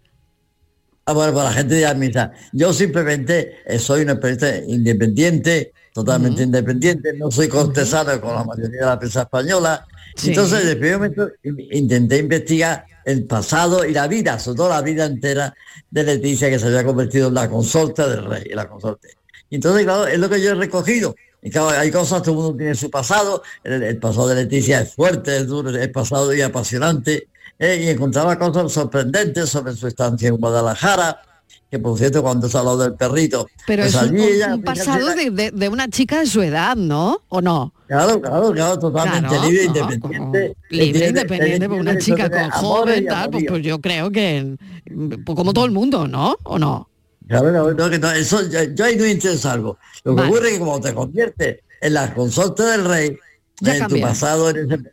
Ah, 1.05 1.13
bueno, 1.13 1.33
pues 1.33 1.45
la 1.45 1.53
gente 1.53 1.75
de 1.75 1.95
misa. 1.95 2.31
Yo 2.51 2.73
simplemente 2.73 3.55
eh, 3.65 3.79
soy 3.79 4.01
una 4.01 4.19
periodista 4.19 4.57
independiente, 4.67 5.71
totalmente 5.97 6.43
independiente, 6.43 7.13
no 7.13 7.31
soy 7.31 7.47
cortesano 7.47 8.21
con 8.21 8.35
la 8.35 8.43
mayoría 8.43 8.79
de 8.81 8.85
la 8.85 8.99
prensa 8.99 9.21
española. 9.23 9.85
Sí. 10.15 10.29
Entonces, 10.29 10.59
desde 10.59 10.71
el 10.73 10.77
primer 10.79 10.97
momento 10.97 11.29
in- 11.43 11.67
intenté 11.71 12.17
investigar 12.19 12.85
el 13.03 13.25
pasado 13.25 13.83
y 13.85 13.93
la 13.93 14.07
vida, 14.07 14.37
sobre 14.37 14.57
todo 14.57 14.69
la 14.69 14.81
vida 14.81 15.05
entera 15.05 15.53
de 15.89 16.03
Leticia, 16.03 16.49
que 16.49 16.59
se 16.59 16.67
había 16.67 16.83
convertido 16.83 17.29
en 17.29 17.33
la 17.33 17.49
consorte 17.49 18.07
del 18.07 18.25
rey, 18.25 18.45
la 18.53 18.67
consorte. 18.67 19.09
Y 19.49 19.55
Entonces, 19.55 19.83
claro, 19.85 20.05
es 20.07 20.19
lo 20.19 20.29
que 20.29 20.41
yo 20.41 20.51
he 20.51 20.55
recogido. 20.55 21.15
Y 21.41 21.49
claro, 21.49 21.69
hay 21.69 21.89
cosas, 21.91 22.21
todo 22.21 22.31
el 22.31 22.37
mundo 22.41 22.57
tiene 22.57 22.75
su 22.75 22.89
pasado, 22.91 23.41
el, 23.63 23.81
el 23.83 23.97
pasado 23.97 24.27
de 24.27 24.35
Leticia 24.35 24.81
es 24.81 24.93
fuerte, 24.93 25.37
es 25.37 25.47
duro, 25.47 25.69
es 25.69 25.87
pasado 25.89 26.33
y 26.33 26.41
apasionante, 26.41 27.27
eh, 27.59 27.81
y 27.83 27.89
encontraba 27.89 28.37
cosas 28.37 28.71
sorprendentes 28.71 29.49
sobre 29.49 29.73
su 29.73 29.87
estancia 29.87 30.29
en 30.29 30.37
Guadalajara, 30.37 31.21
que 31.69 31.79
por 31.79 31.97
cierto 31.97 32.21
cuando 32.23 32.47
se 32.49 32.57
habló 32.57 32.77
del 32.77 32.93
perrito, 32.95 33.47
Pero 33.65 33.83
pues 33.83 33.95
es 33.95 34.01
un, 34.01 34.07
allí 34.09 34.19
un- 34.21 34.27
ella, 34.33 34.55
un 34.55 34.61
pasado 34.63 35.15
de, 35.15 35.31
de- 35.31 35.51
de 35.51 35.69
una 35.69 35.87
chica 35.89 36.19
de 36.19 36.25
su 36.25 36.41
edad, 36.41 36.75
¿no? 36.75 37.21
¿O 37.29 37.41
no? 37.41 37.73
Claro, 37.87 38.21
claro, 38.21 38.51
claro, 38.51 38.79
totalmente 38.79 39.27
Claro, 39.29 39.49
libre, 39.49 39.65
no, 39.67 39.73
independiente. 39.91 40.55
Libre, 40.69 40.91
Tiene- 40.91 41.07
independiente, 41.07 41.67
pues 41.69 41.81
una 41.81 41.97
chica 41.97 42.29
con 42.29 42.49
joven, 42.51 43.05
tal, 43.05 43.29
pues, 43.31 43.45
pues 43.47 43.63
yo 43.63 43.79
creo 43.81 44.09
que 44.11 44.55
pues 45.25 45.35
como 45.35 45.53
todo 45.53 45.65
el 45.65 45.71
mundo, 45.71 46.07
¿no? 46.07 46.35
¿O 46.43 46.57
no? 46.59 46.89
Claro, 47.27 47.51
no, 47.51 47.71
no, 47.73 47.89
que 47.89 47.99
no, 47.99 48.11
eso, 48.11 48.41
yo, 48.49 48.63
yo 48.73 48.85
ahí 48.85 48.95
no 48.95 49.03
entiendo 49.03 49.49
algo. 49.49 49.77
Lo 50.05 50.15
que 50.15 50.21
Vale. 50.21 50.29
ocurre 50.33 50.47
es 50.47 50.53
que 50.53 50.59
como 50.59 50.79
te 50.79 50.93
conviertes 50.93 51.59
en 51.81 51.93
la 51.93 52.13
consorte 52.13 52.63
del 52.63 52.85
rey, 52.85 53.17
Ya 53.59 53.75
en 53.77 53.87
tu 53.87 53.99
pasado 53.99 54.49
en 54.49 54.57
ese- 54.71 54.91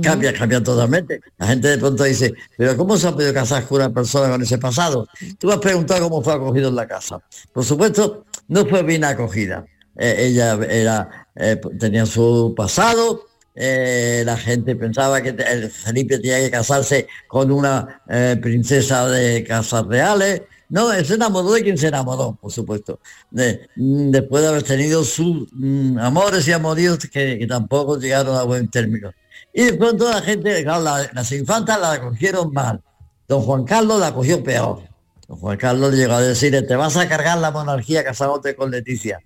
cambia, 0.00 0.32
cambia 0.32 0.62
totalmente. 0.62 1.20
La 1.38 1.46
gente 1.48 1.68
de 1.68 1.78
pronto 1.78 2.04
dice, 2.04 2.32
pero 2.56 2.76
¿cómo 2.76 2.96
se 2.96 3.08
ha 3.08 3.12
podido 3.12 3.34
casar 3.34 3.66
con 3.66 3.78
una 3.78 3.92
persona 3.92 4.30
con 4.30 4.40
ese 4.42 4.58
pasado? 4.58 5.06
Tú 5.38 5.48
me 5.48 5.54
has 5.54 5.58
preguntado 5.60 6.00
cómo 6.08 6.22
fue 6.22 6.32
acogido 6.34 6.68
en 6.68 6.76
la 6.76 6.86
casa. 6.86 7.20
Por 7.52 7.64
supuesto, 7.64 8.24
no 8.48 8.64
fue 8.66 8.82
bien 8.82 9.04
acogida. 9.04 9.64
Eh, 9.98 10.14
ella 10.28 10.58
era, 10.70 11.28
eh, 11.34 11.60
tenía 11.78 12.06
su 12.06 12.54
pasado, 12.56 13.26
eh, 13.54 14.22
la 14.24 14.36
gente 14.38 14.74
pensaba 14.76 15.20
que 15.20 15.28
el 15.30 15.70
Felipe 15.70 16.18
tenía 16.18 16.38
que 16.40 16.50
casarse 16.50 17.06
con 17.28 17.50
una 17.50 18.00
eh, 18.08 18.38
princesa 18.40 19.06
de 19.08 19.44
casas 19.44 19.86
reales. 19.86 20.42
No, 20.70 20.90
se 21.04 21.14
enamoró 21.16 21.52
de 21.52 21.62
quien 21.62 21.76
se 21.76 21.88
enamoró, 21.88 22.38
por 22.40 22.50
supuesto. 22.50 22.98
De- 23.30 23.68
mm, 23.76 24.10
después 24.10 24.42
de 24.42 24.48
haber 24.48 24.62
tenido 24.62 25.04
sus 25.04 25.46
mm, 25.52 25.98
amores 25.98 26.48
y 26.48 26.52
amoríos 26.52 26.96
que, 26.98 27.38
que 27.38 27.46
tampoco 27.46 27.98
llegaron 27.98 28.34
a 28.36 28.42
buen 28.44 28.68
término. 28.70 29.12
Y 29.52 29.64
de 29.64 29.74
pronto 29.74 30.08
la 30.10 30.22
gente, 30.22 30.62
claro, 30.62 30.82
la- 30.82 31.10
las 31.12 31.30
infantas 31.32 31.78
la 31.80 31.92
acogieron 31.92 32.52
mal. 32.52 32.80
Don 33.28 33.42
Juan 33.42 33.64
Carlos 33.64 34.00
la 34.00 34.12
cogió 34.14 34.42
peor. 34.42 34.82
Don 35.28 35.38
Juan 35.38 35.56
Carlos 35.56 35.90
le 35.92 35.98
llegó 35.98 36.14
a 36.14 36.22
decirle, 36.22 36.62
te 36.62 36.74
vas 36.76 36.96
a 36.96 37.08
cargar 37.08 37.38
la 37.38 37.50
monarquía 37.50 38.02
casándote 38.04 38.54
con 38.56 38.70
Leticia. 38.70 39.18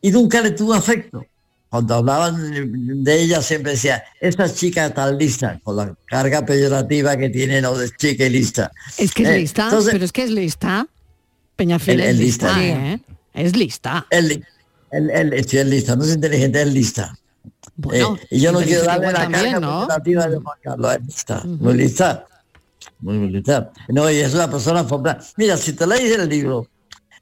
Y 0.00 0.10
nunca 0.10 0.40
le 0.40 0.50
tuvo 0.52 0.74
afecto. 0.74 1.24
Cuando 1.68 1.94
hablaban 1.96 3.02
de- 3.04 3.22
ella 3.22 3.42
siempre 3.42 3.72
decía, 3.72 4.02
esa 4.20 4.52
chica 4.52 4.92
tan 4.94 5.18
lista, 5.18 5.60
con 5.62 5.76
la 5.76 5.94
carga 6.06 6.46
peyorativa 6.46 7.16
que 7.16 7.28
tiene 7.28 7.60
lo 7.60 7.76
de 7.76 7.90
chica 7.96 8.24
y 8.26 8.30
lista. 8.30 8.70
Es 8.96 9.12
que 9.12 9.24
es 9.24 9.28
Eh, 9.30 9.38
lista, 9.38 9.64
entonces- 9.64 9.92
pero 9.92 10.04
es 10.04 10.12
que 10.12 10.22
es 10.24 10.30
lista. 10.30 10.86
Peñafiel 11.56 12.00
El- 12.00 12.06
es 12.06 12.10
el 12.12 12.18
lista. 12.18 12.64
¿eh? 12.64 13.00
Es 13.34 13.56
lista. 13.56 14.06
Él, 14.10 14.44
él, 14.90 15.44
sí, 15.46 15.58
es 15.58 15.66
lista, 15.66 15.96
no 15.96 16.04
es 16.04 16.14
inteligente, 16.14 16.62
es 16.62 16.72
lista. 16.72 17.18
Bueno, 17.76 18.16
Eh, 18.20 18.26
y 18.30 18.40
yo 18.40 18.52
no 18.52 18.60
quiero 18.60 18.84
darle 18.84 19.12
la 19.12 19.20
también, 19.20 19.52
carga 19.52 19.60
¿no? 19.60 19.86
de 19.86 20.36
Juan 20.38 20.58
Carlos, 20.62 20.94
es 20.94 21.06
lista, 21.06 21.42
muy 21.44 21.74
lista. 21.74 22.26
Muy, 23.00 23.28
lista. 23.30 23.70
No, 23.88 24.10
y 24.10 24.16
es 24.16 24.32
una 24.34 24.50
persona 24.50 24.84
formada. 24.84 25.20
Mira, 25.36 25.56
si 25.56 25.74
te 25.74 25.86
lees 25.86 26.18
el 26.18 26.28
libro, 26.28 26.66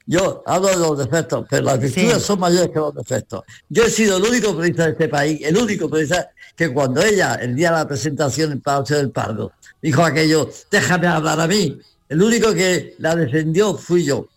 yo 0.05 0.43
hablo 0.45 0.67
de 0.69 0.77
los 0.77 0.97
defectos, 0.97 1.45
pero 1.49 1.63
las 1.63 1.79
virtudes 1.79 2.21
son 2.23 2.39
mayores 2.39 2.69
que 2.69 2.79
los 2.79 2.93
defectos. 2.93 3.43
Yo 3.67 3.83
he 3.83 3.89
sido 3.89 4.17
el 4.17 4.23
único 4.23 4.55
periodista 4.55 4.85
de 4.85 4.91
este 4.91 5.09
país, 5.09 5.41
el 5.43 5.57
único 5.57 5.89
periodista 5.89 6.29
que 6.55 6.71
cuando 6.71 7.01
ella, 7.01 7.35
el 7.35 7.55
día 7.55 7.71
de 7.71 7.77
la 7.77 7.87
presentación 7.87 8.51
en 8.53 8.61
Palacio 8.61 8.97
del 8.97 9.11
Pardo, 9.11 9.51
dijo 9.81 10.03
aquello, 10.03 10.49
déjame 10.71 11.07
hablar 11.07 11.39
a 11.41 11.47
mí. 11.47 11.77
El 12.07 12.21
único 12.21 12.53
que 12.53 12.95
la 12.99 13.15
defendió 13.15 13.75
fui 13.75 14.05
yo. 14.05 14.27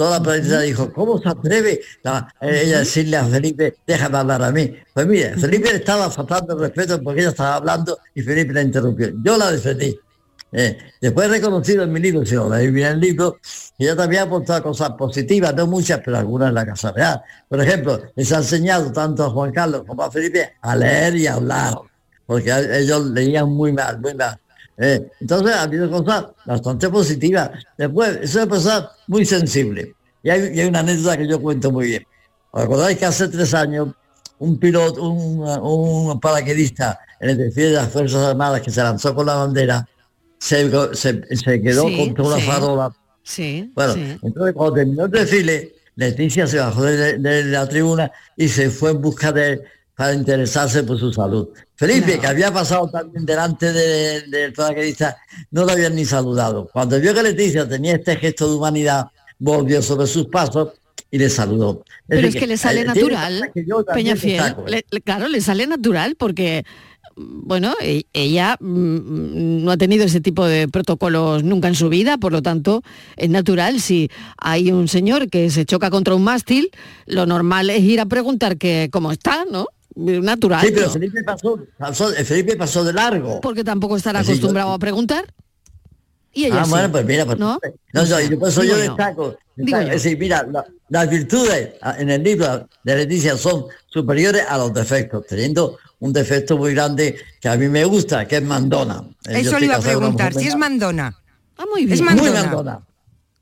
Toda 0.00 0.18
la 0.18 0.22
prensa 0.24 0.62
dijo, 0.62 0.90
¿cómo 0.94 1.20
se 1.20 1.28
atreve 1.28 1.78
la- 2.02 2.26
eh, 2.40 2.62
ella 2.64 2.76
a 2.76 2.78
decirle 2.78 3.18
a 3.18 3.24
Felipe, 3.26 3.74
déjame 3.86 4.16
hablar 4.16 4.42
a 4.42 4.50
mí? 4.50 4.74
Pues 4.94 5.06
mire, 5.06 5.36
Felipe 5.36 5.68
le 5.72 5.76
estaba 5.76 6.10
faltando 6.10 6.54
el 6.54 6.60
respeto 6.60 7.02
porque 7.02 7.20
ella 7.20 7.28
estaba 7.28 7.56
hablando 7.56 7.98
y 8.14 8.22
Felipe 8.22 8.54
la 8.54 8.62
interrumpió. 8.62 9.10
Yo 9.22 9.36
la 9.36 9.52
defendí. 9.52 9.94
Eh, 10.52 10.78
después 11.02 11.26
he 11.26 11.32
reconocido 11.32 11.82
en 11.82 11.92
mi 11.92 12.00
libro, 12.00 12.24
si 12.24 12.34
lo 12.34 12.48
leí 12.48 12.70
bien 12.70 12.92
el 12.92 13.00
libro, 13.00 13.40
que 13.76 13.84
ella 13.84 13.94
también 13.94 14.22
ha 14.22 14.24
aportado 14.24 14.62
cosas 14.62 14.92
positivas, 14.92 15.54
no 15.54 15.66
muchas, 15.66 16.00
pero 16.02 16.16
algunas 16.16 16.48
en 16.48 16.54
la 16.54 16.64
Casa 16.64 16.92
Real. 16.92 17.20
Por 17.46 17.60
ejemplo, 17.60 18.00
les 18.16 18.32
ha 18.32 18.38
enseñado 18.38 18.90
tanto 18.92 19.26
a 19.26 19.28
Juan 19.28 19.52
Carlos 19.52 19.82
como 19.86 20.02
a 20.02 20.10
Felipe 20.10 20.54
a 20.62 20.76
leer 20.76 21.14
y 21.16 21.26
a 21.26 21.34
hablar, 21.34 21.74
porque 22.24 22.50
ellos 22.72 23.04
leían 23.04 23.50
muy 23.50 23.74
mal, 23.74 24.00
muy 24.00 24.14
mal. 24.14 24.40
Eh, 24.82 25.10
entonces 25.20 25.54
ha 25.54 25.62
habido 25.62 25.90
cosas 25.90 26.26
bastante 26.46 26.88
positivas. 26.88 27.50
Después, 27.76 28.18
es 28.22 28.34
una 28.34 28.46
persona 28.46 28.90
muy 29.08 29.24
sensible. 29.26 29.94
Y 30.22 30.30
hay, 30.30 30.52
y 30.54 30.60
hay 30.60 30.68
una 30.68 30.80
anécdota 30.80 31.18
que 31.18 31.28
yo 31.28 31.40
cuento 31.40 31.70
muy 31.70 31.86
bien. 31.86 32.06
¿Os 32.50 32.62
acordáis 32.64 32.96
que 32.98 33.04
hace 33.06 33.28
tres 33.28 33.52
años 33.54 33.88
un 34.38 34.58
piloto, 34.58 35.02
un, 35.08 35.46
un 35.46 36.18
paraquedista 36.18 36.98
en 37.20 37.30
el 37.30 37.36
desfile 37.38 37.66
de 37.68 37.72
las 37.74 37.88
Fuerzas 37.90 38.24
Armadas 38.24 38.62
que 38.62 38.70
se 38.70 38.82
lanzó 38.82 39.14
con 39.14 39.26
la 39.26 39.34
bandera, 39.34 39.86
se, 40.38 40.70
se- 40.96 41.36
se 41.36 41.60
quedó 41.60 41.86
Sí, 41.86 41.96
contra 41.98 42.24
una 42.24 42.36
sí. 42.36 42.42
farola 42.46 42.92
Sí, 43.22 43.70
bueno, 43.74 43.92
sí. 43.92 44.18
entonces 44.22 44.54
cuando 44.54 44.74
terminó 44.76 45.04
el 45.04 45.10
desfile, 45.10 45.74
Leticia 45.96 46.46
se 46.46 46.58
bajó 46.58 46.84
de, 46.84 47.18
de 47.18 47.44
la 47.44 47.68
tribuna 47.68 48.10
y 48.34 48.48
se 48.48 48.70
fue 48.70 48.92
en 48.92 49.02
busca 49.02 49.30
de 49.30 49.52
él 49.52 49.62
para 50.00 50.14
interesarse 50.14 50.82
por 50.82 50.98
su 50.98 51.12
salud. 51.12 51.48
Felipe, 51.76 52.18
que 52.18 52.26
había 52.26 52.50
pasado 52.50 52.88
también 52.88 53.26
delante 53.26 53.70
de- 53.70 54.22
del 54.22 54.50
paracaidista, 54.54 55.18
no 55.50 55.66
lo 55.66 55.72
habían 55.72 55.94
ni 55.94 56.06
saludado. 56.06 56.70
Cuando 56.72 56.98
vio 56.98 57.12
que 57.12 57.22
Leticia 57.22 57.68
tenía 57.68 57.96
este 57.96 58.16
gesto 58.16 58.48
de 58.48 58.56
humanidad, 58.56 59.08
volvió 59.38 59.82
sobre 59.82 60.06
sus 60.06 60.28
pasos 60.28 60.70
y 61.10 61.18
le 61.18 61.28
saludó. 61.28 61.84
Pero 62.08 62.28
es 62.28 62.34
que 62.34 62.46
le 62.46 62.56
sale 62.56 62.80
eh, 62.80 62.84
natural, 62.84 63.50
Peñafiel. 63.92 64.40
¿eh? 64.68 64.82
Le- 64.90 65.00
claro, 65.02 65.28
le 65.28 65.42
sale 65.42 65.66
natural 65.66 66.14
porque 66.16 66.64
bueno, 67.14 67.74
e- 67.82 68.04
ella 68.14 68.56
mm, 68.58 69.62
no 69.64 69.70
ha 69.70 69.76
tenido 69.76 70.04
ese 70.06 70.22
tipo 70.22 70.46
de 70.46 70.66
protocolos 70.66 71.44
nunca 71.44 71.68
en 71.68 71.74
su 71.74 71.90
vida, 71.90 72.16
por 72.16 72.32
lo 72.32 72.40
tanto, 72.40 72.82
es 73.18 73.28
natural, 73.28 73.80
si 73.80 74.08
hay 74.38 74.72
un 74.72 74.88
señor 74.88 75.28
que 75.28 75.50
se 75.50 75.66
choca 75.66 75.90
contra 75.90 76.14
un 76.14 76.24
mástil, 76.24 76.70
lo 77.04 77.26
normal 77.26 77.68
es 77.68 77.82
ir 77.82 78.00
a 78.00 78.06
preguntar 78.06 78.56
que 78.56 78.88
cómo 78.90 79.12
está, 79.12 79.44
¿no? 79.44 79.66
Natural. 79.96 80.60
Sí, 80.64 80.72
pero 80.72 80.86
¿no? 80.86 80.92
Felipe 80.92 81.22
pasó, 81.24 81.58
pasó- 81.78 82.08
Felipe 82.24 82.56
pasó 82.56 82.84
de 82.84 82.92
largo. 82.92 83.40
Porque 83.40 83.64
tampoco 83.64 83.96
estará 83.96 84.20
Sí, 84.20 84.26
yo- 84.28 84.32
acostumbrado 84.34 84.72
a 84.72 84.78
preguntar. 84.78 85.24
Y 86.32 86.44
ella 86.44 86.60
ah, 86.60 86.64
sí. 86.64 86.70
bueno, 86.70 86.92
pues 86.92 87.04
mira, 87.04 87.26
pues, 87.26 87.38
¿No? 87.38 87.58
no, 87.92 88.04
yo, 88.04 88.20
y 88.20 88.36
por 88.36 88.48
eso 88.50 88.60
Digo 88.62 88.76
yo 88.76 88.84
yo. 88.84 88.88
destaco, 88.94 89.36
yo. 89.56 89.78
es 89.80 89.88
decir, 89.90 90.16
mira, 90.16 90.46
la- 90.50 90.64
las 90.88 91.10
virtudes 91.10 91.70
ah, 91.82 91.96
en 91.98 92.08
el 92.10 92.22
libro 92.22 92.68
de 92.84 92.96
Leticia 92.96 93.36
son 93.36 93.64
superiores 93.86 94.44
a 94.48 94.56
los 94.56 94.72
defectos, 94.72 95.26
teniendo 95.26 95.76
un 95.98 96.12
defecto 96.12 96.56
muy 96.56 96.72
grande 96.72 97.16
que 97.40 97.48
a 97.48 97.56
mí 97.56 97.68
me 97.68 97.84
gusta, 97.84 98.26
que 98.28 98.36
es 98.36 98.42
mandona. 98.44 99.02
Eh, 99.28 99.42
yo 99.42 99.50
Eso 99.50 99.58
le 99.58 99.66
iba 99.66 99.76
a 99.76 99.80
preguntar, 99.80 100.32
si 100.32 100.46
es 100.46 100.56
mandona. 100.56 101.14
Ah, 101.58 101.64
muy 101.68 101.82
Es 101.92 102.00
muy 102.00 102.08
mandona. 102.14 102.42
mandona. 102.44 102.80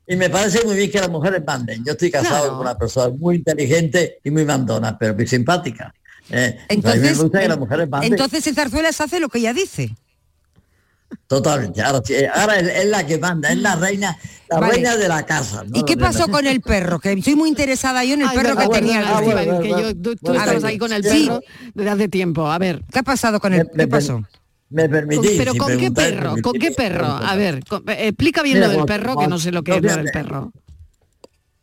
Y 0.07 0.15
me 0.15 0.27
parece 0.31 0.65
muy 0.65 0.75
bien 0.75 0.89
que 0.89 0.99
las 0.99 1.09
mujeres 1.11 1.43
manden. 1.45 1.85
Yo 1.85 1.91
estoy 1.91 2.09
casado 2.09 2.37
Claro. 2.39 2.51
con 2.53 2.61
una 2.61 2.75
persona 2.77 3.15
muy 3.15 3.35
inteligente 3.35 4.17
y 4.23 4.31
muy 4.31 4.43
mandona, 4.45 4.97
pero 4.97 5.13
muy 5.13 5.27
simpática. 5.27 5.93
Eh, 6.31 6.57
Entonces, 6.69 7.17
gusta 7.17 7.39
que 7.39 7.47
las 7.47 7.57
mujeres 7.59 7.89
manden. 7.89 8.13
entonces 8.13 8.45
en 8.47 8.55
Zarzuelas 8.55 8.99
hace 9.01 9.19
lo 9.19 9.29
que 9.29 9.39
ella 9.39 9.53
dice. 9.53 9.95
Totalmente. 11.27 11.81
Ahora, 11.81 12.01
sí, 12.05 12.13
ahora 12.31 12.59
es, 12.59 12.67
es 12.67 12.85
la 12.85 13.05
que 13.05 13.17
manda, 13.17 13.49
es 13.51 13.57
la 13.57 13.75
reina, 13.75 14.15
la 14.47 14.59
Vale. 14.59 14.73
reina 14.73 14.95
de 14.95 15.07
la 15.07 15.25
casa. 15.25 15.63
¿no? 15.63 15.79
¿Y 15.79 15.83
qué 15.83 15.97
pasó 15.97 16.27
con 16.27 16.45
el 16.45 16.61
perro? 16.61 16.99
Que 16.99 17.13
estoy 17.13 17.35
muy 17.35 17.49
interesada 17.49 18.03
yo 18.03 18.13
en 18.13 18.21
el 18.21 18.27
Ay, 18.29 18.37
perro 18.37 18.55
que 18.57 18.67
tenía. 18.69 19.01
perdona, 19.01 19.19
el 19.19 19.23
Estíbaliz, 19.49 19.59
rey. 19.59 19.61
que 19.61 19.81
yo- 19.81 19.95
tú, 19.95 20.15
tú 20.15 20.31
A 20.31 20.37
estabas 20.37 20.61
ver, 20.61 20.65
ahí 20.71 20.77
con 20.77 20.93
el 20.93 21.03
sí. 21.03 21.25
perro 21.27 21.41
desde 21.73 21.89
hace 21.89 22.07
tiempo. 22.09 22.47
A 22.51 22.57
ver. 22.59 22.83
¿Qué 22.91 22.99
ha 22.99 23.03
pasado 23.03 23.39
con 23.39 23.53
el 23.53 23.59
Me- 23.65 23.71
qué 23.71 23.77
me- 23.77 23.87
pasó? 23.87 24.21
Me 24.69 24.87
permitís. 24.87 25.31
pero 25.35 25.53
si 25.53 25.57
¿con 25.57 25.77
qué 25.79 25.89
perro? 25.91 26.35
¿Con 26.43 26.53
qué 26.53 26.71
perro? 26.71 27.07
A 27.07 27.35
ver, 27.35 27.63
con- 27.67 27.89
eh, 27.89 28.07
explica 28.09 28.43
bien 28.43 28.57
Mira, 28.57 28.67
lo 28.67 28.73
del 28.73 28.85
cuando- 28.85 29.03
perro, 29.03 29.17
que 29.19 29.27
no 29.27 29.39
sé 29.39 29.51
lo 29.51 29.63
que 29.63 29.71
no, 29.71 29.77
es 29.77 29.83
lo 29.83 30.03
del 30.03 30.11
perro. 30.11 30.51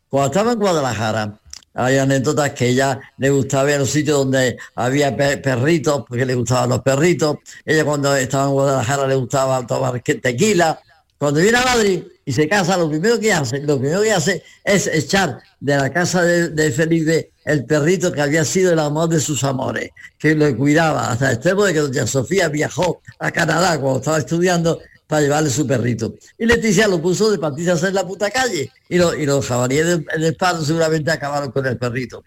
Cuando 0.09 0.27
estaba 0.27 0.53
en 0.53 0.59
Guadalajara, 0.59 1.39
hay 1.77 1.99
anécdotas 1.99 2.51
que 2.53 2.69
ella 2.69 2.99
le 3.19 3.31
gustaba 3.31 3.69
ir 3.71 3.77
a 3.77 3.79
los 3.81 3.91
sitios 3.91 4.19
donde 4.19 4.57
había 4.75 5.17
pe- 5.17 5.37
perritos, 5.39 6.05
porque 6.09 6.25
le 6.25 6.35
gustaban 6.35 6.71
los 6.71 6.81
perritos. 6.81 7.37
Ella 7.65 7.85
cuando 7.85 8.17
estaba 8.17 8.47
en 8.47 8.51
Guadalajara 8.53 9.07
le 9.07 9.15
gustaba 9.15 9.67
tomar 9.67 10.01
tequila. 10.01 10.81
Cuando 11.19 11.41
viene 11.41 11.57
a 11.59 11.65
Madrid 11.65 12.03
y 12.25 12.33
se 12.33 12.47
casa, 12.49 12.77
lo 12.77 12.91
primero 12.91 13.19
que 13.19 13.33
hace, 13.33 13.61
lo 13.61 13.79
primero 13.79 14.03
que 14.03 14.13
hace 14.13 14.43
es 14.65 14.87
echar 14.87 15.39
de 15.61 15.77
la 15.77 15.91
casa 15.93 16.23
de, 16.23 16.49
de 16.51 16.71
Felipe 16.73 17.31
el 17.45 17.65
perrito 17.65 18.13
que 18.13 18.21
había 18.21 18.45
sido 18.45 18.73
el 18.73 18.79
amor 18.79 19.09
de 19.09 19.21
sus 19.21 19.43
amores, 19.45 19.91
que 20.19 20.35
lo 20.35 20.55
cuidaba 20.57 21.11
hasta 21.13 21.29
el 21.31 21.35
extremo 21.37 21.65
de 21.65 21.73
que 21.73 21.79
doña 21.81 22.07
Sofía 22.07 22.49
viajó 22.49 23.01
a 23.19 23.31
Canadá 23.31 23.79
cuando 23.81 24.01
estaba 24.01 24.19
estudiando 24.19 24.81
para 25.07 25.23
llevarle 25.23 25.51
su 25.51 25.67
perrito. 25.67 26.15
Y 26.39 26.47
Leticia 26.47 26.89
lo 26.89 27.01
puso 27.01 27.31
de 27.31 27.39
patillas 27.39 27.83
en 27.83 27.95
la 27.95 28.07
puta 28.07 28.31
calle 28.31 28.71
y, 28.89 28.99
lo- 28.99 29.15
y 29.15 29.25
los 29.27 29.47
jabalíes 29.47 29.87
del- 29.87 30.37
paro 30.37 30.65
seguramente 30.65 31.11
acabaron 31.11 31.51
con 31.53 31.65
el 31.67 31.77
perrito. 31.79 32.25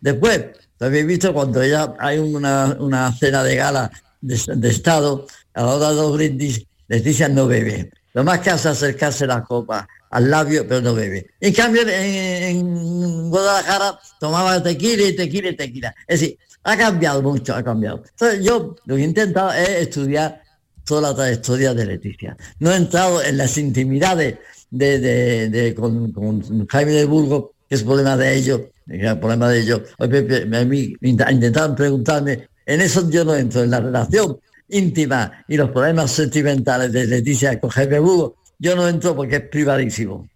Después, 0.00 0.40
he 0.80 1.02
visto 1.04 1.32
cuando 1.32 1.62
ella 1.62 1.94
hay 1.98 2.18
una, 2.18 2.76
una 2.78 3.12
cena 3.12 3.42
de 3.42 3.56
gala 3.56 3.90
de, 4.20 4.68
Estado, 4.68 5.26
a 5.54 5.62
la 5.62 5.68
hora 5.74 5.88
de 5.90 5.94
los 5.96 6.12
brindis, 6.14 6.64
Leticia 6.88 7.28
no 7.28 7.46
bebe. 7.46 7.90
Lo 8.14 8.24
más 8.24 8.40
que 8.40 8.50
hace 8.50 8.68
acercarse 8.68 9.26
la 9.26 9.42
copa 9.44 9.86
al 10.10 10.30
labio, 10.30 10.66
pero 10.66 10.80
no 10.80 10.94
bebe. 10.94 11.30
En 11.40 11.52
cambio, 11.52 11.82
en, 11.86 13.30
Guadalajara 13.30 13.98
tomaba 14.18 14.62
tequila 14.62 15.02
y 15.04 15.14
tequila 15.16 15.50
y 15.50 15.56
tequila. 15.56 15.94
Es 16.06 16.20
decir, 16.20 16.38
ha 16.64 16.76
cambiado 16.76 17.22
mucho, 17.22 17.54
ha 17.54 17.62
cambiado. 17.62 18.02
Yo 18.42 18.74
lo 18.86 18.96
que 18.96 19.02
he 19.02 19.04
intentado 19.04 19.52
es 19.52 19.68
estudiar 19.68 20.42
toda 20.88 21.02
la 21.10 21.14
trayectoria 21.14 21.74
de 21.74 21.86
Leticia. 21.86 22.36
No 22.58 22.72
he 22.72 22.76
entrado 22.76 23.22
en 23.22 23.36
las 23.36 23.56
intimidades 23.58 24.38
de, 24.70 24.98
de- 24.98 25.48
de- 25.50 25.74
con, 25.74 26.10
con 26.12 26.66
Jaime 26.66 26.92
de 26.92 27.04
Burgos, 27.04 27.50
que 27.68 27.74
es 27.76 27.82
problema 27.84 28.16
de 28.16 28.34
ellos, 28.36 28.60
que 28.86 28.96
es 28.96 29.02
el 29.04 29.18
problema 29.20 29.48
de 29.50 29.60
ellos. 29.60 29.82
Hoy 29.98 30.08
Pepe, 30.08 30.42
a 30.56 30.64
mí 30.64 30.94
int- 31.02 31.30
intentaban 31.32 31.76
preguntarme, 31.76 32.48
en 32.66 32.80
eso 32.80 33.08
yo 33.10 33.24
no 33.24 33.34
entro, 33.36 33.62
en 33.62 33.70
la 33.70 33.80
relación 33.80 34.38
íntima 34.70 35.44
y 35.48 35.56
los 35.56 35.70
problemas 35.70 36.10
sentimentales 36.10 36.92
de 36.92 37.06
Leticia 37.06 37.58
con 37.60 37.70
Jaime 37.70 37.98
Burgos, 38.00 38.32
yo 38.58 38.74
no 38.76 38.88
entro 38.88 39.14
porque 39.14 39.36
es 39.36 39.42
privadísimo. 39.42 40.28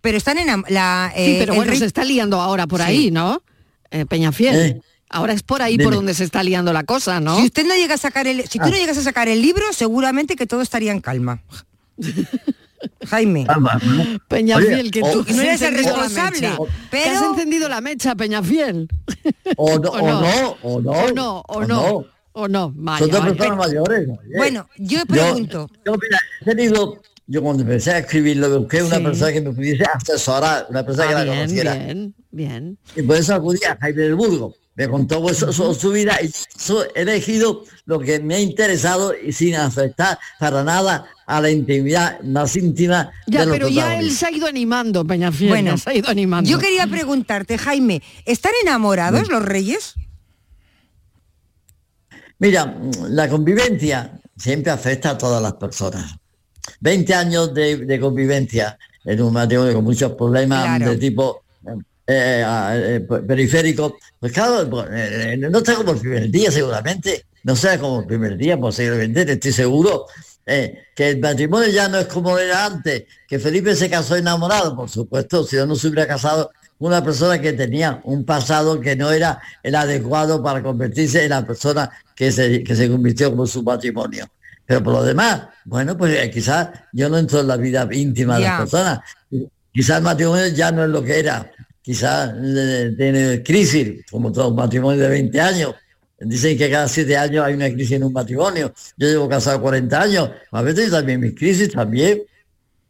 Pero 0.00 0.18
están 0.18 0.38
en 0.38 0.46
la 0.68 1.10
Sí, 1.14 1.20
eh, 1.22 1.36
pero 1.40 1.52
el 1.54 1.58
bueno, 1.58 1.74
se 1.74 1.84
está 1.86 2.04
liando 2.04 2.40
ahora 2.40 2.66
por 2.66 2.80
Sí. 2.80 2.86
ahí, 2.86 3.10
¿no? 3.10 3.42
Eh, 3.90 4.06
Peñafiel. 4.06 4.56
Eh. 4.56 4.80
Ahora 5.08 5.32
es 5.32 5.42
por 5.42 5.62
ahí 5.62 5.78
por 5.78 5.94
donde 5.94 6.14
se 6.14 6.24
está 6.24 6.42
liando 6.42 6.72
la 6.72 6.82
cosa, 6.84 7.20
¿no? 7.20 7.36
Si 7.38 7.44
usted 7.46 7.64
no 7.66 7.74
llega 7.76 7.94
a 7.94 7.98
sacar 7.98 8.26
el, 8.26 8.42
si 8.48 8.58
tú 8.58 8.64
Ah. 8.66 8.70
no 8.70 8.76
llegas 8.76 8.98
a 8.98 9.02
sacar 9.02 9.28
el 9.28 9.40
libro, 9.40 9.64
seguramente 9.72 10.34
que 10.36 10.46
todo 10.46 10.62
estaría 10.62 10.90
en 10.92 11.00
calma. 11.00 11.42
Jaime. 13.08 13.46
Peñafiel, 14.28 14.80
Oye, 14.80 14.90
que 14.90 15.02
o- 15.02 15.10
tú 15.10 15.24
no 15.34 15.42
eres 15.42 15.62
el 15.62 15.74
la 15.74 15.82
responsable, 15.82 16.40
pero- 16.90 17.04
Que 17.04 17.08
has 17.08 17.22
encendido 17.22 17.68
la 17.68 17.80
mecha, 17.80 18.14
Peñafiel. 18.14 18.88
O 19.56 19.78
no, 19.78 19.88
¿O 19.90 19.94
o 19.94 20.00
no? 20.00 20.20
no, 20.20 20.56
o 20.62 20.80
no, 20.80 20.90
O 20.92 21.12
no, 21.12 21.40
o 21.40 21.64
no. 21.66 22.04
O 22.38 22.48
no, 22.48 22.70
vaya, 22.76 22.98
Son 22.98 23.10
dos 23.10 23.20
vaya. 23.20 23.34
personas 23.34 23.58
mayores. 23.66 24.08
oye. 24.10 24.36
Bueno, 24.36 24.68
yo 24.76 25.06
pregunto. 25.06 25.70
Yo, 25.86 25.92
mira, 25.92 26.18
he 26.42 26.44
tenido, 26.44 27.00
yo 27.26 27.42
cuando 27.42 27.62
empecé 27.62 27.92
a 27.92 27.98
escribirlo, 28.00 28.60
busqué 28.60 28.82
una 28.82 28.96
Sí. 28.98 29.02
persona 29.04 29.32
que 29.32 29.40
me 29.40 29.52
pudiese 29.52 29.84
asesorar, 29.94 30.66
una 30.68 30.84
persona 30.84 31.06
Ah, 31.06 31.08
que 31.08 31.14
la 31.14 31.24
bien, 31.24 31.36
conociera. 31.36 31.74
bien, 31.74 32.14
bien. 32.30 32.78
Y 32.94 33.02
por 33.02 33.16
eso 33.16 33.34
acudí 33.34 33.64
a 33.64 33.78
Jaime 33.80 34.02
del 34.02 34.14
Burgo. 34.16 34.54
Me 34.76 34.88
contó 34.88 35.28
eso, 35.30 35.48
eso- 35.50 35.72
su 35.74 35.90
vida 35.90 36.18
y 36.22 36.26
eso 36.26 36.84
he 36.94 37.00
elegido 37.02 37.64
lo 37.86 37.98
que 37.98 38.20
me 38.20 38.34
ha 38.34 38.40
interesado 38.40 39.14
y 39.18 39.32
sin 39.32 39.54
afectar 39.54 40.18
para 40.38 40.62
nada 40.62 41.06
a 41.26 41.40
la 41.40 41.50
intimidad 41.50 42.20
más 42.20 42.54
íntima 42.56 43.10
Ya, 43.26 43.40
de 43.40 43.46
los 43.46 43.54
pero 43.56 43.68
ya 43.68 43.98
él 43.98 44.10
se 44.12 44.26
ha 44.26 44.30
ido 44.30 44.46
animando, 44.46 45.04
Peñafiel. 45.04 45.48
Bueno, 45.48 45.78
se 45.78 45.90
ha 45.90 45.94
ido 45.94 46.08
animando. 46.10 46.48
Yo 46.50 46.58
quería 46.58 46.86
preguntarte, 46.86 47.56
Jaime, 47.58 48.02
¿están 48.26 48.52
enamorados 48.62 49.28
los 49.28 49.42
reyes? 49.42 49.94
Mira, 52.38 52.76
la 53.08 53.28
convivencia 53.28 54.20
siempre 54.36 54.70
afecta 54.70 55.10
a 55.10 55.18
todas 55.18 55.42
las 55.42 55.54
personas. 55.54 56.16
20 56.80 57.14
años 57.14 57.54
de, 57.54 57.78
de 57.78 58.00
convivencia 58.00 58.78
en 59.04 59.22
un 59.22 59.32
matrimonio 59.32 59.72
con 59.74 59.84
muchos 59.84 60.12
problemas 60.12 60.64
Claro. 60.64 60.90
de 60.90 60.96
tipo 60.98 61.42
eh, 62.06 62.44
eh, 62.46 63.00
periférico, 63.26 63.96
pues 64.20 64.32
claro, 64.32 64.68
pues, 64.68 64.86
eh, 64.92 65.36
no 65.38 65.58
está 65.58 65.74
como 65.74 65.92
el 65.92 65.98
primer 65.98 66.30
día 66.30 66.50
seguramente, 66.50 67.26
no 67.42 67.56
sea 67.56 67.78
como 67.78 68.00
el 68.00 68.06
primer 68.06 68.36
día, 68.36 68.58
posiblemente, 68.58 69.32
estoy 69.32 69.52
seguro, 69.52 70.06
eh, 70.44 70.84
que 70.94 71.10
el 71.10 71.20
matrimonio 71.20 71.68
ya 71.68 71.88
no 71.88 71.98
es 71.98 72.06
como 72.06 72.38
era 72.38 72.66
antes, 72.66 73.04
que 73.26 73.38
Felipe 73.38 73.74
se 73.74 73.90
casó 73.90 74.16
enamorado, 74.16 74.76
por 74.76 74.88
supuesto, 74.88 75.44
si 75.44 75.56
no, 75.56 75.66
no 75.66 75.76
se 75.76 75.88
hubiera 75.88 76.06
casado 76.06 76.50
una 76.78 77.02
persona 77.02 77.40
que 77.40 77.52
tenía 77.52 78.00
un 78.04 78.24
pasado 78.24 78.80
que 78.80 78.94
no 78.96 79.10
era 79.10 79.40
el 79.62 79.74
adecuado 79.74 80.42
para 80.42 80.62
convertirse 80.62 81.24
en 81.24 81.30
la 81.30 81.46
persona 81.46 81.90
que 82.14 82.30
se, 82.30 82.62
que 82.62 82.76
se 82.76 82.88
convirtió 82.88 83.30
como 83.30 83.46
su 83.46 83.62
matrimonio. 83.62 84.26
Pero 84.66 84.82
por 84.82 84.94
lo 84.94 85.02
demás, 85.02 85.42
bueno, 85.64 85.96
pues 85.96 86.28
quizás 86.30 86.68
yo 86.92 87.08
no 87.08 87.18
entro 87.18 87.40
en 87.40 87.46
la 87.46 87.56
vida 87.56 87.88
íntima 87.92 88.36
de 88.36 88.42
las 88.42 88.60
personas. 88.60 89.00
Quizás 89.72 89.98
el 89.98 90.02
matrimonio 90.02 90.48
ya 90.48 90.72
no 90.72 90.84
es 90.84 90.90
lo 90.90 91.02
que 91.02 91.18
era. 91.18 91.50
Quizás 91.86 92.34
eh, 92.42 92.94
tiene 92.98 93.44
crisis, 93.44 94.04
como 94.10 94.32
todo 94.32 94.52
matrimonio 94.52 95.00
de 95.00 95.08
20 95.08 95.40
años. 95.40 95.72
Dicen 96.18 96.58
que 96.58 96.68
cada 96.68 96.88
siete 96.88 97.16
años 97.16 97.44
hay 97.44 97.54
una 97.54 97.70
crisis 97.70 97.92
en 97.92 98.02
un 98.02 98.12
matrimonio. 98.12 98.72
Yo 98.96 99.06
llevo 99.06 99.28
casado 99.28 99.60
40 99.60 100.02
años. 100.02 100.30
A 100.50 100.62
veces 100.62 100.90
también 100.90 101.20
mis 101.20 101.32
crisis 101.36 101.70
también. 101.70 102.22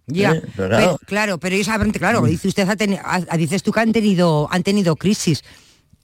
Ya, 0.07 0.33
Eh, 0.33 0.43
pero 0.57 0.69
claro. 0.71 0.99
claro, 1.05 1.39
pero 1.39 1.55
ellos 1.57 1.67
saben, 1.67 1.91
claro, 1.91 2.23
dice 2.25 2.49
usted, 2.49 2.67
ha 2.67 2.75
teni- 2.75 2.99
ha- 3.05 3.37
dices 3.37 3.63
tú 3.63 3.71
que 3.71 3.81
han 3.81 3.93
tenido, 3.93 4.49
han 4.51 4.63
tenido 4.63 4.97
crisis. 4.97 5.45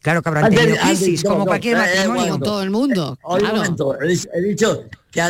Claro 0.03 0.21
que 0.21 0.29
habrán 0.29 0.51
tenido 0.53 0.77
crisis, 0.83 1.23
como 1.23 1.39
no, 1.39 1.45
cualquier 1.47 1.79
eh, 1.79 1.81
eh, 1.95 2.09
matrimonio. 2.09 2.39
todo 2.41 2.63
el 2.63 2.71
mundo. 2.71 3.17
Momento, 3.23 3.99
he, 4.03 4.09
dicho- 4.09 4.29
he 4.35 4.41
dicho 4.43 4.85
que, 5.11 5.21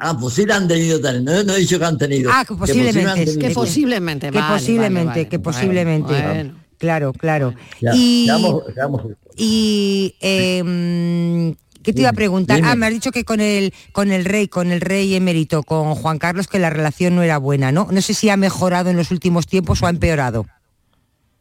ah, 0.00 0.16
pues 0.18 0.40
han 0.50 0.66
tenido, 0.66 1.00
tal, 1.00 1.22
no, 1.22 1.44
no 1.44 1.54
he 1.54 1.58
dicho 1.60 1.78
que 1.78 1.84
han 1.84 1.98
tenido. 1.98 2.32
Ah, 2.34 2.44
que 2.44 2.54
posiblemente, 2.56 3.10
han 3.10 3.14
tenido. 3.26 3.38
Que 3.38 3.50
posiblemente, 3.54 4.30
que 4.32 4.40
posiblemente, 4.40 5.06
vale, 5.06 5.06
vale. 5.06 5.28
que 5.28 5.38
posiblemente. 5.38 6.61
Claro, 6.82 7.12
claro. 7.12 7.54
Ya, 7.80 7.92
y 7.94 8.24
seamos- 8.26 8.64
seamos 8.74 9.02
justos. 9.02 9.18
y 9.36 10.16
eh, 10.20 11.54
¿qué 11.84 11.92
te 11.92 12.00
iba 12.00 12.10
a 12.10 12.12
preguntar? 12.12 12.56
dime. 12.56 12.68
Ah, 12.68 12.74
me 12.74 12.86
has 12.86 12.92
dicho 12.92 13.12
que 13.12 13.24
con 13.24 13.40
el 13.40 13.72
con 13.92 14.10
el 14.10 14.24
rey, 14.24 14.48
con 14.48 14.72
el 14.72 14.80
rey 14.80 15.14
emérito, 15.14 15.62
con 15.62 15.94
Juan 15.94 16.18
Carlos, 16.18 16.48
que 16.48 16.58
la 16.58 16.70
relación 16.70 17.14
no 17.14 17.22
era 17.22 17.38
buena, 17.38 17.70
¿no? 17.70 17.86
No 17.92 18.02
sé 18.02 18.14
si 18.14 18.30
ha 18.30 18.36
mejorado 18.36 18.90
en 18.90 18.96
los 18.96 19.12
últimos 19.12 19.46
tiempos 19.46 19.80
o 19.80 19.86
ha 19.86 19.90
empeorado. 19.90 20.44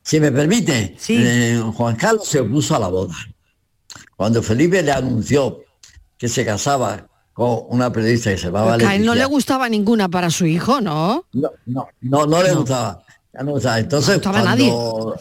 Si 0.03 0.19
me 0.19 0.31
permite, 0.31 0.95
Sí. 0.99 1.15
eh, 1.19 1.59
Juan 1.73 1.95
Carlos 1.95 2.27
se 2.27 2.39
opuso 2.39 2.75
a 2.75 2.79
la 2.79 2.87
boda. 2.89 3.15
Cuando 4.15 4.43
Felipe 4.43 4.83
le 4.83 4.91
anunció 4.91 5.61
que 6.19 6.27
se 6.27 6.45
casaba 6.45 7.07
con 7.33 7.61
una 7.69 7.91
periodista 7.91 8.29
que 8.29 8.37
se 8.37 8.45
llamaba 8.45 8.73
a 8.75 8.95
él 8.95 9.03
no 9.05 9.15
le 9.15 9.25
gustaba 9.25 9.67
ninguna 9.69 10.07
para 10.07 10.29
su 10.29 10.45
hijo, 10.45 10.81
¿no? 10.81 11.25
no, 11.33 11.49
no, 11.65 11.87
no, 12.01 12.27
no 12.27 12.43
le 12.43 12.53
gustaba. 12.53 13.03
Ya 13.33 13.43
no 13.43 13.51
gustaba. 13.51 13.79
Entonces, 13.79 14.09
No 14.09 14.31
gustaba 14.31 14.39
a 14.39 14.43
cuando 14.57 15.15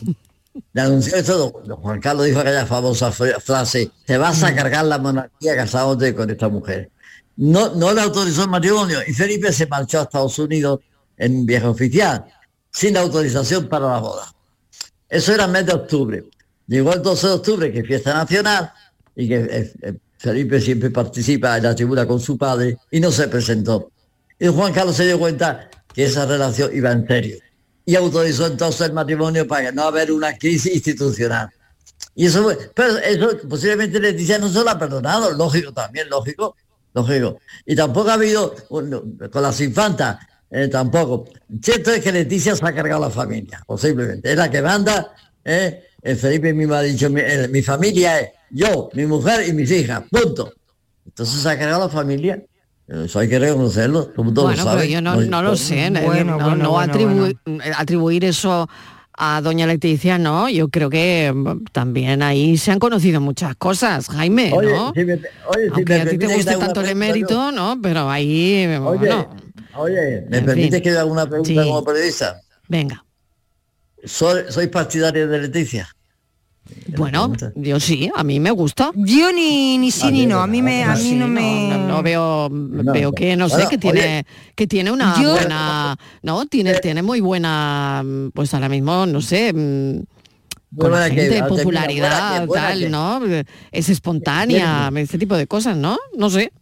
le 0.72 0.80
anunció 0.80 1.16
esto, 1.16 1.50
Juan 1.80 2.00
Carlos 2.00 2.26
dijo 2.26 2.40
aquella 2.40 2.66
famosa 2.66 3.12
fra- 3.12 3.38
frase, 3.40 3.90
te 4.04 4.18
vas 4.18 4.40
Mm. 4.40 4.44
a 4.46 4.54
cargar 4.54 4.84
la 4.84 4.98
monarquía 4.98 5.54
casándote 5.56 6.14
con 6.14 6.28
esta 6.30 6.48
mujer. 6.48 6.90
no, 7.36 7.74
no 7.74 7.92
le 7.94 8.02
autorizó 8.02 8.42
el 8.42 8.50
matrimonio 8.50 8.98
y 9.06 9.14
Felipe 9.14 9.50
se 9.52 9.66
marchó 9.66 10.00
a 10.00 10.02
Estados 10.02 10.38
Unidos 10.38 10.80
en 11.16 11.36
un 11.36 11.46
viaje 11.46 11.66
oficial, 11.66 12.24
sin 12.70 12.96
autorización 12.98 13.66
para 13.68 13.86
la 13.88 13.98
boda. 13.98 14.26
Eso 15.08 15.32
era 15.32 15.44
el 15.46 15.50
mes 15.50 15.64
de 15.64 15.72
octubre. 15.72 16.24
Llegó 16.66 16.92
el 16.92 17.00
12 17.02 17.26
de 17.28 17.32
octubre, 17.32 17.72
que 17.72 17.78
es 17.80 17.86
fiesta 17.86 18.12
nacional, 18.12 18.70
y 19.16 19.26
que 19.28 19.36
eh, 19.36 19.72
eh, 19.82 19.94
Felipe 20.18 20.60
siempre 20.60 20.90
participa 20.90 21.56
en 21.56 21.62
la 21.64 21.74
tribuna 21.74 22.06
con 22.06 22.20
su 22.20 22.36
padre, 22.36 22.76
y 22.90 23.00
no 23.00 23.10
se 23.10 23.26
presentó. 23.28 23.90
Y 24.38 24.48
Juan 24.48 24.72
Carlos 24.72 24.96
se 24.96 25.06
dio 25.06 25.18
cuenta 25.18 25.70
que 25.94 26.04
esa 26.04 26.26
relación 26.26 26.70
iba 26.74 26.92
en 26.92 27.06
serio. 27.06 27.38
Y 27.84 27.96
autorizó 27.96 28.46
entonces 28.46 28.82
el 28.82 28.92
matrimonio 28.92 29.46
para 29.46 29.72
no 29.72 29.84
haber 29.84 30.12
una 30.12 30.36
crisis 30.36 30.74
institucional. 30.74 31.50
Y 32.14 32.26
eso 32.26 32.42
fue, 32.42 32.58
pero 32.74 32.98
eso 32.98 33.48
posiblemente 33.48 34.00
Leticia 34.00 34.38
no 34.38 34.48
se 34.48 34.62
lo 34.62 34.70
ha 34.70 34.78
perdonado, 34.78 35.32
lógico 35.32 35.72
también, 35.72 36.08
lógico, 36.08 36.56
lógico. 36.92 37.38
Y 37.64 37.76
tampoco 37.76 38.10
ha 38.10 38.14
habido, 38.14 38.54
con 38.68 39.42
las 39.42 39.60
infantas, 39.60 40.18
eh, 40.50 40.68
tampoco. 40.68 41.28
Cierto 41.62 41.92
es 41.92 42.02
que 42.02 42.12
Leticia 42.12 42.56
se 42.56 42.66
ha 42.66 42.74
cargado 42.74 43.00
la 43.00 43.10
familia, 43.10 43.62
posiblemente. 43.66 44.30
Es 44.30 44.36
la 44.36 44.50
que 44.50 44.60
manda, 44.60 45.14
eh, 45.44 45.84
el 46.02 46.16
Felipe 46.16 46.52
mismo 46.52 46.74
ha 46.74 46.82
dicho, 46.82 47.06
eh, 47.16 47.48
mi 47.48 47.62
familia 47.62 48.20
es 48.20 48.30
yo, 48.50 48.90
mi 48.94 49.06
mujer 49.06 49.48
y 49.48 49.52
mis 49.52 49.70
hijas, 49.70 50.02
punto. 50.10 50.52
Entonces 51.06 51.40
se 51.40 51.48
ha 51.48 51.58
cargado 51.58 51.86
la 51.86 51.88
familia. 51.88 52.42
Eso 52.90 53.20
hay 53.20 53.28
que 53.28 53.38
reconocerlo, 53.38 54.06
todo 54.06 54.24
bueno, 54.24 54.50
lo 54.50 54.56
sabe. 54.64 54.80
pero 54.80 54.90
yo 54.92 55.00
no, 55.00 55.14
no 55.20 55.42
lo 55.42 55.56
sé, 55.56 55.90
no- 55.90 56.00
no, 56.24 56.56
no 56.56 56.80
atribu- 56.80 57.36
atribuir 57.76 58.24
eso 58.24 58.68
a 59.16 59.40
doña 59.42 59.66
Leticia, 59.66 60.18
no, 60.18 60.48
yo 60.48 60.68
creo 60.70 60.90
que 60.90 61.30
mm, 61.32 61.66
también 61.72 62.20
ahí 62.22 62.56
se 62.56 62.72
han 62.72 62.80
conocido 62.80 63.20
muchas 63.20 63.54
cosas, 63.56 64.08
Jaime, 64.08 64.50
Oye, 64.52 64.72
¿no? 64.72 64.92
si 64.94 65.04
me- 65.04 65.12
oye, 65.14 65.20
si 65.66 65.68
Aunque 65.72 65.94
me 65.94 66.00
a 66.00 66.06
ti 66.10 66.18
te 66.18 66.26
guste 66.34 66.56
tanto 66.56 66.80
el 66.80 66.88
emérito, 66.88 67.52
¿no? 67.52 67.78
Pero 67.80 68.10
ahí, 68.10 68.64
Oye, 68.66 68.78
bueno, 68.98 69.30
oye, 69.76 70.24
¿me 70.28 70.38
En 70.38 70.44
permite 70.46 70.76
fin. 70.76 70.82
que 70.82 70.90
haga 70.90 71.04
una 71.04 71.26
pregunta 71.26 71.48
Sí. 71.62 71.68
como 71.68 71.84
periodista? 71.84 72.40
venga. 72.66 73.04
¿Soy, 74.02 74.44
soy 74.48 74.66
partidario 74.68 75.28
de 75.28 75.38
Leticia? 75.42 75.86
Bueno, 76.96 77.32
yo 77.56 77.80
sí, 77.80 78.10
a 78.14 78.22
mí 78.22 78.38
me 78.38 78.50
gusta. 78.50 78.90
Yo 78.94 79.32
ni, 79.32 79.76
ni 79.78 79.90
sí 79.90 80.10
ni 80.12 80.26
no, 80.26 80.40
a 80.40 80.46
mí 80.46 80.62
me, 80.62 80.84
a 80.84 80.94
mí 80.94 81.12
no 81.12 81.26
me... 81.26 81.68
no, 81.70 81.88
no 81.88 82.02
veo, 82.02 82.48
veo 82.50 83.12
que 83.12 83.36
no 83.36 83.48
sé, 83.48 83.66
que 83.68 83.78
tiene, 83.78 84.00
oye. 84.00 84.26
que 84.54 84.66
tiene 84.66 84.90
una 84.92 85.20
Yo- 85.20 85.32
buena, 85.32 85.96
no, 86.22 86.46
tiene, 86.46 86.74
tiene 86.80 87.02
muy 87.02 87.20
buena, 87.20 88.04
pues 88.34 88.52
ahora 88.54 88.68
mismo, 88.68 89.04
no 89.06 89.20
sé, 89.20 89.52
mm, 89.52 90.78
con 90.78 90.92
la 90.92 91.10
que- 91.10 91.38
ah, 91.40 91.48
popularidad, 91.48 92.08
buena 92.08 92.40
que- 92.40 92.46
buena 92.46 92.62
tal, 92.68 92.78
que- 92.78 92.88
¿no? 92.88 93.20
Es 93.72 93.88
espontánea, 93.88 94.90
ese 94.96 95.18
tipo 95.18 95.36
de 95.36 95.46
cosas, 95.48 95.76
¿no? 95.76 95.98
No 96.16 96.30
sé. 96.30 96.52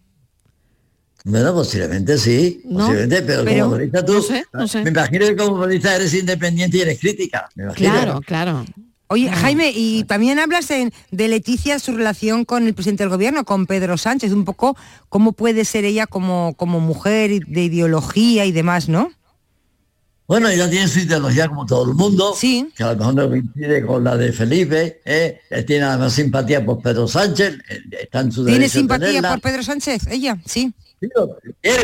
Bueno, 1.24 1.53
posiblemente 1.53 2.16
sí, 2.16 2.62
No, 2.64 2.78
posiblemente, 2.80 3.22
pero, 3.22 3.44
pero 3.44 3.64
como 3.70 4.05
tú, 4.07 4.12
no 4.14 4.22
sé, 4.22 4.44
no 4.53 4.68
sé. 4.68 4.82
me 4.84 4.90
imagino 4.90 5.26
que 5.26 5.36
como 5.36 5.61
periodista 5.61 5.96
eres 5.96 6.14
independiente 6.14 6.78
y 6.78 6.80
eres 6.80 6.99
crítica. 6.99 7.49
me 7.57 7.64
imagino. 7.64 7.90
Claro, 7.92 8.20
claro. 8.24 8.64
Oye, 9.11 9.30
Jaime, 9.30 9.72
y 9.74 10.04
también 10.04 10.38
hablas 10.38 10.70
en- 10.70 10.92
de 11.11 11.28
Leticia, 11.28 11.78
su 11.78 11.96
relación 11.96 12.44
con 12.44 12.66
el 12.66 12.74
presidente 12.74 13.02
del 13.04 13.11
gobierno, 13.11 13.44
con 13.44 13.66
Pedro 13.66 13.96
Sánchez, 13.96 14.32
un 14.32 14.44
poco 14.44 14.76
cómo 15.09 15.32
puede 15.32 15.64
ser 15.64 15.84
ella 15.86 16.06
como, 16.06 16.54
como 16.56 16.78
mujer 16.80 17.40
de 17.46 17.64
ideología 17.64 18.44
y 18.44 18.52
demás, 18.52 18.88
¿no? 18.88 19.11
Bueno, 20.26 20.48
ella 20.50 20.68
tiene 20.68 20.88
su 20.88 20.98
ideología 20.98 21.48
como 21.48 21.64
todo 21.64 21.88
el 21.88 21.94
mundo, 21.94 22.34
sí. 22.36 22.68
que 22.76 22.82
a 22.84 22.92
lo 22.92 22.98
mejor 22.98 23.14
no 23.14 23.28
coincide 23.30 23.86
con 23.86 24.04
la 24.04 24.14
de 24.14 24.30
Felipe, 24.30 25.00
¿eh? 25.06 25.40
Eh, 25.48 25.62
tiene 25.62 25.84
además 25.86 26.12
simpatía 26.12 26.62
por 26.62 26.82
Pedro 26.82 27.09
Sánchez, 27.09 27.54
eh, 27.70 27.80
está 28.02 28.20
en 28.20 28.30
su 28.30 28.44
¿Tiene 28.44 28.59
derecho 28.59 28.78
simpatía 28.80 29.22
por 29.22 29.40
Pedro 29.40 29.62
Sánchez? 29.62 30.06
Ella, 30.09 30.36
sí. 30.44 30.70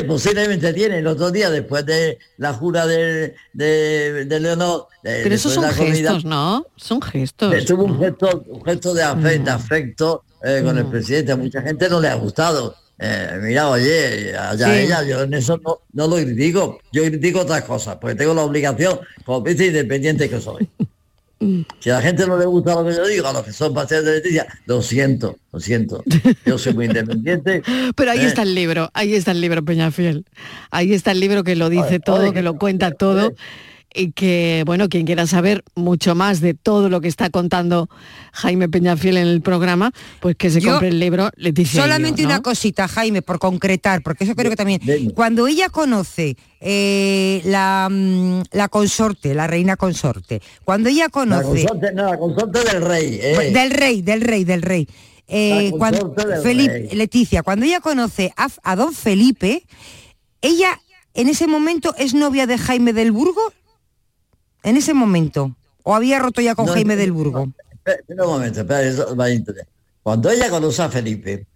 Posiblemente 0.06 0.72
tiene. 0.72 0.98
El 0.98 1.06
otro 1.06 1.30
día, 1.30 1.50
después 1.50 1.84
de 1.86 2.18
la 2.38 2.52
jura 2.54 2.86
de, 2.86 3.34
de, 3.52 4.24
de 4.26 4.40
Leonor... 4.40 4.88
eh, 5.02 5.20
Pero 5.22 5.34
esos 5.34 5.52
son 5.54 5.62
de 5.64 5.70
la 5.70 5.76
comida, 5.76 5.94
gestos, 6.12 6.24
¿no? 6.24 6.66
Son 6.76 7.00
gestos. 7.02 7.54
eh, 7.54 7.62
Tuvo 7.62 7.84
un 7.84 7.98
gesto, 7.98 8.44
un 8.48 8.64
gesto 8.64 8.94
de 8.94 9.02
afecto, 9.02 9.44
de 9.44 9.50
afecto 9.50 10.24
eh, 10.42 10.60
con 10.64 10.78
el 10.78 10.86
presidente. 10.86 11.32
A 11.32 11.36
mucha 11.36 11.62
gente 11.62 11.88
no 11.88 12.00
le 12.00 12.08
ha 12.08 12.14
gustado. 12.14 12.76
Eh, 12.98 13.38
mira, 13.42 13.68
oye, 13.70 14.36
allá 14.36 14.66
Sí. 14.72 14.80
ella, 14.82 15.02
yo 15.02 15.22
en 15.22 15.34
eso 15.34 15.58
no, 15.64 15.80
no 15.92 16.06
lo 16.06 16.16
critico. 16.16 16.78
Yo 16.92 17.02
critico 17.04 17.40
otras 17.40 17.64
cosas, 17.64 17.96
porque 18.00 18.14
tengo 18.14 18.34
la 18.34 18.42
obligación, 18.42 19.00
como 19.24 19.42
vice 19.42 19.66
independiente 19.66 20.30
que 20.30 20.40
soy. 20.40 20.68
Si 21.80 21.90
a 21.90 21.94
la 21.94 22.02
gente 22.02 22.26
no 22.26 22.38
le 22.38 22.46
gusta 22.46 22.74
lo 22.74 22.84
que 22.84 22.94
yo 22.94 23.06
digo, 23.06 23.26
a 23.26 23.32
los 23.32 23.42
que 23.42 23.52
son 23.52 23.74
pacientes 23.74 24.06
de 24.06 24.14
Leticia, 24.14 24.46
lo 24.66 24.82
siento, 24.82 25.38
lo 25.52 25.60
siento. 25.60 26.02
Yo 26.46 26.58
soy 26.58 26.74
muy 26.74 26.86
independiente. 26.86 27.62
Pero 27.96 28.10
ahí 28.10 28.20
eh, 28.20 28.26
está 28.26 28.42
el 28.42 28.54
libro, 28.54 28.90
ahí 28.94 29.14
está 29.14 29.30
el 29.32 29.40
libro 29.40 29.64
Peñafiel. 29.64 30.24
Ahí 30.70 30.92
está 30.92 31.12
el 31.12 31.20
libro 31.20 31.44
que 31.44 31.56
lo 31.56 31.68
dice 31.68 32.00
todo, 32.00 32.32
que 32.32 32.42
lo 32.42 32.58
cuenta 32.58 32.92
todo. 32.92 33.34
Y 33.96 34.10
que, 34.10 34.64
bueno, 34.66 34.88
quien 34.88 35.06
quiera 35.06 35.24
saber 35.28 35.62
mucho 35.76 36.16
más 36.16 36.40
de 36.40 36.52
todo 36.54 36.88
lo 36.88 37.00
que 37.00 37.06
está 37.06 37.30
contando 37.30 37.88
Jaime 38.32 38.68
Peñafiel 38.68 39.16
en 39.18 39.28
el 39.28 39.40
programa, 39.40 39.92
pues 40.20 40.34
que 40.34 40.50
se 40.50 40.60
Yo- 40.60 40.72
compre 40.72 40.88
el 40.88 40.98
libro 40.98 41.30
Leticia. 41.36 41.80
Solamente 41.80 42.22
¿no? 42.22 42.28
una 42.30 42.42
cosita, 42.42 42.88
Jaime, 42.88 43.22
por 43.22 43.38
concretar, 43.38 44.02
porque 44.02 44.24
eso 44.24 44.34
creo 44.34 44.50
que 44.50 44.56
también. 44.56 44.80
Cuando 45.14 45.46
ella 45.46 45.68
conoce 45.68 46.36
eh, 46.60 47.40
la, 47.44 47.88
mm, 47.88 48.42
la 48.52 48.68
consorte, 48.68 49.32
la 49.32 49.46
reina 49.46 49.76
consorte, 49.76 50.42
cuando 50.64 50.88
ella 50.88 51.04
La 51.04 51.08
conoce. 51.10 51.64
consorte, 51.64 51.92
no, 51.94 52.04
la 52.10 52.18
consorte 52.18 52.64
del 52.64 52.82
rey. 52.82 53.18
eh. 53.22 53.50
Del 53.52 53.70
rey, 53.70 54.02
del 54.02 54.20
rey, 54.22 54.42
del 54.44 54.62
rey. 54.62 54.88
Eh, 55.28 55.70
La 55.72 55.78
cuando, 55.78 56.08
del 56.08 56.42
Felipe, 56.42 56.72
rey. 56.72 56.88
Leticia, 56.96 57.44
cuando 57.44 57.64
ella 57.64 57.78
conoce 57.80 58.32
a, 58.36 58.48
a 58.64 58.74
don 58.74 58.92
Felipe, 58.92 59.64
ella 60.42 60.80
en 61.14 61.28
ese 61.28 61.46
momento 61.46 61.94
es 61.96 62.12
novia 62.12 62.48
de 62.48 62.58
Jaime 62.58 62.92
del 62.92 63.12
Burgo. 63.12 63.40
En 64.64 64.76
ese 64.76 64.92
momento. 64.94 65.54
¿O 65.84 65.94
había 65.94 66.18
roto 66.18 66.40
ya 66.40 66.54
con 66.54 66.66
No, 66.66 66.72
Jaime 66.72 66.94
no, 66.94 67.00
del 67.00 67.12
Burgo? 67.12 67.48
Espera, 67.84 68.24
un 68.24 68.30
momento, 68.30 68.60
espera, 68.60 68.82
eso 68.82 69.14
va 69.14 69.26
a. 69.26 69.28
Cuando 70.02 70.30
ella 70.30 70.48
conoce 70.48 70.82
a 70.82 70.88
Felipe, 70.88 71.46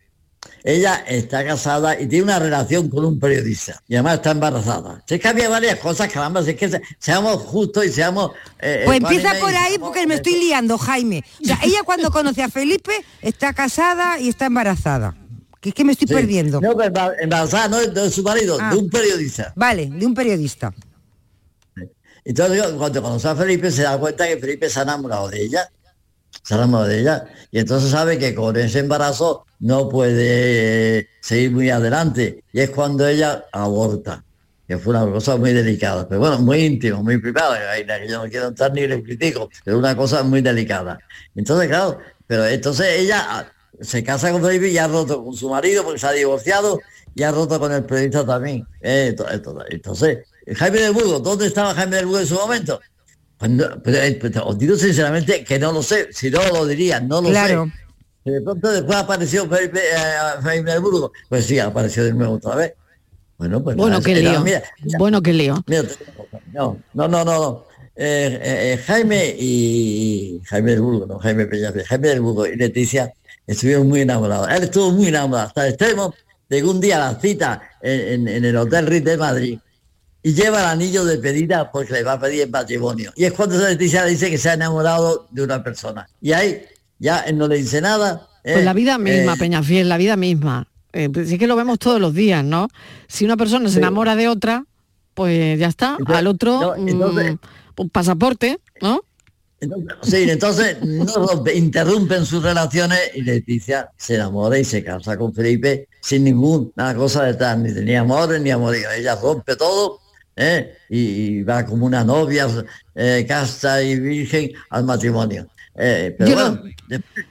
ella 0.62 1.02
está 1.08 1.44
casada 1.44 1.98
y 1.98 2.06
tiene 2.06 2.24
una 2.24 2.38
relación 2.38 2.88
con 2.90 3.04
un 3.06 3.18
periodista 3.18 3.82
y 3.88 3.94
además 3.94 4.14
está 4.16 4.32
embarazada. 4.32 5.02
Si 5.06 5.14
es 5.14 5.20
que 5.20 5.28
había 5.28 5.48
varias 5.48 5.78
cosas, 5.78 6.12
caramba, 6.12 6.42
si 6.44 6.50
es 6.50 6.56
que 6.56 6.68
se- 6.68 6.82
seamos 6.98 7.42
justos 7.42 7.86
y 7.86 7.90
seamos... 7.90 8.32
eh, 8.58 8.82
Pues 8.84 8.98
ecuánimes 8.98 9.24
empieza 9.24 9.40
por 9.40 9.54
ahí 9.54 9.78
porque 9.78 10.06
me 10.06 10.16
estoy 10.16 10.34
liando, 10.38 10.76
Jaime. 10.76 11.24
O 11.42 11.44
sea, 11.46 11.58
ella 11.64 11.78
cuando 11.84 12.10
conoce 12.10 12.42
a 12.42 12.48
Felipe 12.50 12.92
está 13.22 13.52
casada 13.54 14.18
y 14.20 14.28
está 14.28 14.46
embarazada. 14.46 15.14
Que 15.60 15.70
es 15.70 15.74
que 15.74 15.84
me 15.84 15.92
estoy 15.92 16.06
Sí. 16.08 16.14
perdiendo. 16.14 16.60
No, 16.60 16.72
embarazada 17.20 17.68
no 17.68 17.78
de 17.78 18.10
su 18.10 18.22
marido, 18.22 18.58
Ah. 18.60 18.70
de 18.70 18.76
un 18.76 18.88
periodista. 18.90 19.52
Vale, 19.56 19.86
de 19.90 20.06
un 20.06 20.14
periodista. 20.14 20.72
Entonces 22.28 22.62
cuando 22.76 23.00
conoce 23.02 23.26
a 23.26 23.34
Felipe 23.34 23.70
se 23.70 23.82
da 23.84 23.96
cuenta 23.98 24.28
que 24.28 24.36
Felipe 24.36 24.68
se 24.68 24.78
ha 24.78 24.82
enamorado 24.82 25.28
de 25.30 25.42
ella. 25.42 25.70
Se 26.44 26.52
ha 26.54 26.58
enamorado 26.58 26.88
de 26.90 27.00
ella. 27.00 27.24
Y 27.50 27.58
entonces 27.58 27.90
sabe 27.90 28.18
que 28.18 28.34
con 28.34 28.54
ese 28.56 28.80
embarazo 28.80 29.46
no 29.60 29.88
puede 29.88 30.98
eh, 30.98 31.08
seguir 31.22 31.52
muy 31.52 31.70
adelante. 31.70 32.44
Y 32.52 32.60
es 32.60 32.68
cuando 32.70 33.08
ella 33.08 33.46
aborta. 33.50 34.22
Que 34.66 34.76
fue 34.76 34.94
una 34.94 35.10
cosa 35.10 35.36
muy 35.36 35.54
delicada. 35.54 36.06
Pero 36.06 36.20
bueno, 36.20 36.38
muy 36.40 36.58
íntimo, 36.66 37.02
muy 37.02 37.16
privada. 37.16 37.58
que 37.74 38.06
Yo 38.08 38.22
no 38.22 38.28
quiero 38.28 38.48
entrar 38.48 38.74
ni 38.74 38.86
le 38.86 39.02
critico. 39.02 39.48
Pero 39.64 39.78
una 39.78 39.96
cosa 39.96 40.22
muy 40.22 40.42
delicada. 40.42 40.98
Entonces, 41.34 41.66
claro, 41.68 41.98
pero 42.26 42.46
entonces 42.46 42.86
ella 42.98 43.24
ah, 43.26 43.46
se 43.80 44.04
casa 44.04 44.30
con 44.30 44.42
Felipe 44.44 44.68
y 44.68 44.76
ha 44.76 44.86
roto 44.86 45.24
con 45.24 45.34
su 45.34 45.48
marido 45.48 45.82
porque 45.82 45.98
se 45.98 46.06
ha 46.06 46.12
divorciado 46.12 46.78
y 47.14 47.22
ha 47.22 47.30
roto 47.32 47.58
con 47.58 47.72
el 47.72 47.84
periodista 47.84 48.26
también. 48.26 48.66
Eh, 48.82 49.08
eh, 49.08 49.12
to- 49.14 49.64
entonces, 49.70 50.18
Jaime 50.56 50.80
del 50.80 50.92
Burgo, 50.92 51.18
¿dónde 51.20 51.46
estaba 51.46 51.74
Jaime 51.74 51.96
del 51.96 52.06
Burgo 52.06 52.20
en 52.20 52.26
su 52.26 52.34
momento? 52.34 52.80
Pues 53.36 53.50
no, 53.50 53.64
pero, 53.82 53.98
eh, 53.98 54.18
pero 54.20 54.46
os 54.46 54.58
digo 54.58 54.76
sinceramente 54.76 55.44
que 55.44 55.58
no 55.58 55.72
lo 55.72 55.82
sé, 55.82 56.08
si 56.12 56.30
no 56.30 56.40
lo 56.48 56.66
diría, 56.66 57.00
no 57.00 57.20
lo 57.20 57.28
Claro. 57.30 57.66
sé. 57.66 57.72
Si 58.24 58.30
de 58.32 58.40
pronto 58.40 58.68
después 58.70 58.98
apareció 58.98 59.48
Felipe, 59.48 59.78
eh, 59.78 60.40
Jaime 60.42 60.72
del 60.72 60.80
Burgo, 60.80 61.12
pues 61.28 61.44
sí, 61.46 61.58
apareció 61.58 62.04
de 62.04 62.12
nuevo 62.12 62.34
otra 62.34 62.56
vez. 62.56 62.74
Bueno, 63.38 63.62
pues 63.62 63.76
Bueno, 63.76 63.98
nada, 63.98 64.02
qué 64.04 64.16
lío. 64.16 64.40
mira, 64.42 64.62
mira, 64.82 64.98
Bueno, 64.98 65.22
qué 65.22 65.32
lío. 65.32 65.62
mira, 65.66 65.84
no, 66.52 66.78
no, 66.94 67.08
no, 67.08 67.24
no. 67.24 67.40
no. 67.40 67.64
Eh, 68.00 68.38
eh, 68.42 68.72
eh, 68.74 68.82
Jaime 68.86 69.34
y 69.38 70.40
Jaime 70.46 70.70
del 70.72 70.80
Burgo, 70.82 71.06
no 71.06 71.18
Jaime 71.18 71.46
Peñafiel, 71.46 71.84
Jaime 71.84 72.08
del 72.08 72.20
Burgo 72.20 72.46
y 72.46 72.54
Leticia 72.56 73.12
estuvieron 73.46 73.88
muy 73.88 74.02
enamorados. 74.02 74.48
Él 74.50 74.64
estuvo 74.64 74.90
muy 74.92 75.08
enamorado 75.08 75.48
hasta 75.48 75.66
el 75.66 75.74
extremo 75.74 76.14
de 76.48 76.58
que 76.58 76.64
un 76.64 76.80
día 76.80 76.98
la 76.98 77.18
cita 77.20 77.60
en, 77.82 78.00
en- 78.00 78.28
en 78.28 78.44
el 78.44 78.56
Hotel 78.56 78.86
Ritz 78.86 79.04
de 79.04 79.16
Madrid 79.16 79.58
y 80.28 80.34
lleva 80.34 80.60
el 80.60 80.66
anillo 80.66 81.06
de 81.06 81.16
pedida 81.16 81.72
porque 81.72 81.94
le 81.94 82.02
va 82.02 82.12
a 82.12 82.20
pedir 82.20 82.42
el 82.42 82.50
matrimonio. 82.50 83.14
Y 83.16 83.24
es 83.24 83.32
cuando 83.32 83.56
Leticia 83.56 84.04
le 84.04 84.10
dice 84.10 84.28
que 84.28 84.36
se 84.36 84.50
ha 84.50 84.52
enamorado 84.52 85.26
de 85.30 85.42
una 85.42 85.64
persona. 85.64 86.06
Y 86.20 86.32
ahí 86.32 86.60
ya 86.98 87.20
él 87.20 87.38
no 87.38 87.48
le 87.48 87.56
dice 87.56 87.80
nada. 87.80 88.28
Pues 88.42 88.58
eh, 88.58 88.62
la 88.62 88.74
vida 88.74 88.98
misma, 88.98 89.32
eh, 89.32 89.38
Peñafiel, 89.38 89.88
la 89.88 89.96
vida 89.96 90.16
misma. 90.16 90.68
Eh, 90.92 91.08
pues 91.08 91.30
sí 91.30 91.38
que 91.38 91.46
lo 91.46 91.56
vemos 91.56 91.78
todos 91.78 91.98
los 91.98 92.12
días, 92.12 92.44
¿no? 92.44 92.68
Si 93.06 93.24
una 93.24 93.38
persona 93.38 93.70
se 93.70 93.78
enamora 93.78 94.16
de 94.16 94.28
otra, 94.28 94.66
pues 95.14 95.58
ya 95.58 95.68
está. 95.68 95.96
Al 96.04 96.26
otro, 96.26 96.60
no, 96.60 96.76
entonces- 96.76 97.32
mm, 97.32 97.80
un 97.80 97.88
pasaporte, 97.88 98.60
¿no? 98.82 99.00
Sí, 100.02 100.28
entonces 100.28 100.76
no 100.82 101.42
interrumpen 101.54 102.26
sus 102.26 102.42
relaciones 102.42 103.00
y 103.14 103.22
Leticia 103.22 103.90
se 103.96 104.16
enamora 104.16 104.58
y 104.58 104.64
se 104.64 104.84
casa 104.84 105.16
con 105.16 105.32
Felipe 105.32 105.88
sin 106.02 106.24
ninguna 106.24 106.94
cosa 106.94 107.24
detrás, 107.24 107.56
ni 107.58 107.72
tenía 107.72 108.00
amores 108.00 108.42
ni 108.42 108.50
amoríos. 108.50 108.92
Ella 108.94 109.16
rompe 109.16 109.56
todo 109.56 110.00
¿eh? 110.38 110.74
y, 110.88 110.98
y 110.98 111.42
va 111.42 111.66
como 111.66 111.84
una 111.84 112.04
novia 112.04 112.46
eh, 112.94 113.26
casta 113.28 113.82
y 113.82 113.98
virgen 114.00 114.52
al 114.70 114.84
matrimonio. 114.84 115.46
Eh, 115.80 116.14
pero 116.18 116.30
Yo 116.30 116.36
bueno, 116.36 116.62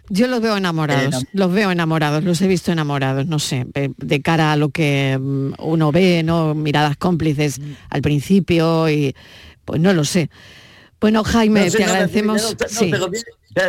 Yo 0.09 0.27
los 0.27 0.41
veo 0.41 0.55
enamorados, 0.55 1.25
los 1.33 1.51
veo 1.51 1.71
enamorados, 1.71 2.23
los 2.23 2.41
he 2.41 2.47
visto 2.47 2.71
enamorados, 2.71 3.25
no 3.25 3.39
sé, 3.39 3.65
de, 3.73 3.91
de 3.97 4.21
cara 4.21 4.53
a 4.53 4.55
lo 4.55 4.69
que 4.69 5.17
mm, 5.19 5.53
uno 5.59 5.91
ve, 5.91 6.23
¿no? 6.23 6.53
Miradas 6.53 6.95
cómplices 6.97 7.59
al 7.89 8.01
principio 8.01 8.89
y 8.89 9.15
pues 9.65 9.81
no 9.81 9.91
lo 9.93 10.05
sé. 10.05 10.29
Bueno, 11.01 11.23
Jaime, 11.23 11.65
No 11.65 11.71
sé, 11.71 11.77
te 11.77 11.85
no, 11.85 11.91
agradecemos. 11.91 12.41
no, 12.41 12.67
sí. 12.69 12.91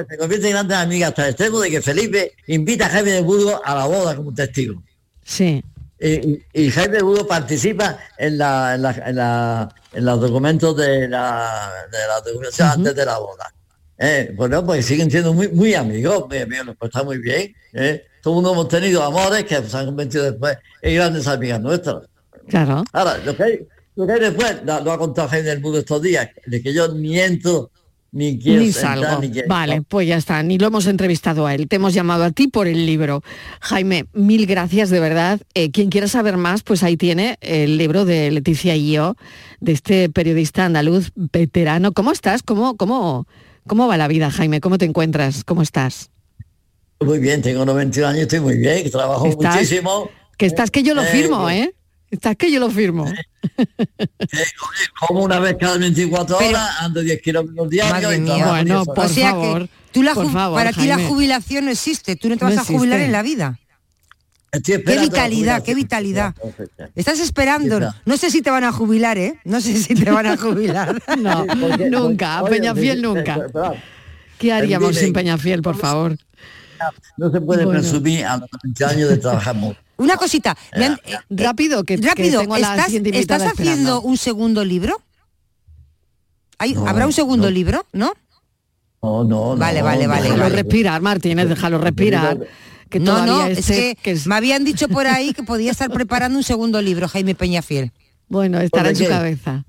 se 0.08 0.16
convierte 0.18 0.46
en 0.46 0.52
grandes 0.52 0.76
amigas 0.78 1.08
hasta 1.10 1.24
el 1.24 1.30
extremo 1.30 1.60
de 1.60 1.70
que 1.70 1.82
Felipe 1.82 2.32
invita 2.46 2.86
a 2.86 2.90
Jaime 2.90 3.10
de 3.10 3.20
Burgos 3.22 3.60
a 3.64 3.74
la 3.74 3.86
boda 3.86 4.14
como 4.16 4.32
testigo. 4.32 4.82
Sí. 5.24 5.62
Y, 6.00 6.40
y- 6.52 6.70
Jaime 6.70 7.02
Burgos 7.02 7.26
participa 7.26 7.98
en, 8.16 8.38
la, 8.38 8.74
en, 8.76 8.82
la- 8.82 9.02
en 9.06 9.16
la- 9.16 9.74
en 9.92 10.04
los 10.04 10.20
documentos 10.20 10.76
de 10.76 11.08
la, 11.08 11.72
de 11.90 11.98
la 12.06 12.20
documentación 12.20 12.68
antes 12.68 12.94
de 12.94 13.04
la 13.04 13.18
boda. 13.18 13.52
Eh, 13.98 14.32
bueno, 14.36 14.64
pues 14.64 14.86
siguen 14.86 15.10
siendo 15.10 15.32
muy, 15.32 15.48
muy 15.48 15.74
amigos, 15.74 16.26
muy 16.28 16.38
amigos, 16.38 16.66
nos 16.66 16.76
está 16.80 17.02
muy 17.02 17.18
bien. 17.18 17.52
Eh. 17.72 18.04
Todo 18.22 18.34
el 18.34 18.36
mundo 18.36 18.52
hemos 18.52 18.68
tenido 18.68 19.02
amores 19.02 19.44
que 19.44 19.60
se 19.62 19.76
han 19.76 19.86
convertido 19.86 20.24
después 20.24 20.56
en 20.82 20.94
grandes 20.94 21.26
amigas 21.26 21.60
nuestras. 21.60 22.02
Claro. 22.48 22.84
Ahora, 22.92 23.18
lo 23.18 23.36
que 23.36 23.42
hay, 23.42 23.66
lo 23.96 24.06
que 24.06 24.12
hay 24.12 24.20
después, 24.20 24.56
lo, 24.64 24.80
lo 24.80 24.92
ha 24.92 24.98
contado 24.98 25.26
Jaime 25.28 25.48
del 25.48 25.58
Burgos 25.60 25.80
estos 25.80 26.00
días, 26.02 26.28
de 26.46 26.62
que 26.62 26.72
yo 26.72 26.88
miento, 26.94 27.70
ni 28.10 28.38
quiero 28.38 28.62
Ni 28.62 28.72
sentar, 28.72 28.98
salgo. 29.00 29.20
ni 29.20 29.30
quiero- 29.30 29.48
Vale, 29.48 29.82
pues 29.82 30.08
ya 30.08 30.16
está, 30.16 30.42
ni 30.42 30.58
lo 30.58 30.66
hemos 30.68 30.86
entrevistado 30.86 31.46
a 31.46 31.54
él, 31.54 31.68
te 31.68 31.76
hemos 31.76 31.92
llamado 31.94 32.24
a 32.24 32.30
ti 32.30 32.48
por 32.48 32.66
el 32.66 32.86
libro. 32.86 33.22
Jaime, 33.60 34.06
mil 34.14 34.46
gracias 34.46 34.88
de 34.90 34.98
verdad. 35.00 35.40
Eh, 35.54 35.70
quien 35.70 35.90
quiera 35.90 36.08
saber 36.08 36.36
más, 36.36 36.62
pues 36.62 36.82
ahí 36.82 36.96
tiene 36.96 37.36
el 37.40 37.76
libro 37.76 38.04
de 38.04 38.30
Leticia 38.30 38.74
y 38.76 38.92
yo, 38.92 39.14
de 39.60 39.72
este 39.72 40.08
periodista 40.08 40.64
andaluz 40.64 41.10
veterano. 41.14 41.92
¿Cómo 41.92 42.12
estás? 42.12 42.42
¿Cómo, 42.42 42.76
cómo, 42.76 43.26
cómo 43.66 43.86
va 43.88 43.96
la 43.96 44.08
vida, 44.08 44.30
Jaime? 44.30 44.60
¿Cómo 44.60 44.78
te 44.78 44.86
encuentras? 44.86 45.44
¿Cómo 45.44 45.60
estás? 45.62 46.10
Muy 47.00 47.18
bien, 47.20 47.42
tengo 47.42 47.64
91 47.64 48.08
años, 48.08 48.22
estoy 48.22 48.40
muy 48.40 48.56
bien, 48.56 48.90
trabajo 48.90 49.26
¿Estás? 49.26 49.54
muchísimo. 49.54 50.10
Que 50.36 50.46
estás 50.46 50.70
que 50.70 50.82
yo 50.82 50.94
lo 50.94 51.02
Eh, 51.02 51.06
firmo, 51.06 51.48
¿eh? 51.50 51.74
Estás 52.10 52.36
que 52.36 52.50
yo 52.50 52.58
lo 52.60 52.70
firmo. 52.70 53.04
Como 55.06 55.22
una 55.24 55.38
vez 55.40 55.56
cada 55.60 55.76
24 55.78 56.38
Pero- 56.38 56.50
horas, 56.50 56.70
ando 56.80 57.00
10 57.02 57.20
kilómetros 57.22 57.68
diarios. 57.68 58.14
Y 58.16 58.20
mía. 58.20 58.34
trabajo 58.36 58.50
Bueno, 58.50 58.74
10 58.84 58.86
por 58.94 59.04
o 59.04 59.08
sea 59.08 59.30
favor, 59.30 59.62
que 59.62 59.70
tú 59.92 60.02
la 60.02 60.14
por 60.14 60.26
ju- 60.26 60.32
favor, 60.32 60.58
para 60.58 60.72
ti 60.72 60.86
la 60.86 60.98
jubilación 60.98 61.64
no 61.66 61.70
existe, 61.70 62.16
tú 62.16 62.28
no 62.28 62.36
te 62.36 62.44
vas 62.44 62.54
No 62.54 62.60
a 62.62 62.64
jubilar 62.64 63.00
en 63.00 63.12
la 63.12 63.22
vida. 63.22 63.58
Estoy 64.50 64.82
Qué 64.82 64.98
vitalidad, 64.98 65.62
qué 65.62 65.74
vitalidad. 65.74 66.34
Estás 66.94 67.20
esperando. 67.20 67.92
No 68.06 68.16
sé 68.16 68.30
si 68.30 68.40
te 68.40 68.50
van 68.50 68.64
a 68.64 68.72
jubilar, 68.72 69.18
¿eh? 69.18 69.38
No 69.44 69.60
sé 69.60 69.76
si 69.76 69.94
te 69.94 70.10
van 70.10 70.24
a 70.26 70.36
jubilar. 70.38 71.02
No, 71.18 71.46
Porque- 71.46 71.90
nunca, 71.90 72.38
a 72.38 72.44
Peñafiel 72.46 73.02
nunca. 73.02 73.38
¿Qué 74.38 74.52
haríamos 74.52 74.96
sin 74.96 75.12
Peñafiel, 75.12 75.60
por 75.60 75.76
favor? 75.76 76.16
No 77.16 77.30
se 77.30 77.40
puede 77.40 77.64
Bueno. 77.64 77.80
presumir 77.80 78.24
a 78.24 78.36
los 78.38 78.48
20 78.62 78.84
años 78.84 79.08
de 79.10 79.16
trabajar 79.18 79.54
mucho. 79.54 79.78
Una 79.96 80.16
cosita. 80.16 80.56
me 80.76 80.86
han- 80.86 81.00
eh, 81.04 81.16
Rápido, 81.30 81.84
que, 81.84 81.98
que 81.98 82.06
rápido, 82.06 82.40
tengo 82.40 82.54
a 82.54 82.58
la 82.58 82.70
¿estás, 82.70 82.84
siguiente 82.86 83.18
¿estás 83.18 83.42
invitada 83.42 83.50
haciendo 83.70 84.00
un 84.02 84.16
segundo 84.16 84.64
libro? 84.64 85.00
¿Hay- 86.58 86.74
No, 86.74 86.86
¿Habrá 86.86 87.06
un 87.06 87.12
segundo 87.12 87.46
no. 87.46 87.50
libro? 87.50 87.86
¿No? 87.92 88.12
No, 89.02 89.22
no, 89.24 89.56
Vale, 89.56 89.78
no, 89.80 89.84
vale, 89.84 90.04
no, 90.04 90.08
vale, 90.10 90.22
Déjalo 90.24 90.42
vale. 90.42 90.54
respirar, 90.56 91.00
Martínez, 91.00 91.48
déjalo 91.48 91.78
respirar. 91.78 92.38
Que 92.90 92.98
no, 93.00 93.24
no, 93.26 93.44
es 93.46 93.58
esté- 93.68 93.96
que, 94.02 94.10
es- 94.12 94.26
me 94.26 94.34
habían 94.34 94.64
dicho 94.64 94.88
por 94.88 95.06
ahí 95.06 95.32
que 95.34 95.42
podía 95.42 95.70
estar 95.70 95.90
preparando 95.90 96.38
un 96.38 96.42
segundo 96.44 96.80
libro, 96.82 97.06
Jaime 97.06 97.34
Peñafiel. 97.34 97.92
Bueno, 98.28 98.60
estará 98.60 98.90
en 98.90 98.96
su 98.96 99.06
cabeza. 99.06 99.64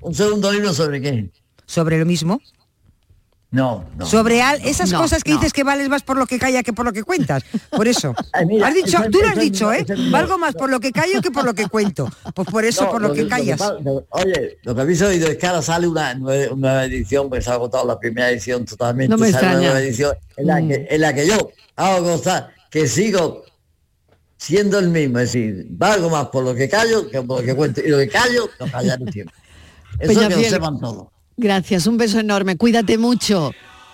¿Un 0.00 0.14
segundo 0.14 0.52
libro 0.52 0.72
sobre 0.74 1.00
qué? 1.00 1.30
¿Sobre 1.66 1.98
lo 1.98 2.06
mismo? 2.06 2.40
No, 3.52 3.84
no. 3.96 4.04
Sobre 4.06 4.42
al- 4.42 4.60
esas 4.66 4.90
No, 4.90 5.00
cosas 5.00 5.22
que 5.22 5.30
no. 5.30 5.36
dices 5.38 5.52
que 5.52 5.62
vales 5.62 5.88
más 5.88 6.02
por 6.02 6.18
lo 6.18 6.26
que 6.26 6.38
calla 6.38 6.62
que 6.64 6.72
por 6.72 6.84
lo 6.84 6.92
que 6.92 7.04
cuentas. 7.04 7.44
Por 7.70 7.86
eso. 7.86 8.12
Ay, 8.32 8.44
mira, 8.46 8.66
has 8.68 8.74
dicho, 8.74 8.98
tú 9.10 9.20
lo 9.20 9.28
has 9.28 9.38
dicho, 9.38 9.72
¿eh? 9.72 9.86
ese- 9.88 10.10
Valgo 10.10 10.36
más 10.36 10.54
por 10.54 10.68
lo 10.68 10.80
que 10.80 10.90
callo 10.92 11.22
que 11.22 11.30
por 11.30 11.44
lo 11.44 11.54
que 11.54 11.66
cuento. 11.68 12.08
Pues 12.34 12.48
por 12.48 12.64
eso, 12.64 12.84
No, 12.84 12.90
por 12.90 13.02
lo, 13.02 13.12
que, 13.12 13.26
callas. 13.28 13.60
lo- 13.84 14.04
oye, 14.10 14.58
lo 14.62 14.74
que 14.74 14.80
habéis 14.80 15.00
oído 15.00 15.28
es 15.28 15.38
que 15.38 15.46
ahora 15.46 15.62
sale 15.62 15.86
una 15.86 16.12
nueva, 16.14 16.52
una 16.52 16.84
edición, 16.84 17.28
pues 17.28 17.44
se 17.44 17.50
ha 17.50 17.54
agotado 17.54 17.86
la 17.86 17.98
primera 17.98 18.28
edición 18.30 18.64
totalmente, 18.64 19.10
No 19.10 19.16
me 19.16 19.30
sale 19.30 19.38
una 19.46 19.52
extraña. 19.52 19.66
nueva 19.72 19.80
edición 19.86 20.14
en 20.36 20.46
la, 20.46 20.60
Mm. 20.60 20.68
que, 20.68 20.86
en 20.90 21.00
la 21.00 21.14
que 21.14 21.26
yo 21.26 21.50
hago 21.76 22.04
constar 22.04 22.50
que 22.68 22.88
sigo 22.88 23.44
siendo 24.36 24.78
el 24.80 24.88
mismo, 24.90 25.18
es 25.20 25.32
decir, 25.32 25.66
valgo 25.70 26.10
más 26.10 26.26
por 26.26 26.44
lo 26.44 26.54
que 26.54 26.68
callo 26.68 27.08
que 27.08 27.22
por 27.22 27.40
lo 27.40 27.46
que 27.46 27.54
cuento, 27.54 27.80
y 27.80 27.88
lo 27.88 27.98
que 27.98 28.08
callo, 28.08 28.50
lo 28.58 28.66
callaré 28.70 29.04
tiempo. 29.06 29.32
Eso 30.00 30.28
que 30.28 30.36
lo 30.36 30.42
sepan 30.42 30.78
todos. 30.80 31.06
Gracias, 31.36 31.86
un 31.86 31.96
beso 31.98 32.18
enorme. 32.18 32.56
Cuídate 32.56 32.96
mucho. 32.98 33.52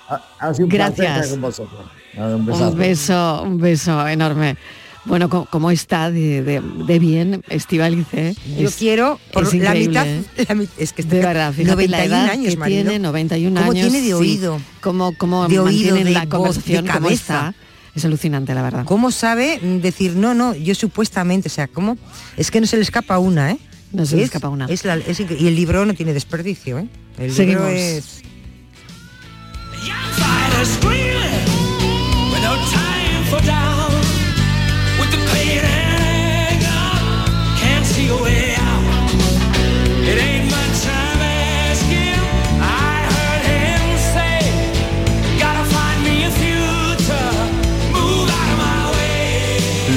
Ha, 0.08 0.20
ha 0.38 0.54
sido 0.54 0.66
un 0.66 0.70
Gracias. 0.70 0.96
placer 0.96 1.14
estar 1.24 1.30
con 1.30 1.40
vosotros. 1.40 1.80
Nada, 2.16 2.36
un 2.36 2.76
beso, 2.76 3.42
un 3.42 3.58
beso 3.58 4.06
enorme. 4.08 4.56
Bueno, 5.04 5.28
¿cómo 5.28 5.72
está 5.72 6.12
de, 6.12 6.42
de- 6.44 6.60
de 6.60 6.98
bien 7.00 7.42
Estivalice? 7.48 8.36
Yo 8.56 8.70
quiero 8.70 9.18
por 9.32 9.42
es 9.42 9.54
la 9.54 9.74
mitad, 9.74 10.06
¿eh? 10.06 10.22
la 10.48 10.64
es 10.78 10.92
que 10.92 11.02
De 11.02 11.16
está- 11.18 11.28
verdad, 11.28 11.52
fíjate 11.52 11.88
91 11.88 11.90
la 11.90 12.04
edad 12.04 12.30
años, 12.30 12.54
que 12.54 12.62
tiene, 12.64 12.98
91 13.00 13.60
¿Cómo 13.60 13.72
años. 13.72 13.82
tiene 13.88 13.98
de 14.00 14.06
sí. 14.06 14.12
oído? 14.12 14.60
Cómo, 14.80 15.12
cómo 15.18 15.48
De 15.48 15.58
oído, 15.58 15.64
mantiene 15.94 16.04
de 16.04 16.10
la 16.12 16.20
voz, 16.20 16.28
de 16.28 16.36
conversación, 16.36 16.86
cómo 16.86 17.00
cabeza. 17.00 17.14
está. 17.48 17.54
Es 17.96 18.04
alucinante, 18.04 18.54
la 18.54 18.62
verdad. 18.62 18.84
¿Cómo 18.84 19.10
sabe 19.10 19.58
decir 19.82 20.14
no, 20.14 20.34
no? 20.34 20.54
Yo 20.54 20.74
supuestamente, 20.76 21.48
o 21.48 21.50
sea, 21.50 21.66
¿cómo? 21.66 21.98
Es 22.36 22.50
que 22.52 22.60
no 22.60 22.66
se 22.68 22.76
le 22.76 22.82
escapa 22.82 23.18
una, 23.18 23.50
¿eh? 23.50 23.58
No 23.92 24.06
se 24.06 24.16
Es- 24.18 24.24
escapa 24.24 24.48
una. 24.48 24.66
es 24.66 24.84
la- 24.84 24.96
es 24.96 25.20
incre- 25.20 25.38
y 25.38 25.46
el 25.48 25.54
libro 25.54 25.84
no 25.84 25.94
tiene 25.94 26.12
desperdicio, 26.14 26.78
¿eh? 26.78 26.86
El 27.18 27.32
Seguimos. 27.32 27.66
libro 27.68 27.76
es... 27.78 28.22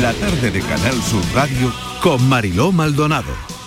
La 0.02 0.14
tarde 0.14 0.52
de 0.52 0.62
Canal 0.62 1.02
Sur 1.02 1.24
Radio 1.34 1.72
con 2.02 2.28
Mariló 2.28 2.72
Maldonado. 2.72 3.32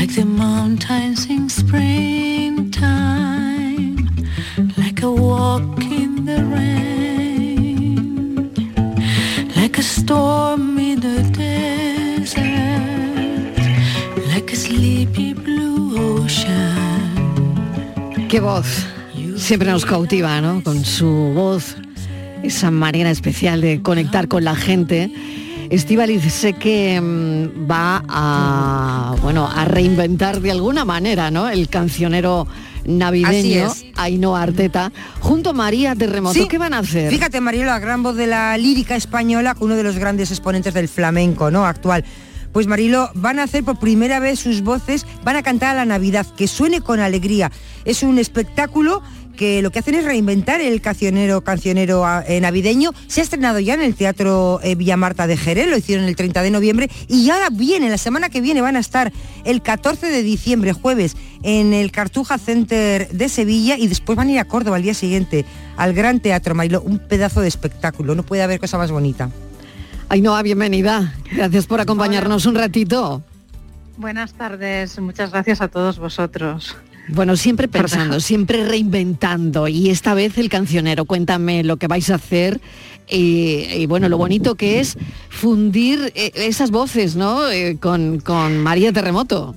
Like 0.00 0.14
the 0.14 0.24
mountains 0.24 1.28
in 1.28 1.50
springtime, 1.50 4.08
like 4.78 5.02
a 5.02 5.10
walk 5.10 5.84
in 5.84 6.24
the 6.24 6.42
rain, 6.42 8.50
like 9.56 9.76
a 9.78 9.82
storm 9.82 10.78
in 10.78 11.00
the 11.00 11.22
desert, 11.36 12.40
like 14.32 14.50
a 14.50 14.56
sleepy 14.56 15.34
blue 15.34 16.22
ocean. 16.22 17.58
Qué 18.30 18.40
voz. 18.40 18.86
Siempre 19.36 19.70
nos 19.70 19.84
cautiva, 19.84 20.40
¿no? 20.40 20.62
Con 20.62 20.82
su 20.82 21.34
voz, 21.34 21.76
esa 22.42 22.70
manera 22.70 23.10
especial 23.10 23.60
de 23.60 23.82
conectar 23.82 24.28
con 24.28 24.44
la 24.44 24.56
gente. 24.56 25.12
Estivaliz 25.70 26.32
sé 26.32 26.54
que 26.54 27.00
mm, 27.00 27.70
va 27.70 28.02
a 28.08 29.14
bueno 29.22 29.48
a 29.48 29.64
reinventar 29.64 30.40
de 30.40 30.50
alguna 30.50 30.84
manera, 30.84 31.30
¿no? 31.30 31.48
El 31.48 31.68
cancionero 31.68 32.48
navideño. 32.84 33.72
Ainhoa 33.94 34.42
Arteta 34.42 34.90
junto 35.20 35.50
a 35.50 35.52
María 35.52 35.94
Terremoto. 35.94 36.34
Sí. 36.34 36.48
¿Qué 36.48 36.58
van 36.58 36.74
a 36.74 36.78
hacer? 36.78 37.10
Fíjate, 37.10 37.40
Marielo, 37.40 37.66
la 37.66 37.78
gran 37.78 38.02
voz 38.02 38.16
de 38.16 38.26
la 38.26 38.58
lírica 38.58 38.96
española, 38.96 39.56
uno 39.60 39.76
de 39.76 39.84
los 39.84 39.96
grandes 39.96 40.32
exponentes 40.32 40.74
del 40.74 40.88
flamenco, 40.88 41.52
¿no? 41.52 41.64
Actual. 41.64 42.04
Pues 42.52 42.66
Marilo, 42.66 43.10
van 43.14 43.38
a 43.38 43.44
hacer 43.44 43.62
por 43.62 43.78
primera 43.78 44.18
vez 44.18 44.40
sus 44.40 44.62
voces, 44.62 45.06
van 45.22 45.36
a 45.36 45.44
cantar 45.44 45.70
a 45.70 45.74
la 45.74 45.84
Navidad, 45.84 46.26
que 46.36 46.48
suene 46.48 46.80
con 46.80 46.98
alegría. 46.98 47.52
Es 47.84 48.02
un 48.02 48.18
espectáculo 48.18 49.02
que 49.40 49.62
lo 49.62 49.70
que 49.70 49.78
hacen 49.78 49.94
es 49.94 50.04
reinventar 50.04 50.60
el 50.60 50.82
cancionero 50.82 51.40
cancionero 51.40 52.04
ah, 52.04 52.22
eh, 52.28 52.42
navideño. 52.42 52.90
Se 53.06 53.22
ha 53.22 53.24
estrenado 53.24 53.58
ya 53.58 53.72
en 53.72 53.80
el 53.80 53.94
Teatro 53.94 54.60
eh, 54.62 54.74
Villa 54.74 54.98
Marta 54.98 55.26
de 55.26 55.38
Jerez, 55.38 55.66
lo 55.66 55.78
hicieron 55.78 56.04
el 56.04 56.14
30 56.14 56.42
de 56.42 56.50
noviembre 56.50 56.90
y 57.08 57.30
ahora 57.30 57.48
viene, 57.48 57.88
la 57.88 57.96
semana 57.96 58.28
que 58.28 58.42
viene 58.42 58.60
van 58.60 58.76
a 58.76 58.80
estar 58.80 59.14
el 59.46 59.62
14 59.62 60.10
de 60.10 60.22
diciembre, 60.22 60.74
jueves, 60.74 61.16
en 61.42 61.72
el 61.72 61.90
Cartuja 61.90 62.36
Center 62.36 63.08
de 63.08 63.30
Sevilla 63.30 63.78
y 63.78 63.86
después 63.88 64.14
van 64.14 64.28
a 64.28 64.32
ir 64.32 64.38
a 64.40 64.44
Córdoba 64.44 64.76
al 64.76 64.82
día 64.82 64.92
siguiente 64.92 65.46
al 65.78 65.94
Gran 65.94 66.20
Teatro 66.20 66.54
Marilo, 66.54 66.82
un 66.82 66.98
pedazo 66.98 67.40
de 67.40 67.48
espectáculo, 67.48 68.14
no 68.14 68.22
puede 68.22 68.42
haber 68.42 68.60
cosa 68.60 68.76
más 68.76 68.90
bonita. 68.90 69.30
Ainhoa, 70.10 70.42
bienvenida. 70.42 71.14
Gracias 71.32 71.66
por 71.66 71.80
acompañarnos 71.80 72.44
un 72.44 72.56
ratito. 72.56 73.22
Buenas 73.96 74.34
tardes, 74.34 74.98
muchas 74.98 75.30
gracias 75.30 75.62
a 75.62 75.68
todos 75.68 75.98
vosotros. 75.98 76.76
Bueno, 77.12 77.36
siempre 77.36 77.68
pensando, 77.68 78.20
siempre 78.20 78.64
reinventando. 78.66 79.68
Y 79.68 79.90
esta 79.90 80.14
vez 80.14 80.38
el 80.38 80.48
cancionero, 80.48 81.04
cuéntame 81.04 81.64
lo 81.64 81.76
que 81.76 81.86
vais 81.86 82.10
a 82.10 82.16
hacer. 82.16 82.60
Y, 83.08 83.66
y 83.74 83.86
bueno, 83.86 84.08
lo 84.08 84.18
bonito 84.18 84.54
que 84.54 84.80
es 84.80 84.96
fundir 85.28 86.12
eh, 86.14 86.30
esas 86.34 86.70
voces, 86.70 87.16
¿no? 87.16 87.50
Eh, 87.50 87.76
con, 87.80 88.20
con 88.20 88.58
María 88.58 88.92
Terremoto. 88.92 89.56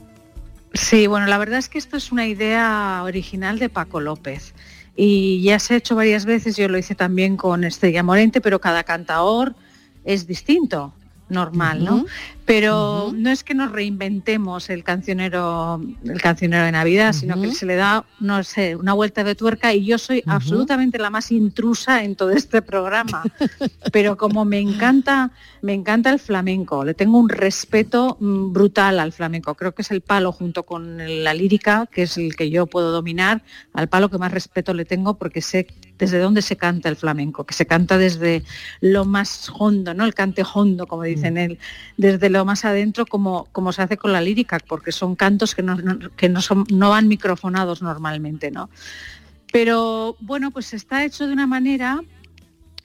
Sí, 0.74 1.06
bueno, 1.06 1.28
la 1.28 1.38
verdad 1.38 1.60
es 1.60 1.70
que 1.70 1.78
esto 1.78 1.98
es 1.98 2.12
una 2.12 2.26
idea 2.26 3.02
original 3.04 3.60
de 3.60 3.70
Paco 3.70 4.00
López. 4.00 4.56
Y 4.96 5.42
ya 5.44 5.60
se 5.60 5.76
ha 5.76 5.78
hecho 5.78 5.96
varias 5.96 6.26
veces, 6.26 6.56
yo 6.56 6.68
lo 6.68 6.78
hice 6.78 6.96
también 6.96 7.38
con 7.38 7.64
Estrella 7.64 8.04
Morente, 8.04 8.42
pero 8.42 8.60
cada 8.60 8.84
cantaor 8.84 9.56
es 10.04 10.28
distinto, 10.28 10.94
normal, 11.30 11.84
¿no? 11.84 12.06
Pero 12.46 13.12
no 13.16 13.30
es 13.30 13.44
que 13.44 13.54
nos 13.54 13.72
reinventemos 13.72 14.70
el 14.70 14.84
cancionero, 14.84 15.82
el 16.04 16.22
cancionero 16.22 16.66
de 16.66 16.72
Navidad, 16.72 17.14
sino 17.14 17.42
que 17.42 17.52
se 17.52 17.66
le 17.66 17.76
da, 17.76 18.06
no 18.20 18.44
sé, 18.44 18.76
una 18.76 18.94
vuelta 18.94 19.24
de 19.24 19.36
tuerca 19.36 19.74
y 19.74 19.86
yo 19.86 19.98
soy 19.98 20.24
absolutamente 20.26 20.98
la 21.00 21.10
más 21.10 21.32
intrusa 21.32 22.04
en 22.04 22.16
todo 22.16 22.32
este 22.32 22.62
programa. 22.62 23.24
Pero 23.94 24.18
como 24.18 24.44
me 24.44 24.60
encanta, 24.60 25.32
me 25.62 25.74
encanta 25.74 26.10
el 26.10 26.20
flamenco, 26.20 26.84
le 26.84 26.94
tengo 26.94 27.18
un 27.18 27.30
respeto 27.30 28.18
mm, 28.20 28.52
brutal 28.52 29.00
al 29.00 29.14
flamenco. 29.14 29.56
Creo 29.56 29.74
que 29.74 29.82
es 29.82 29.92
el 29.92 30.02
palo 30.02 30.32
junto 30.32 30.64
con 30.64 30.98
la 31.24 31.34
lírica, 31.34 31.88
que 31.92 32.04
es 32.04 32.18
el 32.18 32.36
que 32.36 32.50
yo 32.50 32.68
puedo 32.68 32.92
dominar, 32.92 33.44
al 33.74 33.88
palo 33.88 34.10
que 34.10 34.18
más 34.18 34.32
respeto 34.32 34.74
le 34.74 34.86
tengo 34.86 35.14
porque 35.18 35.42
sé 35.42 35.68
desde 35.98 36.20
dónde 36.20 36.42
se 36.42 36.58
canta 36.58 36.90
el 36.90 36.96
flamenco, 36.96 37.46
que 37.46 37.54
se 37.54 37.66
canta 37.66 37.98
desde 37.98 38.44
lo 38.82 39.06
más 39.06 39.50
hondo, 39.58 39.94
¿no? 39.94 40.06
El 40.06 40.14
cante 40.14 40.44
hondo, 40.54 40.88
como 40.88 41.04
dicen 41.04 41.38
él, 41.38 41.60
desde 41.98 42.30
lo 42.34 42.46
más 42.46 42.66
adentro 42.66 43.06
como, 43.06 43.48
como 43.52 43.72
se 43.72 43.82
hace 43.82 43.98
con 43.98 44.12
la 44.12 44.22
lírica, 44.22 44.60
porque 44.68 44.92
son 44.92 45.16
cantos 45.16 45.56
que 45.56 45.64
no, 45.64 45.78
que 46.18 46.30
no, 46.30 46.42
son, 46.42 46.66
no 46.72 46.90
van 46.90 47.08
microfonados 47.08 47.82
normalmente, 47.82 48.52
¿no? 48.52 48.70
Pero 49.52 50.18
bueno, 50.20 50.52
pues 50.52 50.74
está 50.74 51.06
hecho 51.06 51.28
de 51.28 51.34
una 51.34 51.48
manera 51.48 52.02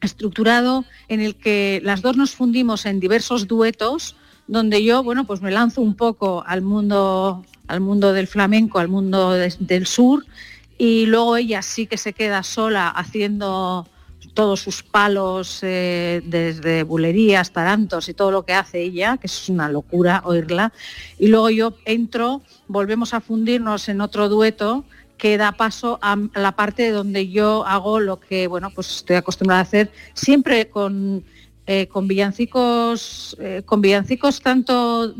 estructurado 0.00 0.84
en 1.08 1.20
el 1.20 1.34
que 1.36 1.80
las 1.82 2.02
dos 2.02 2.16
nos 2.16 2.34
fundimos 2.34 2.86
en 2.86 3.00
diversos 3.00 3.48
duetos 3.48 4.14
donde 4.46 4.84
yo 4.84 5.02
bueno 5.02 5.24
pues 5.24 5.42
me 5.42 5.50
lanzo 5.50 5.80
un 5.80 5.94
poco 5.94 6.44
al 6.46 6.62
mundo 6.62 7.44
al 7.66 7.80
mundo 7.80 8.12
del 8.12 8.28
flamenco 8.28 8.78
al 8.78 8.86
mundo 8.86 9.32
del 9.32 9.86
sur 9.86 10.24
y 10.78 11.06
luego 11.06 11.36
ella 11.36 11.62
sí 11.62 11.88
que 11.88 11.96
se 11.96 12.12
queda 12.12 12.44
sola 12.44 12.88
haciendo 12.88 13.88
todos 14.34 14.60
sus 14.60 14.82
palos 14.82 15.60
eh, 15.62 16.22
desde 16.24 16.82
bulerías, 16.82 17.52
tarantos 17.52 18.08
y 18.08 18.14
todo 18.14 18.30
lo 18.30 18.44
que 18.44 18.54
hace 18.54 18.80
ella, 18.82 19.16
que 19.16 19.26
es 19.26 19.48
una 19.48 19.68
locura 19.68 20.22
oírla. 20.24 20.72
Y 21.18 21.28
luego 21.28 21.50
yo 21.50 21.74
entro, 21.84 22.42
volvemos 22.68 23.14
a 23.14 23.20
fundirnos 23.20 23.88
en 23.88 24.00
otro 24.00 24.28
dueto 24.28 24.84
que 25.16 25.36
da 25.36 25.52
paso 25.52 25.98
a 26.00 26.16
la 26.34 26.52
parte 26.52 26.90
donde 26.90 27.28
yo 27.28 27.66
hago 27.66 27.98
lo 27.98 28.20
que 28.20 28.46
bueno 28.46 28.70
pues 28.70 28.88
estoy 28.98 29.16
acostumbrada 29.16 29.58
a 29.60 29.62
hacer 29.64 29.90
siempre 30.14 30.68
con 30.70 31.24
eh, 31.66 31.88
con 31.88 32.06
villancicos 32.06 33.36
eh, 33.40 33.62
con 33.66 33.80
villancicos 33.80 34.40
tanto 34.40 35.12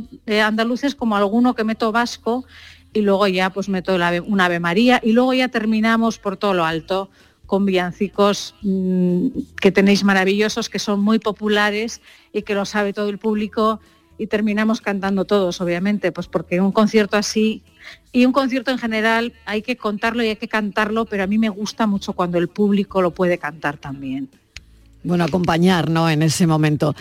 andaluces 0.43 0.95
como 0.95 1.17
alguno 1.17 1.55
que 1.55 1.65
meto 1.65 1.91
vasco 1.91 2.45
y 2.93 3.01
luego 3.01 3.27
ya 3.27 3.51
pues 3.51 3.69
meto 3.69 3.97
el 3.97 4.03
ave- 4.03 4.21
un 4.21 4.41
ave 4.41 4.61
maría 4.61 5.01
y 5.03 5.13
luego 5.13 5.35
ya 5.35 5.49
terminamos 5.49 6.19
por 6.19 6.37
todo 6.37 6.55
lo 6.55 6.65
alto 6.65 7.11
con 7.49 7.65
villancicos 7.65 8.55
mm, 8.61 9.29
que 9.59 9.73
tenéis 9.73 10.05
maravillosos 10.05 10.69
que 10.69 10.79
son 10.79 11.01
muy 11.01 11.19
populares 11.19 12.03
y 12.31 12.43
que 12.43 12.55
lo 12.55 12.67
sabe 12.67 12.93
todo 12.93 13.09
el 13.09 13.17
público 13.17 13.81
y 14.19 14.27
terminamos 14.27 14.83
cantando 14.83 15.25
todos, 15.25 15.61
obviamente, 15.63 16.13
pues 16.13 16.27
porque 16.27 16.61
un 16.61 16.73
concierto 16.73 17.17
así 17.17 17.63
y 18.13 18.27
un 18.27 18.33
concierto 18.33 18.71
en 18.71 18.77
general 18.77 19.33
hay 19.47 19.63
que 19.63 19.79
contarlo 19.79 20.23
y 20.23 20.29
hay 20.29 20.37
que 20.37 20.49
cantarlo, 20.49 21.07
pero 21.07 21.23
a 21.23 21.27
mí 21.27 21.39
me 21.39 21.49
gusta 21.49 21.87
mucho 21.87 22.13
cuando 22.13 22.37
el 22.37 22.49
público 22.49 23.01
lo 23.01 23.13
puede 23.13 23.39
cantar 23.39 23.79
también. 23.79 24.29
Bueno, 25.03 25.25
acompañar, 25.25 25.89
¿no? 25.89 26.11
En 26.11 26.23
ese 26.23 26.47
momento. 26.47 26.95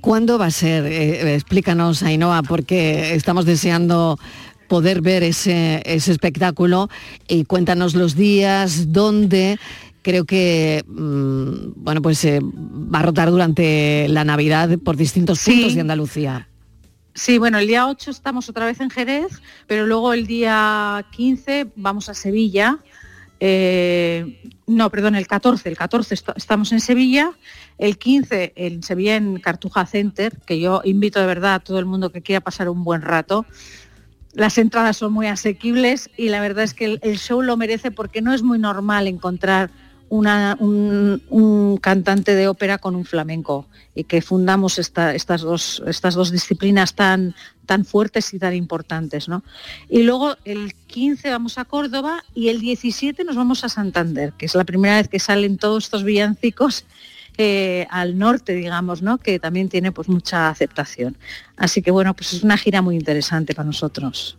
¿Cuándo 0.00 0.38
va 0.38 0.46
a 0.46 0.50
ser? 0.50 0.86
Eh, 0.86 1.34
explícanos, 1.34 2.02
Ainhoa, 2.02 2.42
porque 2.42 3.14
estamos 3.14 3.44
deseando 3.44 4.18
poder 4.70 5.02
ver 5.02 5.24
ese, 5.24 5.82
ese 5.84 6.12
espectáculo 6.12 6.88
y 7.28 7.44
cuéntanos 7.44 7.94
los 7.94 8.14
días, 8.14 8.92
dónde. 8.92 9.58
Creo 10.02 10.24
que 10.24 10.84
mm, 10.86 11.72
bueno, 11.82 12.00
pues 12.00 12.24
eh, 12.24 12.38
va 12.40 13.00
a 13.00 13.02
rotar 13.02 13.30
durante 13.30 14.06
la 14.08 14.24
Navidad 14.24 14.78
por 14.78 14.96
distintos 14.96 15.40
Sí. 15.40 15.50
puntos 15.52 15.74
de 15.74 15.80
Andalucía. 15.80 16.48
Sí, 17.14 17.38
bueno, 17.38 17.58
el 17.58 17.66
día 17.66 17.88
8 17.88 18.12
estamos 18.12 18.48
otra 18.48 18.64
vez 18.64 18.80
en 18.80 18.88
Jerez, 18.88 19.42
pero 19.66 19.84
luego 19.86 20.12
el 20.14 20.26
día 20.28 21.04
15 21.10 21.66
vamos 21.74 22.08
a 22.08 22.14
Sevilla 22.14 22.78
eh, 23.42 24.38
no, 24.66 24.90
perdón, 24.90 25.14
el 25.14 25.26
14, 25.26 25.68
el 25.70 25.76
14 25.76 26.12
est- 26.14 26.28
estamos 26.36 26.72
en 26.72 26.80
Sevilla, 26.80 27.32
el 27.78 27.96
15 27.96 28.52
en 28.54 28.82
Sevilla 28.82 29.16
en 29.16 29.38
Cartuja 29.40 29.86
Center, 29.86 30.38
que 30.46 30.60
yo 30.60 30.82
invito 30.84 31.18
de 31.20 31.26
verdad 31.26 31.54
a 31.54 31.60
todo 31.60 31.78
el 31.78 31.86
mundo 31.86 32.12
que 32.12 32.20
quiera 32.20 32.42
pasar 32.42 32.68
un 32.68 32.84
buen 32.84 33.00
rato. 33.00 33.46
Las 34.32 34.58
entradas 34.58 34.96
son 34.96 35.12
muy 35.12 35.26
asequibles 35.26 36.10
y 36.16 36.28
la 36.28 36.40
verdad 36.40 36.64
es 36.64 36.74
que 36.74 36.98
el, 37.02 37.18
show 37.18 37.42
lo 37.42 37.56
merece 37.56 37.90
porque 37.90 38.22
no 38.22 38.32
es 38.32 38.42
muy 38.42 38.58
normal 38.58 39.08
encontrar 39.08 39.70
un, 40.08 41.78
cantante 41.80 42.34
de 42.34 42.48
ópera 42.48 42.78
con 42.78 42.94
un 42.96 43.04
flamenco 43.04 43.66
y 43.94 44.04
que 44.04 44.22
fundamos 44.22 44.78
esta- 44.78 45.14
estas, 45.14 45.40
dos, 45.42 45.82
estas 45.86 46.14
dos 46.14 46.30
disciplinas 46.30 46.94
tan, 46.94 47.34
tan 47.66 47.84
fuertes 47.84 48.32
y 48.34 48.38
tan 48.38 48.54
importantes. 48.54 49.28
¿no? 49.28 49.42
Y 49.88 50.02
luego 50.02 50.36
el 50.44 50.74
15 50.74 51.30
vamos 51.30 51.58
a 51.58 51.64
Córdoba 51.64 52.24
y 52.34 52.48
el 52.48 52.60
17 52.60 53.24
nos 53.24 53.36
vamos 53.36 53.64
a 53.64 53.68
Santander, 53.68 54.32
que 54.32 54.46
es 54.46 54.54
la 54.54 54.64
primera 54.64 54.96
vez 54.96 55.08
que 55.08 55.18
salen 55.18 55.58
todos 55.58 55.84
estos 55.84 56.04
villancicos 56.04 56.84
eh, 57.38 57.86
al 57.90 58.18
norte, 58.18 58.54
digamos, 58.54 59.02
¿no? 59.02 59.18
que 59.18 59.38
también 59.38 59.68
tiene 59.68 59.92
pues 59.92 60.08
mucha 60.08 60.48
aceptación. 60.48 61.16
Así 61.56 61.82
que 61.82 61.90
bueno, 61.90 62.14
pues 62.14 62.32
es 62.32 62.42
una 62.42 62.56
gira 62.56 62.82
muy 62.82 62.96
interesante 62.96 63.54
para 63.54 63.66
nosotros. 63.66 64.36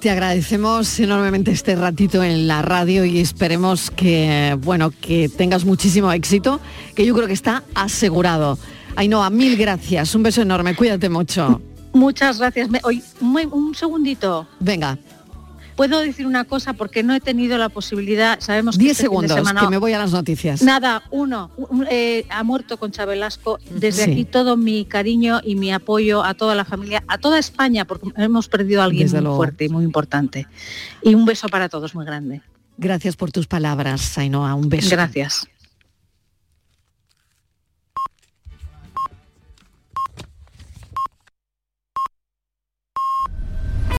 Te 0.00 0.10
agradecemos 0.10 1.00
enormemente 1.00 1.50
este 1.50 1.74
ratito 1.74 2.22
en 2.22 2.46
la 2.46 2.62
radio 2.62 3.04
y 3.04 3.18
esperemos 3.18 3.90
que, 3.90 4.56
bueno, 4.60 4.92
que 5.00 5.28
tengas 5.28 5.64
muchísimo 5.64 6.12
éxito, 6.12 6.60
que 6.94 7.04
yo 7.04 7.14
creo 7.14 7.26
que 7.26 7.32
está 7.32 7.64
asegurado. 7.74 8.58
Ainhoa, 8.94 9.28
mil 9.30 9.56
gracias, 9.56 10.14
un 10.14 10.22
beso 10.22 10.42
enorme, 10.42 10.76
cuídate 10.76 11.08
mucho. 11.08 11.60
Muchas 11.92 12.38
gracias. 12.38 12.70
Me- 12.70 12.80
oye, 12.84 13.02
un, 13.20 13.36
un 13.50 13.74
segundito. 13.74 14.46
Venga. 14.60 14.98
Puedo 15.78 16.00
decir 16.00 16.26
una 16.26 16.44
cosa 16.44 16.72
porque 16.74 17.02
no 17.02 17.14
he 17.14 17.20
tenido 17.20 17.56
la 17.56 17.68
posibilidad, 17.70 18.38
sabemos 18.40 18.76
que 18.76 18.82
10 18.82 18.90
este 18.98 19.04
fin 19.04 19.20
de 19.22 19.28
segundos, 19.28 19.36
semana- 19.48 19.60
que 19.60 19.68
me 19.68 19.78
voy 19.78 19.92
a 19.94 19.98
las 19.98 20.10
noticias. 20.12 20.60
Nada, 20.60 21.04
uno, 21.10 21.50
un- 21.56 21.86
eh, 21.90 22.26
ha 22.28 22.42
muerto 22.42 22.76
Concha 22.78 23.04
Velasco. 23.06 23.58
Desde 23.70 24.04
Sí. 24.04 24.10
aquí 24.10 24.24
todo 24.24 24.56
mi 24.56 24.84
cariño 24.84 25.40
y 25.44 25.54
mi 25.54 25.72
apoyo 25.72 26.24
a 26.24 26.34
toda 26.34 26.54
la 26.56 26.64
familia, 26.64 27.04
a 27.08 27.16
toda 27.18 27.38
España, 27.38 27.84
porque 27.86 28.08
hemos 28.16 28.48
perdido 28.48 28.82
a 28.82 28.84
alguien 28.84 29.04
Desde 29.06 29.18
muy 29.18 29.22
luego. 29.24 29.36
fuerte 29.36 29.64
y 29.66 29.68
muy 29.70 29.84
importante. 29.84 30.48
Y 31.02 31.14
un 31.14 31.24
beso 31.24 31.48
para 31.48 31.68
todos 31.68 31.94
muy 31.94 32.04
grande. 32.04 32.42
Gracias 32.76 33.14
por 33.16 33.30
tus 33.32 33.46
palabras, 33.46 34.18
Ainhoa, 34.18 34.54
un 34.54 34.68
beso. 34.68 34.90
Gracias. 34.90 35.46